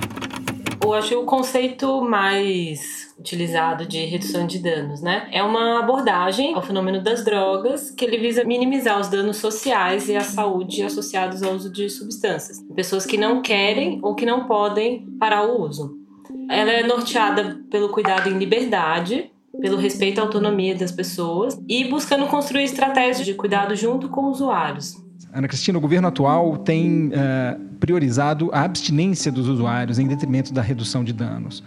Eu 0.82 0.94
acho 0.94 1.20
o 1.20 1.24
conceito 1.24 2.00
mais 2.00 3.14
utilizado 3.18 3.86
de 3.86 4.04
redução 4.06 4.46
de 4.46 4.58
danos, 4.58 5.02
né? 5.02 5.28
É 5.30 5.42
uma 5.42 5.78
abordagem 5.78 6.54
ao 6.54 6.62
fenômeno 6.62 7.02
das 7.02 7.24
drogas 7.24 7.90
que 7.90 8.04
ele 8.04 8.18
visa 8.18 8.44
minimizar 8.44 8.98
os 8.98 9.08
danos 9.08 9.36
sociais 9.36 10.08
e 10.08 10.16
a 10.16 10.22
saúde 10.22 10.82
associados 10.82 11.42
ao 11.42 11.54
uso 11.54 11.70
de 11.70 11.88
substâncias. 11.90 12.64
Pessoas 12.74 13.04
que 13.04 13.18
não 13.18 13.42
querem 13.42 14.00
ou 14.02 14.14
que 14.14 14.26
não 14.26 14.46
podem 14.46 15.06
parar 15.18 15.44
o 15.44 15.62
uso. 15.62 15.96
Ela 16.48 16.70
é 16.70 16.82
norteada 16.82 17.60
pelo 17.70 17.90
cuidado 17.90 18.28
em 18.28 18.38
liberdade, 18.38 19.30
pelo 19.60 19.76
respeito 19.76 20.18
à 20.18 20.22
autonomia 20.22 20.74
das 20.74 20.92
pessoas 20.92 21.60
e 21.68 21.84
buscando 21.84 22.26
construir 22.26 22.64
estratégias 22.64 23.26
de 23.26 23.34
cuidado 23.34 23.76
junto 23.76 24.08
com 24.08 24.26
usuários. 24.26 24.96
Ana 25.32 25.46
Cristina, 25.46 25.78
o 25.78 25.80
governo 25.80 26.08
atual 26.08 26.56
tem 26.58 27.08
uh, 27.08 27.60
priorizado 27.78 28.50
a 28.52 28.62
abstinência 28.62 29.30
dos 29.30 29.48
usuários 29.48 29.98
em 29.98 30.06
detrimento 30.06 30.52
da 30.52 30.62
redução 30.62 31.04
de 31.04 31.12
danos. 31.12 31.62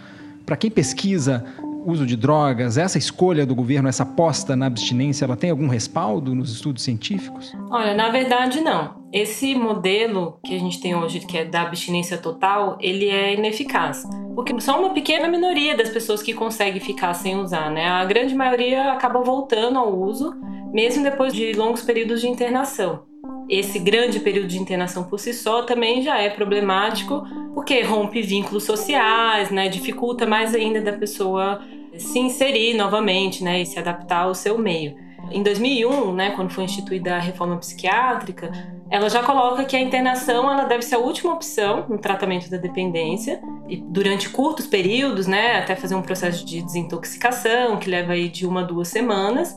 Para 0.45 0.57
quem 0.57 0.69
pesquisa 0.69 1.45
uso 1.85 2.05
de 2.05 2.15
drogas, 2.15 2.77
essa 2.77 2.97
escolha 2.97 3.45
do 3.45 3.53
governo, 3.53 3.89
essa 3.89 4.03
aposta 4.03 4.55
na 4.55 4.67
abstinência, 4.67 5.25
ela 5.25 5.35
tem 5.35 5.49
algum 5.49 5.67
respaldo 5.67 6.33
nos 6.33 6.51
estudos 6.51 6.83
científicos? 6.83 7.53
Olha, 7.69 7.93
na 7.93 8.09
verdade 8.09 8.61
não. 8.61 9.03
Esse 9.11 9.53
modelo 9.53 10.39
que 10.43 10.55
a 10.55 10.59
gente 10.59 10.81
tem 10.81 10.95
hoje, 10.95 11.19
que 11.19 11.37
é 11.37 11.45
da 11.45 11.61
abstinência 11.61 12.17
total, 12.17 12.77
ele 12.79 13.09
é 13.09 13.33
ineficaz. 13.33 14.03
Porque 14.33 14.59
só 14.59 14.79
uma 14.79 14.93
pequena 14.93 15.27
minoria 15.27 15.77
das 15.77 15.89
pessoas 15.89 16.23
que 16.23 16.33
consegue 16.33 16.79
ficar 16.79 17.13
sem 17.13 17.37
usar, 17.37 17.69
né? 17.69 17.87
A 17.87 18.05
grande 18.05 18.33
maioria 18.33 18.93
acaba 18.93 19.21
voltando 19.21 19.77
ao 19.77 19.93
uso, 19.93 20.33
mesmo 20.73 21.03
depois 21.03 21.33
de 21.33 21.53
longos 21.53 21.83
períodos 21.83 22.21
de 22.21 22.27
internação 22.27 23.12
esse 23.49 23.79
grande 23.79 24.19
período 24.19 24.47
de 24.47 24.59
internação 24.59 25.03
por 25.03 25.19
si 25.19 25.33
só 25.33 25.63
também 25.63 26.01
já 26.01 26.19
é 26.19 26.29
problemático, 26.29 27.23
porque 27.53 27.81
rompe 27.81 28.21
vínculos 28.21 28.63
sociais, 28.63 29.49
né, 29.51 29.69
dificulta 29.69 30.25
mais 30.25 30.55
ainda 30.55 30.81
da 30.81 30.93
pessoa 30.93 31.61
se 31.97 32.19
inserir 32.19 32.73
novamente, 32.73 33.43
né, 33.43 33.61
e 33.61 33.65
se 33.65 33.77
adaptar 33.77 34.23
ao 34.23 34.33
seu 34.33 34.57
meio. 34.57 34.95
Em 35.31 35.41
2001, 35.41 36.13
né, 36.13 36.31
quando 36.31 36.51
foi 36.51 36.63
instituída 36.63 37.15
a 37.15 37.19
reforma 37.19 37.57
psiquiátrica, 37.57 38.51
ela 38.89 39.09
já 39.09 39.23
coloca 39.23 39.63
que 39.65 39.75
a 39.75 39.79
internação 39.79 40.51
ela 40.51 40.65
deve 40.65 40.83
ser 40.83 40.95
a 40.95 40.99
última 40.99 41.33
opção 41.33 41.85
no 41.89 41.97
tratamento 41.97 42.49
da 42.49 42.57
dependência 42.57 43.41
e 43.67 43.77
durante 43.77 44.29
curtos 44.29 44.67
períodos, 44.67 45.25
né, 45.25 45.57
até 45.57 45.75
fazer 45.75 45.95
um 45.95 46.01
processo 46.01 46.45
de 46.45 46.61
desintoxicação 46.61 47.77
que 47.77 47.89
leva 47.89 48.13
aí 48.13 48.29
de 48.29 48.45
uma 48.45 48.61
a 48.61 48.63
duas 48.63 48.89
semanas 48.89 49.55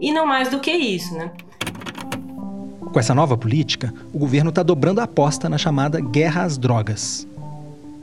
e 0.00 0.12
não 0.12 0.26
mais 0.26 0.48
do 0.48 0.60
que 0.60 0.70
isso, 0.70 1.14
né? 1.14 1.30
Com 2.92 2.98
essa 2.98 3.14
nova 3.14 3.36
política, 3.36 3.94
o 4.12 4.18
governo 4.18 4.50
está 4.50 4.64
dobrando 4.64 5.00
a 5.00 5.04
aposta 5.04 5.48
na 5.48 5.56
chamada 5.56 6.00
guerra 6.00 6.42
às 6.42 6.58
drogas. 6.58 7.24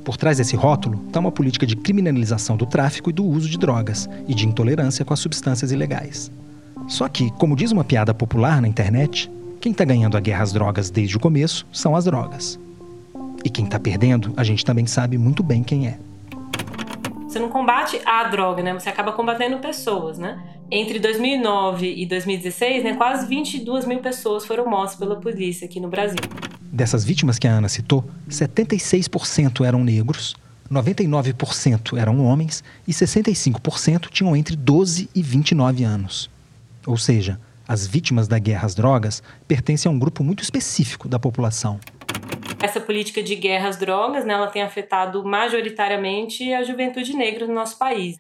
Por 0.06 0.16
trás 0.16 0.38
desse 0.38 0.56
rótulo 0.56 1.02
está 1.08 1.20
uma 1.20 1.32
política 1.32 1.68
de 1.68 1.76
criminalização 1.76 2.56
do 2.56 2.66
tráfico 2.66 3.10
e 3.10 3.14
do 3.14 3.26
uso 3.26 3.50
de 3.50 3.58
drogas 3.58 4.10
e 4.30 4.34
de 4.34 4.48
intolerância 4.48 5.04
com 5.04 5.14
as 5.14 5.20
substâncias 5.20 5.74
ilegais. 5.74 6.32
Só 6.88 7.10
que, 7.10 7.30
como 7.32 7.54
diz 7.54 7.74
uma 7.74 7.84
piada 7.84 8.14
popular 8.14 8.62
na 8.62 8.68
internet, 8.70 9.30
quem 9.60 9.74
está 9.74 9.84
ganhando 9.84 10.16
a 10.16 10.22
guerra 10.22 10.44
às 10.44 10.54
drogas 10.54 10.90
desde 10.90 11.18
o 11.18 11.20
começo 11.20 11.68
são 11.74 11.94
as 11.94 12.06
drogas. 12.06 12.58
E 13.44 13.50
quem 13.50 13.66
está 13.66 13.78
perdendo, 13.78 14.34
a 14.38 14.44
gente 14.46 14.64
também 14.64 14.86
sabe 14.86 15.18
muito 15.18 15.44
bem 15.44 15.64
quem 15.64 15.88
é. 15.90 16.00
Você 17.28 17.40
não 17.40 17.50
combate 17.50 18.00
a 18.06 18.24
droga, 18.30 18.64
né? 18.64 18.74
Você 18.74 18.88
acaba 18.88 19.12
combatendo 19.12 19.58
pessoas, 19.58 20.18
né? 20.18 20.42
Entre 20.70 21.00
2009 21.00 21.94
e 21.96 22.06
2016, 22.06 22.84
né, 22.84 22.94
quase 22.96 23.26
22 23.26 23.86
mil 23.86 24.00
pessoas 24.00 24.46
foram 24.46 24.70
mortas 24.70 24.98
pela 24.98 25.16
polícia 25.16 25.66
aqui 25.66 25.80
no 25.80 25.88
Brasil. 25.88 26.20
Dessas 26.62 27.06
vítimas 27.06 27.40
que 27.40 27.48
a 27.48 27.52
Ana 27.52 27.70
citou, 27.70 28.04
76% 28.30 29.66
eram 29.66 29.82
negros, 29.82 30.36
99% 30.70 31.98
eram 31.98 32.26
homens 32.26 32.66
e 32.86 32.92
65% 32.92 34.10
tinham 34.10 34.36
entre 34.36 34.58
12 34.58 35.10
e 35.16 35.22
29 35.22 35.86
anos. 35.86 36.30
Ou 36.86 36.98
seja, 36.98 37.40
as 37.66 37.88
vítimas 37.88 38.28
da 38.28 38.38
guerra 38.38 38.66
às 38.66 38.76
drogas 38.76 39.24
pertencem 39.48 39.90
a 39.90 39.96
um 39.96 39.98
grupo 39.98 40.22
muito 40.22 40.44
específico 40.44 41.08
da 41.08 41.18
população. 41.18 41.80
Essa 42.62 42.82
política 42.82 43.24
de 43.24 43.36
guerra 43.36 43.70
às 43.70 43.78
drogas, 43.78 44.26
né, 44.26 44.34
ela 44.34 44.48
tem 44.48 44.64
afetado 44.64 45.24
majoritariamente 45.24 46.52
a 46.52 46.62
juventude 46.62 47.14
negra 47.14 47.48
no 47.48 47.54
nosso 47.54 47.80
país 47.80 48.18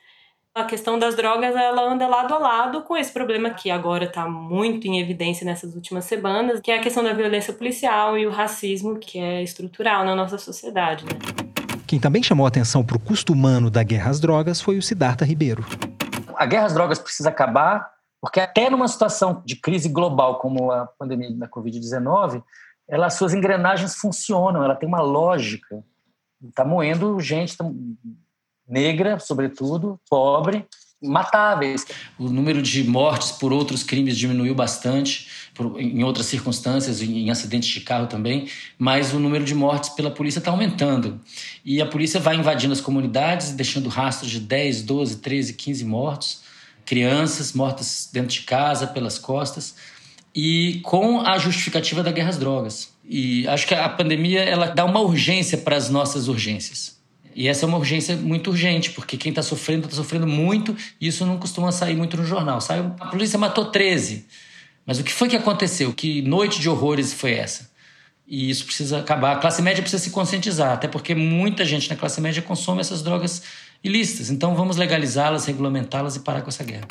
a 0.58 0.66
questão 0.66 0.97
das 0.97 1.16
drogas 1.16 1.55
ela 1.55 1.84
anda 1.84 2.08
lado 2.08 2.34
a 2.34 2.39
lado 2.39 2.82
com 2.82 2.97
esse 2.97 3.12
problema 3.12 3.51
que 3.51 3.70
agora 3.70 4.05
está 4.05 4.28
muito 4.28 4.88
em 4.88 4.99
evidência 4.99 5.45
nessas 5.45 5.76
últimas 5.76 6.05
semanas, 6.05 6.60
que 6.60 6.72
é 6.72 6.80
a 6.80 6.82
questão 6.82 7.03
da 7.03 7.14
violência 7.14 7.53
policial 7.53 8.18
e 8.18 8.26
o 8.26 8.32
racismo 8.32 8.97
que 8.97 9.20
é 9.20 9.43
estrutural 9.43 10.03
na 10.03 10.16
nossa 10.16 10.39
sociedade. 10.39 11.05
Né? 11.05 11.12
Quem 11.86 11.99
também 11.99 12.24
chamou 12.24 12.47
atenção 12.47 12.84
para 12.84 12.97
o 12.97 12.99
custo 12.99 13.34
humano 13.34 13.70
da 13.70 13.84
guerra 13.84 14.10
às 14.10 14.20
drogas 14.20 14.60
foi 14.60 14.80
o 14.80 14.82
Siddhartha 14.82 15.24
Ribeiro. 15.24 15.64
A 16.36 16.45
guerra 16.47 16.66
às 16.66 16.74
drogas 16.74 16.97
precisa 16.97 17.30
acabar, 17.30 17.91
porque 18.20 18.39
até 18.39 18.68
numa 18.68 18.88
situação 18.88 19.43
de 19.45 19.55
crise 19.58 19.88
global 19.88 20.39
como 20.39 20.72
a 20.72 20.88
pandemia 20.88 21.36
da 21.36 21.47
Covid-19, 21.47 22.43
ela, 22.89 23.12
suas 23.12 23.36
engrenagens 23.36 23.95
funcionam, 23.95 24.64
ela 24.64 24.76
tem 24.76 24.89
uma 24.89 25.01
lógica. 25.01 25.84
Está 26.43 26.66
moendo 26.66 27.20
gente, 27.20 27.55
tá 27.55 27.64
negra, 28.68 29.20
sobretudo, 29.20 29.99
pobre, 30.09 30.65
matáveis. 31.01 31.86
O 32.18 32.30
número 32.30 32.61
de 32.61 32.84
mortes 32.84 33.32
por 33.32 33.53
outros 33.53 33.84
crimes 33.84 34.18
diminuiu 34.18 34.55
bastante, 34.55 35.28
por, 35.53 35.80
em 35.80 36.03
outras 36.03 36.26
circunstâncias, 36.26 37.01
em 37.01 37.30
acidentes 37.30 37.70
de 37.70 37.82
carro 37.82 38.07
também, 38.07 38.47
mas 38.78 39.13
o 39.13 39.20
número 39.20 39.45
de 39.45 39.53
mortes 39.53 39.89
pela 39.89 40.11
polícia 40.11 40.39
está 40.39 40.51
aumentando. 40.51 41.20
E 41.63 41.82
a 41.82 41.86
polícia 41.86 42.20
vai 42.20 42.36
invadindo 42.36 42.74
as 42.74 42.82
comunidades, 42.82 43.51
deixando 43.51 43.89
rastros 43.89 44.32
de 44.32 44.39
10, 44.39 44.84
12, 44.84 45.18
13, 45.18 45.53
15 45.53 45.86
mortos, 45.86 46.41
crianças 46.86 47.53
mortas 47.53 48.09
dentro 48.11 48.30
de 48.30 48.41
casa, 48.41 48.88
pelas 48.88 49.20
costas, 49.20 49.76
e 50.34 50.80
com 50.84 51.22
a 51.22 51.38
justificativa 51.38 52.03
da 52.03 52.11
guerra 52.11 52.30
às 52.30 52.38
drogas. 52.38 52.93
E 53.03 53.47
acho 53.47 53.65
que 53.68 53.74
a 53.74 53.89
pandemia 53.89 54.41
ela 54.41 54.68
dá 54.68 54.86
uma 54.86 54.99
urgência 54.99 55.57
para 55.57 55.76
as 55.76 55.89
nossas 55.89 56.28
urgências. 56.28 56.96
E 57.38 57.47
essa 57.47 57.65
é 57.65 57.67
uma 57.67 57.77
urgência 57.77 58.17
muito 58.17 58.49
urgente, 58.49 58.89
porque 58.89 59.15
quem 59.15 59.29
está 59.29 59.43
sofrendo 59.43 59.85
está 59.85 59.95
sofrendo 59.95 60.25
muito 60.25 60.75
e 60.99 61.07
isso 61.07 61.23
não 61.23 61.38
costuma 61.38 61.71
sair 61.71 61.95
muito 61.95 62.17
no 62.17 62.25
jornal. 62.25 62.59
Saiu, 62.59 62.95
a 62.99 63.05
polícia 63.05 63.38
matou 63.38 63.65
13. 63.65 64.25
Mas 64.83 64.97
o 64.97 65.03
que 65.03 65.13
foi 65.13 65.29
que 65.29 65.35
aconteceu? 65.35 65.93
Que 65.93 66.23
noite 66.23 66.59
de 66.59 66.67
horrores 66.67 67.13
foi 67.13 67.33
essa? 67.33 67.69
E 68.27 68.49
isso 68.49 68.65
precisa 68.65 68.97
acabar. 68.97 69.33
A 69.33 69.35
classe 69.35 69.61
média 69.61 69.83
precisa 69.83 70.01
se 70.01 70.09
conscientizar, 70.09 70.71
até 70.73 70.88
porque 70.88 71.13
muita 71.13 71.63
gente 71.63 71.88
na 71.91 71.95
classe 71.95 72.19
média 72.19 72.41
consome 72.41 72.81
essas 72.81 73.03
drogas 73.03 73.43
ilícitas. 73.83 74.31
Então 74.31 74.55
vamos 74.55 74.75
legalizá-las, 74.75 75.45
regulamentá-las 75.45 76.15
e 76.15 76.21
parar 76.21 76.41
com 76.41 76.49
essa 76.49 76.63
guerra. 76.63 76.88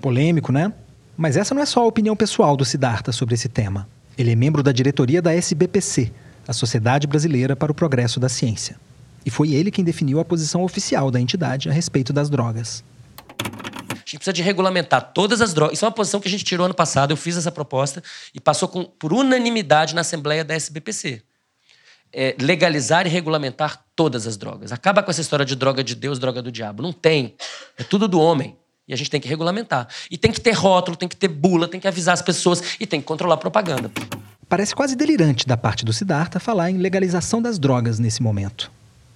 Polêmico, 0.00 0.50
né? 0.50 0.72
Mas 1.16 1.36
essa 1.36 1.54
não 1.54 1.62
é 1.62 1.66
só 1.66 1.82
a 1.82 1.86
opinião 1.86 2.16
pessoal 2.16 2.56
do 2.56 2.64
Siddhartha 2.64 3.12
sobre 3.12 3.36
esse 3.36 3.48
tema. 3.48 3.88
Ele 4.18 4.32
é 4.32 4.34
membro 4.34 4.64
da 4.64 4.72
diretoria 4.72 5.22
da 5.22 5.32
SBPC, 5.32 6.10
a 6.48 6.52
Sociedade 6.52 7.06
Brasileira 7.06 7.54
para 7.54 7.70
o 7.70 7.74
Progresso 7.74 8.18
da 8.18 8.28
Ciência 8.28 8.84
e 9.26 9.30
foi 9.30 9.52
ele 9.52 9.72
quem 9.72 9.84
definiu 9.84 10.20
a 10.20 10.24
posição 10.24 10.62
oficial 10.62 11.10
da 11.10 11.20
entidade 11.20 11.68
a 11.68 11.72
respeito 11.72 12.12
das 12.12 12.30
drogas. 12.30 12.84
A 13.90 14.08
gente 14.08 14.18
precisa 14.18 14.32
de 14.32 14.40
regulamentar 14.40 15.12
todas 15.12 15.40
as 15.40 15.52
drogas. 15.52 15.74
Isso 15.74 15.84
é 15.84 15.88
uma 15.88 15.94
posição 15.94 16.20
que 16.20 16.28
a 16.28 16.30
gente 16.30 16.44
tirou 16.44 16.64
ano 16.64 16.74
passado. 16.74 17.10
Eu 17.10 17.16
fiz 17.16 17.36
essa 17.36 17.50
proposta 17.50 18.00
e 18.32 18.38
passou 18.38 18.68
com, 18.68 18.84
por 18.84 19.12
unanimidade 19.12 19.96
na 19.96 20.02
Assembleia 20.02 20.44
da 20.44 20.54
SBPC. 20.54 21.22
É, 22.12 22.36
legalizar 22.40 23.04
e 23.04 23.10
regulamentar 23.10 23.84
todas 23.96 24.28
as 24.28 24.36
drogas. 24.36 24.70
Acaba 24.70 25.02
com 25.02 25.10
essa 25.10 25.20
história 25.20 25.44
de 25.44 25.56
droga 25.56 25.82
de 25.82 25.96
Deus, 25.96 26.20
droga 26.20 26.40
do 26.40 26.52
diabo. 26.52 26.80
Não 26.80 26.92
tem. 26.92 27.34
É 27.76 27.82
tudo 27.82 28.06
do 28.06 28.20
homem. 28.20 28.56
E 28.86 28.94
a 28.94 28.96
gente 28.96 29.10
tem 29.10 29.20
que 29.20 29.26
regulamentar. 29.26 29.88
E 30.08 30.16
tem 30.16 30.30
que 30.30 30.40
ter 30.40 30.52
rótulo, 30.52 30.96
tem 30.96 31.08
que 31.08 31.16
ter 31.16 31.26
bula, 31.26 31.66
tem 31.66 31.80
que 31.80 31.88
avisar 31.88 32.14
as 32.14 32.22
pessoas 32.22 32.76
e 32.78 32.86
tem 32.86 33.00
que 33.00 33.06
controlar 33.06 33.34
a 33.34 33.38
propaganda. 33.38 33.90
Parece 34.48 34.72
quase 34.72 34.94
delirante 34.94 35.44
da 35.48 35.56
parte 35.56 35.84
do 35.84 35.92
Siddhartha 35.92 36.38
falar 36.38 36.70
em 36.70 36.78
legalização 36.78 37.42
das 37.42 37.58
drogas 37.58 37.98
nesse 37.98 38.22
momento. 38.22 38.70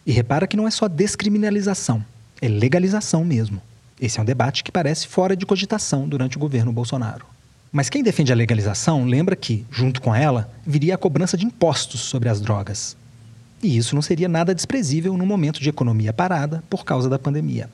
E 0.07 0.13
repara 0.13 0.47
que 0.47 0.57
não 0.57 0.67
é 0.67 0.71
só 0.71 0.89
descriminalização, 0.89 2.05
é 2.41 2.49
legalização 2.49 3.25
mesmo. 3.25 3.61
Esse 4.01 4.19
é 4.19 4.23
um 4.23 4.25
debate 4.25 4.65
que 4.65 4.73
parece 4.73 5.07
fora 5.07 5.37
de 5.37 5.45
cogitação 5.45 6.09
durante 6.09 6.37
o 6.37 6.41
governo 6.41 6.73
Bolsonaro. 6.73 7.27
Mas 7.71 7.91
quem 7.91 8.03
defende 8.03 8.33
a 8.33 8.37
legalização 8.37 9.05
lembra 9.05 9.37
que, 9.37 9.65
junto 9.71 10.01
com 10.01 10.15
ela, 10.15 10.51
viria 10.67 10.95
a 10.95 10.99
cobrança 10.99 11.37
de 11.37 11.45
impostos 11.45 12.01
sobre 12.01 12.29
as 12.29 12.41
drogas. 12.41 12.97
E 13.63 13.77
isso 13.77 13.95
não 13.95 14.03
seria 14.03 14.29
nada 14.29 14.55
desprezível 14.55 15.17
no 15.17 15.27
momento 15.27 15.61
de 15.61 15.69
economia 15.69 16.13
parada 16.13 16.65
por 16.69 16.85
causa 16.85 17.09
da 17.09 17.19
pandemia. 17.19 17.69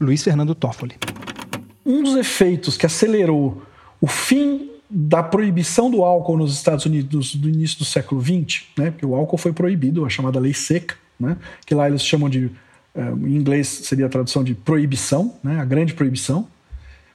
Luiz 0.00 0.22
Fernando 0.22 0.54
Toffoli. 0.54 0.96
Um 1.84 2.02
dos 2.02 2.16
efeitos 2.16 2.76
que 2.76 2.86
acelerou 2.86 3.62
o 4.00 4.06
fim 4.06 4.70
da 4.88 5.22
proibição 5.22 5.90
do 5.90 6.02
álcool 6.02 6.38
nos 6.38 6.54
Estados 6.54 6.86
Unidos 6.86 7.34
do 7.34 7.48
início 7.48 7.78
do 7.78 7.84
século 7.84 8.22
XX, 8.22 8.64
né, 8.76 8.90
porque 8.90 9.04
o 9.04 9.14
álcool 9.14 9.36
foi 9.36 9.52
proibido, 9.52 10.04
a 10.04 10.08
chamada 10.08 10.40
lei 10.40 10.54
seca, 10.54 10.96
né? 11.18 11.36
que 11.66 11.74
lá 11.74 11.88
eles 11.88 12.02
chamam 12.02 12.28
de, 12.28 12.50
eh, 12.94 13.00
em 13.00 13.34
inglês 13.36 13.66
seria 13.66 14.06
a 14.06 14.08
tradução 14.08 14.44
de 14.44 14.54
proibição, 14.54 15.34
né? 15.42 15.60
a 15.60 15.64
grande 15.64 15.94
proibição. 15.94 16.46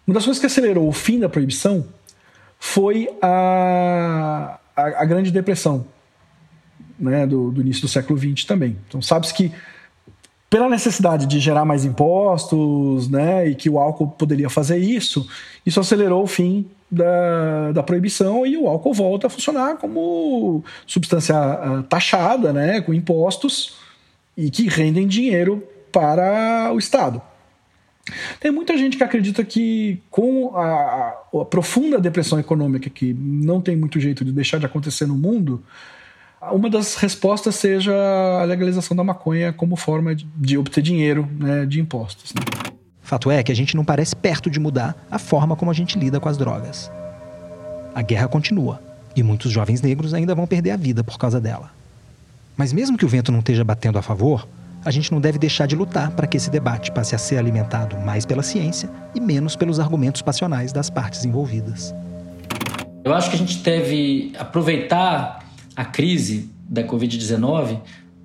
Uma 0.05 0.15
das 0.15 0.25
coisas 0.25 0.39
que 0.39 0.45
acelerou 0.45 0.87
o 0.87 0.91
fim 0.91 1.19
da 1.19 1.29
proibição 1.29 1.85
foi 2.59 3.09
a, 3.21 4.59
a, 4.75 4.83
a 5.01 5.05
Grande 5.05 5.31
Depressão 5.31 5.85
né? 6.99 7.25
do, 7.25 7.51
do, 7.51 7.61
início 7.61 7.81
do 7.81 7.87
século 7.87 8.17
XX 8.17 8.45
também. 8.45 8.77
Então, 8.87 9.01
sabe-se 9.01 9.33
que 9.33 9.51
pela 10.49 10.69
necessidade 10.69 11.25
de 11.25 11.39
gerar 11.39 11.65
mais 11.65 11.83
impostos 11.83 13.09
né? 13.09 13.47
e 13.47 13.55
que 13.55 13.69
o 13.69 13.79
álcool 13.79 14.07
poderia 14.07 14.49
fazer 14.49 14.77
isso, 14.77 15.27
isso 15.65 15.79
acelerou 15.79 16.23
o 16.23 16.27
fim 16.27 16.69
da, 16.93 17.71
da 17.71 17.83
proibição 17.83 18.45
e 18.45 18.55
o 18.55 18.67
álcool 18.67 18.93
volta 18.93 19.27
a 19.27 19.29
funcionar 19.29 19.77
como 19.77 20.63
substância 20.85 21.35
ah, 21.35 21.83
taxada, 21.89 22.53
né, 22.53 22.81
com 22.81 22.93
impostos, 22.93 23.75
e 24.35 24.49
que 24.49 24.67
rendem 24.67 25.07
dinheiro 25.07 25.63
para 25.91 26.71
o 26.73 26.79
Estado. 26.79 27.21
Tem 28.39 28.51
muita 28.51 28.77
gente 28.77 28.97
que 28.97 29.03
acredita 29.03 29.43
que 29.45 30.01
com 30.11 30.55
a, 30.57 31.13
a, 31.41 31.45
profunda 31.45 31.99
depressão 31.99 32.37
econômica 32.37 32.89
que 32.89 33.13
não 33.13 33.61
tem 33.61 33.77
muito 33.77 33.99
jeito 33.99 34.25
de 34.25 34.31
deixar 34.31 34.57
de 34.57 34.65
acontecer 34.65 35.05
no 35.05 35.15
mundo, 35.15 35.63
uma 36.51 36.69
das 36.69 36.95
respostas 36.95 37.55
seja 37.55 37.93
a 38.41 38.43
legalização 38.43 38.97
da 38.97 39.03
maconha 39.03 39.53
como 39.53 39.77
forma 39.77 40.13
de, 40.13 40.27
de 40.35 40.57
obter 40.57 40.81
dinheiro 40.81 41.27
né, 41.39 41.65
de 41.65 41.79
impostos. 41.79 42.33
Né? 42.33 42.41
Fato 43.01 43.31
é 43.31 43.41
que 43.41 43.51
a 43.51 43.55
gente 43.55 43.75
não 43.75 43.85
parece 43.85 44.15
perto 44.15 44.49
de 44.49 44.59
mudar 44.59 45.07
a 45.09 45.17
forma 45.17 45.55
como 45.55 45.71
a 45.71 45.73
gente 45.73 45.97
lida 45.97 46.19
com 46.19 46.27
as 46.27 46.37
drogas. 46.37 46.91
A 47.95 48.01
guerra 48.01 48.27
continua 48.27 48.81
e 49.15 49.23
muitos 49.23 49.51
jovens 49.51 49.81
negros 49.81 50.13
ainda 50.13 50.35
vão 50.35 50.45
perder 50.45 50.71
a 50.71 50.77
vida 50.77 51.03
por 51.03 51.17
causa 51.17 51.39
dela. 51.39 51.71
Mas 52.55 52.71
mesmo 52.71 52.97
que 52.97 53.05
o 53.05 53.07
vento 53.07 53.31
não 53.31 53.39
esteja 53.39 53.63
batendo 53.63 53.97
a 53.97 54.01
favor, 54.01 54.47
a 54.85 54.91
gente 54.91 55.11
não 55.11 55.19
deve 55.19 55.37
deixar 55.37 55.65
de 55.65 55.75
lutar 55.75 56.11
para 56.11 56.27
que 56.27 56.37
esse 56.37 56.49
debate 56.49 56.91
passe 56.91 57.15
a 57.15 57.17
ser 57.17 57.37
alimentado 57.37 57.97
mais 57.97 58.25
pela 58.25 58.43
ciência 58.43 58.89
e 59.15 59.19
menos 59.19 59.55
pelos 59.55 59.79
argumentos 59.79 60.21
passionais 60.21 60.71
das 60.71 60.89
partes 60.89 61.25
envolvidas. 61.25 61.93
Eu 63.03 63.13
acho 63.13 63.29
que 63.29 63.35
a 63.35 63.39
gente 63.39 63.57
deve 63.57 64.33
aproveitar 64.37 65.43
a 65.75 65.85
crise 65.85 66.49
da 66.69 66.83
Covid-19 66.83 67.79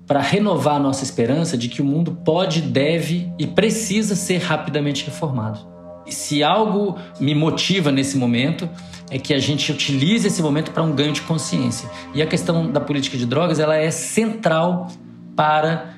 para 0.05 0.21
renovar 0.21 0.75
a 0.75 0.79
nossa 0.79 1.03
esperança 1.03 1.57
de 1.57 1.69
que 1.69 1.81
o 1.81 1.85
mundo 1.85 2.17
pode, 2.25 2.61
deve 2.61 3.31
e 3.37 3.45
precisa 3.45 4.15
ser 4.15 4.37
rapidamente 4.37 5.05
reformado. 5.05 5.59
E 6.05 6.11
se 6.11 6.43
algo 6.43 6.97
me 7.19 7.35
motiva 7.35 7.91
nesse 7.91 8.17
momento 8.17 8.67
é 9.09 9.17
que 9.17 9.33
a 9.33 9.39
gente 9.39 9.71
utilize 9.71 10.27
esse 10.27 10.41
momento 10.41 10.71
para 10.71 10.83
um 10.83 10.93
ganho 10.93 11.11
de 11.11 11.21
consciência. 11.21 11.89
E 12.13 12.21
a 12.21 12.27
questão 12.27 12.69
da 12.71 12.79
política 12.79 13.17
de 13.17 13.25
drogas 13.25 13.59
ela 13.59 13.75
é 13.75 13.89
central 13.91 14.89
para 15.35 15.95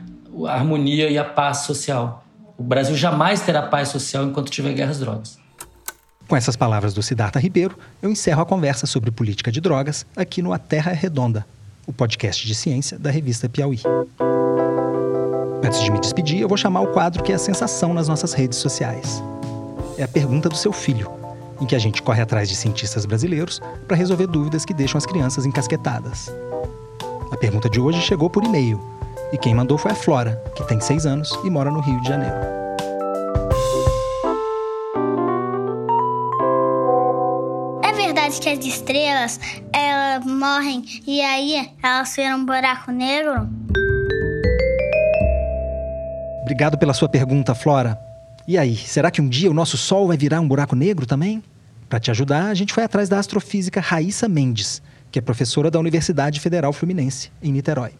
a 0.47 0.53
harmonia 0.53 1.09
e 1.09 1.17
a 1.17 1.23
paz 1.23 1.59
social. 1.59 2.23
O 2.57 2.63
Brasil 2.63 2.95
jamais 2.95 3.41
terá 3.41 3.63
paz 3.63 3.89
social 3.89 4.25
enquanto 4.25 4.49
tiver 4.49 4.73
guerras 4.73 4.99
drogas. 4.99 5.39
Com 6.27 6.35
essas 6.37 6.55
palavras 6.55 6.93
do 6.93 7.03
Siddhartha 7.03 7.39
Ribeiro, 7.39 7.77
eu 8.01 8.09
encerro 8.09 8.41
a 8.41 8.45
conversa 8.45 8.87
sobre 8.87 9.11
política 9.11 9.51
de 9.51 9.59
drogas 9.59 10.05
aqui 10.15 10.41
no 10.41 10.53
A 10.53 10.57
Terra 10.57 10.91
é 10.91 10.95
Redonda, 10.95 11.45
o 11.85 11.91
podcast 11.91 12.47
de 12.47 12.55
ciência 12.55 12.97
da 12.97 13.11
revista 13.11 13.49
Piauí. 13.49 13.81
Antes 15.61 15.83
de 15.83 15.91
me 15.91 15.99
despedir, 15.99 16.39
eu 16.39 16.47
vou 16.47 16.57
chamar 16.57 16.81
o 16.81 16.87
quadro 16.87 17.21
que 17.23 17.31
é 17.31 17.35
a 17.35 17.39
sensação 17.39 17.93
nas 17.93 18.07
nossas 18.07 18.31
redes 18.33 18.59
sociais. 18.59 19.21
É 19.97 20.03
a 20.03 20.07
pergunta 20.07 20.47
do 20.47 20.55
seu 20.55 20.71
filho, 20.71 21.11
em 21.61 21.65
que 21.65 21.75
a 21.75 21.79
gente 21.79 22.01
corre 22.01 22.21
atrás 22.21 22.49
de 22.49 22.55
cientistas 22.55 23.05
brasileiros 23.05 23.61
para 23.87 23.95
resolver 23.95 24.27
dúvidas 24.27 24.65
que 24.65 24.73
deixam 24.73 24.97
as 24.97 25.05
crianças 25.05 25.45
encasquetadas. 25.45 26.33
A 27.31 27.37
pergunta 27.37 27.69
de 27.69 27.79
hoje 27.79 28.01
chegou 28.01 28.29
por 28.29 28.43
e-mail 28.43 28.81
e 29.31 29.37
quem 29.37 29.55
mandou 29.55 29.77
foi 29.77 29.91
a 29.91 29.95
Flora, 29.95 30.43
que 30.55 30.67
tem 30.67 30.81
seis 30.81 31.05
anos 31.05 31.31
e 31.45 31.49
mora 31.49 31.71
no 31.71 31.79
Rio 31.79 32.01
de 32.01 32.07
Janeiro. 32.07 32.35
É 37.83 37.93
verdade 37.93 38.41
que 38.41 38.49
as 38.49 38.65
estrelas 38.65 39.39
elas 39.71 40.25
morrem 40.25 40.83
e 41.07 41.21
aí 41.21 41.71
elas 41.81 42.13
viram 42.15 42.39
um 42.39 42.45
buraco 42.45 42.91
negro? 42.91 43.47
Obrigado 46.41 46.77
pela 46.77 46.93
sua 46.93 47.07
pergunta, 47.07 47.55
Flora. 47.55 47.97
E 48.47 48.57
aí, 48.57 48.75
será 48.75 49.09
que 49.09 49.21
um 49.21 49.29
dia 49.29 49.49
o 49.49 49.53
nosso 49.53 49.77
Sol 49.77 50.07
vai 50.07 50.17
virar 50.17 50.41
um 50.41 50.47
buraco 50.47 50.75
negro 50.75 51.05
também? 51.05 51.41
Para 51.91 51.99
te 51.99 52.09
ajudar, 52.09 52.45
a 52.45 52.53
gente 52.53 52.73
foi 52.73 52.85
atrás 52.85 53.09
da 53.09 53.19
astrofísica 53.19 53.81
Raíssa 53.81 54.29
Mendes, 54.29 54.81
que 55.11 55.19
é 55.19 55.21
professora 55.21 55.69
da 55.69 55.77
Universidade 55.77 56.39
Federal 56.39 56.71
Fluminense, 56.71 57.29
em 57.43 57.51
Niterói. 57.51 57.91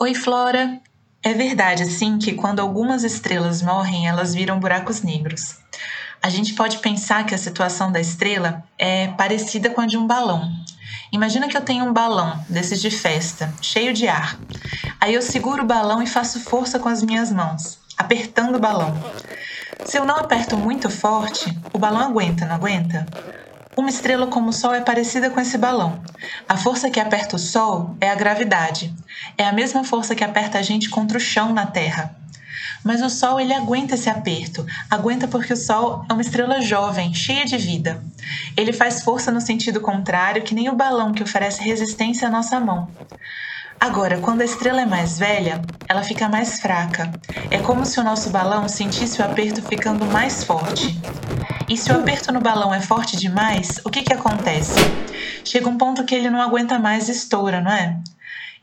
Oi, 0.00 0.14
Flora! 0.14 0.80
É 1.20 1.34
verdade, 1.34 1.84
sim, 1.86 2.16
que 2.16 2.34
quando 2.34 2.60
algumas 2.60 3.02
estrelas 3.02 3.60
morrem, 3.60 4.06
elas 4.06 4.34
viram 4.34 4.60
buracos 4.60 5.02
negros. 5.02 5.56
A 6.22 6.28
gente 6.28 6.54
pode 6.54 6.78
pensar 6.78 7.26
que 7.26 7.34
a 7.34 7.38
situação 7.38 7.90
da 7.90 7.98
estrela 7.98 8.62
é 8.78 9.08
parecida 9.08 9.68
com 9.68 9.80
a 9.80 9.86
de 9.86 9.98
um 9.98 10.06
balão. 10.06 10.48
Imagina 11.10 11.48
que 11.48 11.56
eu 11.56 11.62
tenho 11.62 11.86
um 11.86 11.92
balão 11.92 12.40
desses 12.48 12.80
de 12.80 12.92
festa, 12.92 13.52
cheio 13.60 13.92
de 13.92 14.06
ar. 14.06 14.38
Aí 15.00 15.12
eu 15.12 15.22
seguro 15.22 15.64
o 15.64 15.66
balão 15.66 16.00
e 16.00 16.06
faço 16.06 16.38
força 16.38 16.78
com 16.78 16.88
as 16.88 17.02
minhas 17.02 17.32
mãos, 17.32 17.80
apertando 17.98 18.54
o 18.54 18.60
balão. 18.60 18.94
Se 19.84 19.98
eu 19.98 20.04
não 20.04 20.16
aperto 20.16 20.56
muito 20.56 20.90
forte, 20.90 21.56
o 21.72 21.78
balão 21.78 22.00
aguenta, 22.00 22.44
não 22.44 22.54
aguenta? 22.54 23.06
Uma 23.76 23.90
estrela 23.90 24.26
como 24.26 24.48
o 24.48 24.52
Sol 24.52 24.74
é 24.74 24.80
parecida 24.80 25.28
com 25.28 25.40
esse 25.40 25.58
balão. 25.58 26.02
A 26.48 26.56
força 26.56 26.90
que 26.90 26.98
aperta 26.98 27.36
o 27.36 27.38
Sol 27.38 27.96
é 28.00 28.10
a 28.10 28.14
gravidade. 28.14 28.94
É 29.36 29.44
a 29.44 29.52
mesma 29.52 29.84
força 29.84 30.14
que 30.14 30.24
aperta 30.24 30.58
a 30.58 30.62
gente 30.62 30.88
contra 30.88 31.18
o 31.18 31.20
chão 31.20 31.52
na 31.52 31.66
Terra. 31.66 32.16
Mas 32.82 33.02
o 33.02 33.10
Sol 33.10 33.38
ele 33.38 33.52
aguenta 33.52 33.94
esse 33.94 34.08
aperto, 34.08 34.64
aguenta 34.88 35.28
porque 35.28 35.52
o 35.52 35.56
Sol 35.56 36.06
é 36.08 36.12
uma 36.12 36.22
estrela 36.22 36.60
jovem, 36.60 37.12
cheia 37.12 37.44
de 37.44 37.58
vida. 37.58 38.02
Ele 38.56 38.72
faz 38.72 39.02
força 39.02 39.30
no 39.30 39.40
sentido 39.40 39.80
contrário, 39.80 40.42
que 40.42 40.54
nem 40.54 40.68
o 40.68 40.74
balão 40.74 41.12
que 41.12 41.22
oferece 41.22 41.62
resistência 41.62 42.28
à 42.28 42.30
nossa 42.30 42.58
mão. 42.58 42.88
Agora, 43.78 44.18
quando 44.18 44.40
a 44.40 44.44
estrela 44.44 44.80
é 44.80 44.86
mais 44.86 45.18
velha, 45.18 45.60
ela 45.88 46.02
fica 46.02 46.28
mais 46.28 46.60
fraca. 46.60 47.12
É 47.50 47.58
como 47.58 47.84
se 47.84 48.00
o 48.00 48.04
nosso 48.04 48.30
balão 48.30 48.68
sentisse 48.68 49.20
o 49.20 49.24
aperto 49.24 49.62
ficando 49.62 50.04
mais 50.06 50.42
forte. 50.42 50.98
E 51.68 51.76
se 51.76 51.92
o 51.92 51.98
aperto 51.98 52.32
no 52.32 52.40
balão 52.40 52.74
é 52.74 52.80
forte 52.80 53.16
demais, 53.16 53.80
o 53.84 53.90
que, 53.90 54.02
que 54.02 54.12
acontece? 54.12 54.74
Chega 55.44 55.68
um 55.68 55.76
ponto 55.76 56.04
que 56.04 56.14
ele 56.14 56.30
não 56.30 56.40
aguenta 56.40 56.78
mais 56.78 57.08
e 57.08 57.12
estoura, 57.12 57.60
não 57.60 57.70
é? 57.70 57.98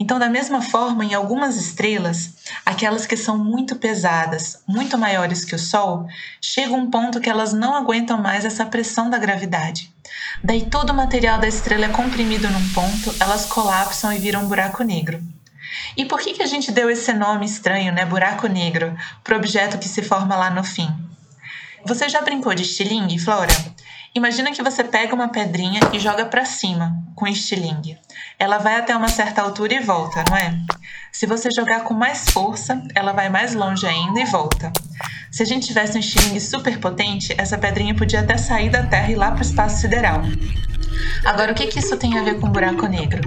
Então, 0.04 0.20
da 0.20 0.28
mesma 0.28 0.62
forma, 0.62 1.06
em 1.06 1.14
algumas 1.14 1.56
estrelas, 1.56 2.34
aquelas 2.66 3.06
que 3.06 3.16
são 3.16 3.38
muito 3.38 3.78
pesadas, 3.78 4.62
muito 4.68 4.98
maiores 4.98 5.46
que 5.46 5.56
o 5.56 5.58
Sol, 5.58 6.06
chega 6.42 6.74
um 6.74 6.92
ponto 6.92 7.22
que 7.22 7.30
elas 7.30 7.54
não 7.54 7.74
aguentam 7.74 8.18
mais 8.18 8.44
essa 8.44 8.66
pressão 8.66 9.10
da 9.10 9.18
gravidade. 9.18 9.90
Daí 10.44 10.66
todo 10.66 10.90
o 10.90 10.94
material 10.94 11.40
da 11.40 11.48
estrela 11.48 11.86
é 11.86 11.88
comprimido 11.88 12.50
num 12.50 12.70
ponto, 12.74 13.16
elas 13.18 13.46
colapsam 13.46 14.12
e 14.12 14.20
viram 14.20 14.44
um 14.44 14.50
buraco 14.50 14.84
negro. 14.84 15.24
E 15.96 16.04
por 16.04 16.20
que, 16.20 16.34
que 16.34 16.44
a 16.44 16.48
gente 16.48 16.70
deu 16.70 16.90
esse 16.90 17.14
nome 17.14 17.46
estranho, 17.46 17.94
né, 17.94 18.04
buraco 18.04 18.48
negro, 18.48 18.94
para 19.24 19.36
o 19.36 19.38
objeto 19.38 19.78
que 19.78 19.88
se 19.88 20.02
forma 20.02 20.36
lá 20.36 20.50
no 20.50 20.66
fim? 20.66 20.94
Você 21.86 22.10
já 22.10 22.22
brincou 22.22 22.54
de 22.54 22.64
estilingue, 22.64 23.18
Flora? 23.20 23.54
Imagina 24.16 24.52
que 24.52 24.62
você 24.62 24.84
pega 24.84 25.16
uma 25.16 25.30
pedrinha 25.30 25.80
e 25.92 26.00
joga 26.00 26.26
para 26.26 26.46
cima 26.46 26.96
com 27.16 27.28
estilingue. 27.28 27.98
Ela 28.38 28.60
vai 28.60 28.76
até 28.76 28.96
uma 28.96 29.08
certa 29.08 29.42
altura 29.42 29.74
e 29.74 29.80
volta, 29.80 30.24
não 30.30 30.38
é? 30.38 30.56
Se 31.12 31.26
você 31.26 31.50
jogar 31.50 31.82
com 31.82 31.96
mais 31.96 32.30
força, 32.30 32.80
ela 32.94 33.12
vai 33.12 33.28
mais 33.30 33.56
longe 33.56 33.88
ainda 33.88 34.20
e 34.20 34.26
volta. 34.26 34.72
Se 35.32 35.42
a 35.42 35.46
gente 35.46 35.66
tivesse 35.66 35.98
um 35.98 36.00
estilingue 36.00 36.40
super 36.40 36.80
potente, 36.80 37.34
essa 37.40 37.58
pedrinha 37.58 37.96
podia 37.96 38.20
até 38.20 38.38
sair 38.38 38.70
da 38.70 38.84
Terra 38.84 39.10
e 39.10 39.14
ir 39.14 39.16
lá 39.16 39.32
para 39.32 39.40
o 39.40 39.42
espaço 39.42 39.82
sideral. 39.82 40.22
Agora, 41.26 41.52
o 41.52 41.56
que, 41.56 41.66
que 41.66 41.80
isso 41.80 41.98
tem 41.98 42.20
a 42.20 42.24
ver 42.24 42.40
com 42.40 42.52
buraco 42.52 42.86
negro? 42.86 43.22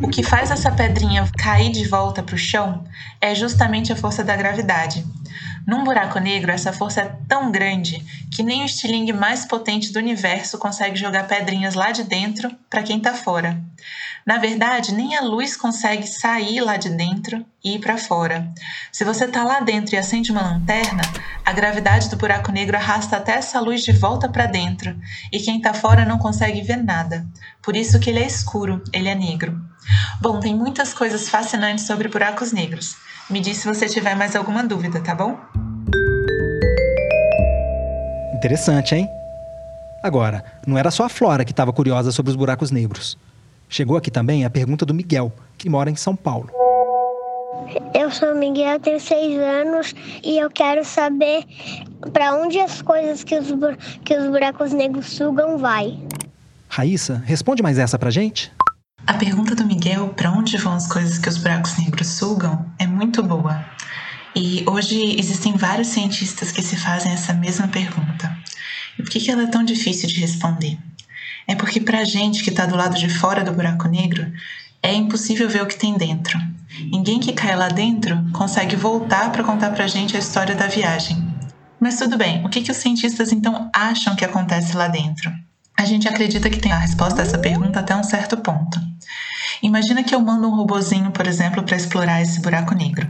O 0.00 0.08
que 0.08 0.22
faz 0.22 0.52
essa 0.52 0.70
pedrinha 0.70 1.28
cair 1.36 1.72
de 1.72 1.88
volta 1.88 2.22
para 2.22 2.36
o 2.36 2.38
chão 2.38 2.84
é 3.20 3.34
justamente 3.34 3.92
a 3.92 3.96
força 3.96 4.22
da 4.22 4.36
gravidade. 4.36 5.04
Num 5.68 5.84
buraco 5.84 6.18
negro, 6.18 6.50
essa 6.50 6.72
força 6.72 7.02
é 7.02 7.12
tão 7.28 7.52
grande 7.52 8.02
que 8.32 8.42
nem 8.42 8.62
o 8.62 8.64
estilingue 8.64 9.12
mais 9.12 9.44
potente 9.44 9.92
do 9.92 9.98
universo 9.98 10.56
consegue 10.56 10.96
jogar 10.96 11.28
pedrinhas 11.28 11.74
lá 11.74 11.92
de 11.92 12.04
dentro 12.04 12.50
para 12.70 12.82
quem 12.82 12.96
está 12.96 13.12
fora. 13.12 13.62
Na 14.24 14.38
verdade, 14.38 14.94
nem 14.94 15.14
a 15.14 15.20
luz 15.20 15.58
consegue 15.58 16.06
sair 16.06 16.62
lá 16.62 16.78
de 16.78 16.88
dentro 16.88 17.44
e 17.62 17.74
ir 17.74 17.80
para 17.80 17.98
fora. 17.98 18.50
Se 18.90 19.04
você 19.04 19.26
está 19.26 19.44
lá 19.44 19.60
dentro 19.60 19.94
e 19.94 19.98
acende 19.98 20.32
uma 20.32 20.40
lanterna, 20.40 21.02
a 21.44 21.52
gravidade 21.52 22.08
do 22.08 22.16
buraco 22.16 22.50
negro 22.50 22.78
arrasta 22.78 23.18
até 23.18 23.32
essa 23.32 23.60
luz 23.60 23.82
de 23.82 23.92
volta 23.92 24.26
para 24.26 24.46
dentro 24.46 24.98
e 25.30 25.38
quem 25.38 25.58
está 25.58 25.74
fora 25.74 26.06
não 26.06 26.16
consegue 26.16 26.62
ver 26.62 26.82
nada. 26.82 27.26
Por 27.62 27.76
isso 27.76 28.00
que 28.00 28.08
ele 28.08 28.20
é 28.20 28.26
escuro, 28.26 28.82
ele 28.90 29.10
é 29.10 29.14
negro. 29.14 29.60
Bom, 30.18 30.40
tem 30.40 30.54
muitas 30.54 30.94
coisas 30.94 31.28
fascinantes 31.28 31.84
sobre 31.84 32.08
buracos 32.08 32.52
negros. 32.52 32.96
Me 33.30 33.40
diz 33.40 33.58
se 33.58 33.66
você 33.66 33.86
tiver 33.86 34.14
mais 34.14 34.34
alguma 34.34 34.64
dúvida, 34.64 35.00
tá 35.00 35.14
bom? 35.14 35.38
Interessante, 38.34 38.94
hein? 38.94 39.06
Agora, 40.02 40.42
não 40.66 40.78
era 40.78 40.90
só 40.90 41.04
a 41.04 41.08
Flora 41.10 41.44
que 41.44 41.50
estava 41.50 41.72
curiosa 41.72 42.10
sobre 42.10 42.30
os 42.30 42.36
buracos 42.36 42.70
negros. 42.70 43.18
Chegou 43.68 43.98
aqui 43.98 44.10
também 44.10 44.46
a 44.46 44.50
pergunta 44.50 44.86
do 44.86 44.94
Miguel, 44.94 45.30
que 45.58 45.68
mora 45.68 45.90
em 45.90 45.96
São 45.96 46.16
Paulo. 46.16 46.50
Eu 47.92 48.10
sou 48.10 48.32
o 48.32 48.38
Miguel, 48.38 48.80
tenho 48.80 48.98
seis 48.98 49.38
anos 49.38 49.94
e 50.24 50.38
eu 50.38 50.48
quero 50.48 50.82
saber 50.82 51.44
para 52.14 52.34
onde 52.34 52.58
as 52.58 52.80
coisas 52.80 53.22
que 53.24 53.36
os, 53.36 53.48
que 54.04 54.16
os 54.16 54.26
buracos 54.28 54.72
negros 54.72 55.04
sugam 55.06 55.58
vai. 55.58 55.98
Raíssa, 56.66 57.22
responde 57.26 57.62
mais 57.62 57.78
essa 57.78 57.98
pra 57.98 58.10
gente. 58.10 58.50
A 59.08 59.14
pergunta 59.14 59.54
do 59.54 59.64
Miguel, 59.64 60.10
para 60.10 60.30
onde 60.30 60.58
vão 60.58 60.74
as 60.74 60.86
coisas 60.86 61.16
que 61.16 61.30
os 61.30 61.38
buracos 61.38 61.78
negros 61.78 62.08
sugam, 62.08 62.66
é 62.78 62.86
muito 62.86 63.22
boa. 63.22 63.64
E 64.36 64.62
hoje 64.68 65.18
existem 65.18 65.54
vários 65.56 65.88
cientistas 65.88 66.52
que 66.52 66.60
se 66.60 66.76
fazem 66.76 67.12
essa 67.12 67.32
mesma 67.32 67.66
pergunta. 67.68 68.36
E 68.98 69.02
por 69.02 69.10
que 69.10 69.30
ela 69.30 69.44
é 69.44 69.46
tão 69.46 69.64
difícil 69.64 70.10
de 70.10 70.20
responder? 70.20 70.78
É 71.46 71.54
porque 71.54 71.80
para 71.80 72.00
a 72.00 72.04
gente 72.04 72.44
que 72.44 72.50
está 72.50 72.66
do 72.66 72.76
lado 72.76 72.98
de 72.98 73.08
fora 73.08 73.42
do 73.42 73.50
buraco 73.50 73.88
negro, 73.88 74.30
é 74.82 74.92
impossível 74.92 75.48
ver 75.48 75.62
o 75.62 75.66
que 75.66 75.78
tem 75.78 75.96
dentro. 75.96 76.38
Ninguém 76.92 77.18
que 77.18 77.32
cai 77.32 77.56
lá 77.56 77.68
dentro 77.68 78.14
consegue 78.34 78.76
voltar 78.76 79.32
para 79.32 79.42
contar 79.42 79.70
para 79.70 79.84
a 79.84 79.88
gente 79.88 80.16
a 80.16 80.20
história 80.20 80.54
da 80.54 80.66
viagem. 80.66 81.16
Mas 81.80 81.98
tudo 81.98 82.18
bem, 82.18 82.44
o 82.44 82.50
que, 82.50 82.60
que 82.60 82.70
os 82.70 82.76
cientistas 82.76 83.32
então 83.32 83.70
acham 83.74 84.14
que 84.14 84.24
acontece 84.26 84.76
lá 84.76 84.86
dentro? 84.86 85.32
A 85.78 85.84
gente 85.84 86.08
acredita 86.08 86.50
que 86.50 86.58
tem 86.58 86.72
a 86.72 86.78
resposta 86.78 87.22
a 87.22 87.24
essa 87.24 87.38
pergunta 87.38 87.78
até 87.78 87.94
um 87.94 88.02
certo 88.02 88.36
ponto. 88.38 88.80
Imagina 89.62 90.02
que 90.02 90.12
eu 90.12 90.20
mando 90.20 90.48
um 90.48 90.56
robozinho, 90.56 91.12
por 91.12 91.24
exemplo, 91.24 91.62
para 91.62 91.76
explorar 91.76 92.20
esse 92.20 92.40
buraco 92.40 92.74
negro. 92.74 93.08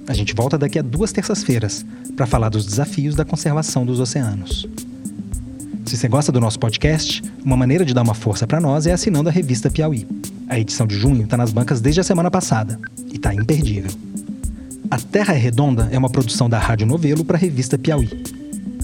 A 0.06 0.14
gente 0.14 0.32
volta 0.32 0.56
daqui 0.56 0.78
a 0.78 0.82
duas 0.82 1.10
terças-feiras 1.10 1.84
para 2.14 2.24
falar 2.24 2.50
dos 2.50 2.64
desafios 2.64 3.16
da 3.16 3.24
conservação 3.24 3.84
dos 3.84 3.98
oceanos. 3.98 4.68
Se 5.84 5.96
você 5.96 6.06
gosta 6.06 6.30
do 6.30 6.40
nosso 6.40 6.60
podcast, 6.60 7.20
uma 7.44 7.56
maneira 7.56 7.84
de 7.84 7.92
dar 7.92 8.02
uma 8.02 8.14
força 8.14 8.46
para 8.46 8.60
nós 8.60 8.86
é 8.86 8.92
assinando 8.92 9.28
a 9.28 9.32
revista 9.32 9.68
Piauí. 9.68 10.06
A 10.48 10.56
edição 10.56 10.86
de 10.86 10.94
junho 10.96 11.24
está 11.24 11.36
nas 11.36 11.52
bancas 11.52 11.80
desde 11.80 12.02
a 12.02 12.04
semana 12.04 12.30
passada 12.30 12.78
e 13.12 13.16
está 13.16 13.34
imperdível. 13.34 13.90
A 14.88 14.98
Terra 14.98 15.34
é 15.34 15.38
Redonda 15.38 15.88
é 15.90 15.98
uma 15.98 16.08
produção 16.08 16.48
da 16.48 16.60
Rádio 16.60 16.86
Novelo 16.86 17.24
para 17.24 17.36
a 17.36 17.40
revista 17.40 17.76
Piauí. 17.76 18.08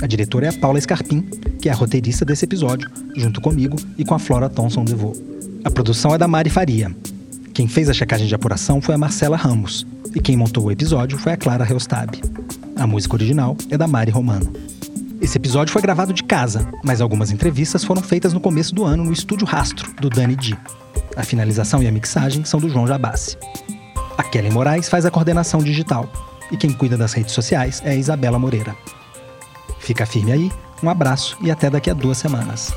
A 0.02 0.06
diretora 0.06 0.46
é 0.46 0.48
a 0.48 0.52
Paula 0.52 0.80
Scarpim, 0.80 1.20
que 1.60 1.68
é 1.68 1.72
a 1.72 1.74
roteirista 1.74 2.24
desse 2.24 2.46
episódio, 2.46 2.90
junto 3.14 3.40
comigo 3.40 3.76
e 3.98 4.04
com 4.04 4.14
a 4.14 4.18
Flora 4.18 4.48
Thomson 4.48 4.82
DeVoe. 4.82 5.12
A 5.62 5.70
produção 5.70 6.14
é 6.14 6.18
da 6.18 6.26
Mari 6.26 6.48
Faria. 6.48 6.90
Quem 7.52 7.68
fez 7.68 7.90
a 7.90 7.92
checagem 7.92 8.26
de 8.26 8.34
apuração 8.34 8.80
foi 8.80 8.94
a 8.94 8.98
Marcela 8.98 9.36
Ramos. 9.36 9.86
E 10.14 10.20
quem 10.20 10.38
montou 10.38 10.64
o 10.64 10.72
episódio 10.72 11.18
foi 11.18 11.32
a 11.32 11.36
Clara 11.36 11.64
Reustab. 11.64 12.18
A 12.76 12.86
música 12.86 13.14
original 13.14 13.56
é 13.68 13.76
da 13.76 13.86
Mari 13.86 14.10
Romano. 14.10 14.50
Esse 15.20 15.36
episódio 15.36 15.70
foi 15.70 15.82
gravado 15.82 16.14
de 16.14 16.24
casa, 16.24 16.66
mas 16.82 17.02
algumas 17.02 17.30
entrevistas 17.30 17.84
foram 17.84 18.00
feitas 18.00 18.32
no 18.32 18.40
começo 18.40 18.74
do 18.74 18.84
ano 18.84 19.04
no 19.04 19.12
estúdio 19.12 19.46
Rastro, 19.46 19.94
do 20.00 20.08
Dani 20.08 20.34
Di. 20.34 20.58
A 21.14 21.22
finalização 21.22 21.82
e 21.82 21.86
a 21.86 21.92
mixagem 21.92 22.42
são 22.46 22.58
do 22.58 22.70
João 22.70 22.86
Jabassi. 22.86 23.36
A 24.16 24.22
Kelly 24.22 24.50
Moraes 24.50 24.88
faz 24.88 25.04
a 25.04 25.10
coordenação 25.10 25.60
digital. 25.62 26.10
E 26.50 26.56
quem 26.56 26.72
cuida 26.72 26.96
das 26.96 27.12
redes 27.12 27.34
sociais 27.34 27.82
é 27.84 27.90
a 27.90 27.94
Isabela 27.94 28.38
Moreira. 28.38 28.74
Fica 29.90 30.06
firme 30.06 30.30
aí, 30.30 30.52
um 30.84 30.88
abraço 30.88 31.36
e 31.40 31.50
até 31.50 31.68
daqui 31.68 31.90
a 31.90 31.94
duas 31.94 32.16
semanas. 32.16 32.72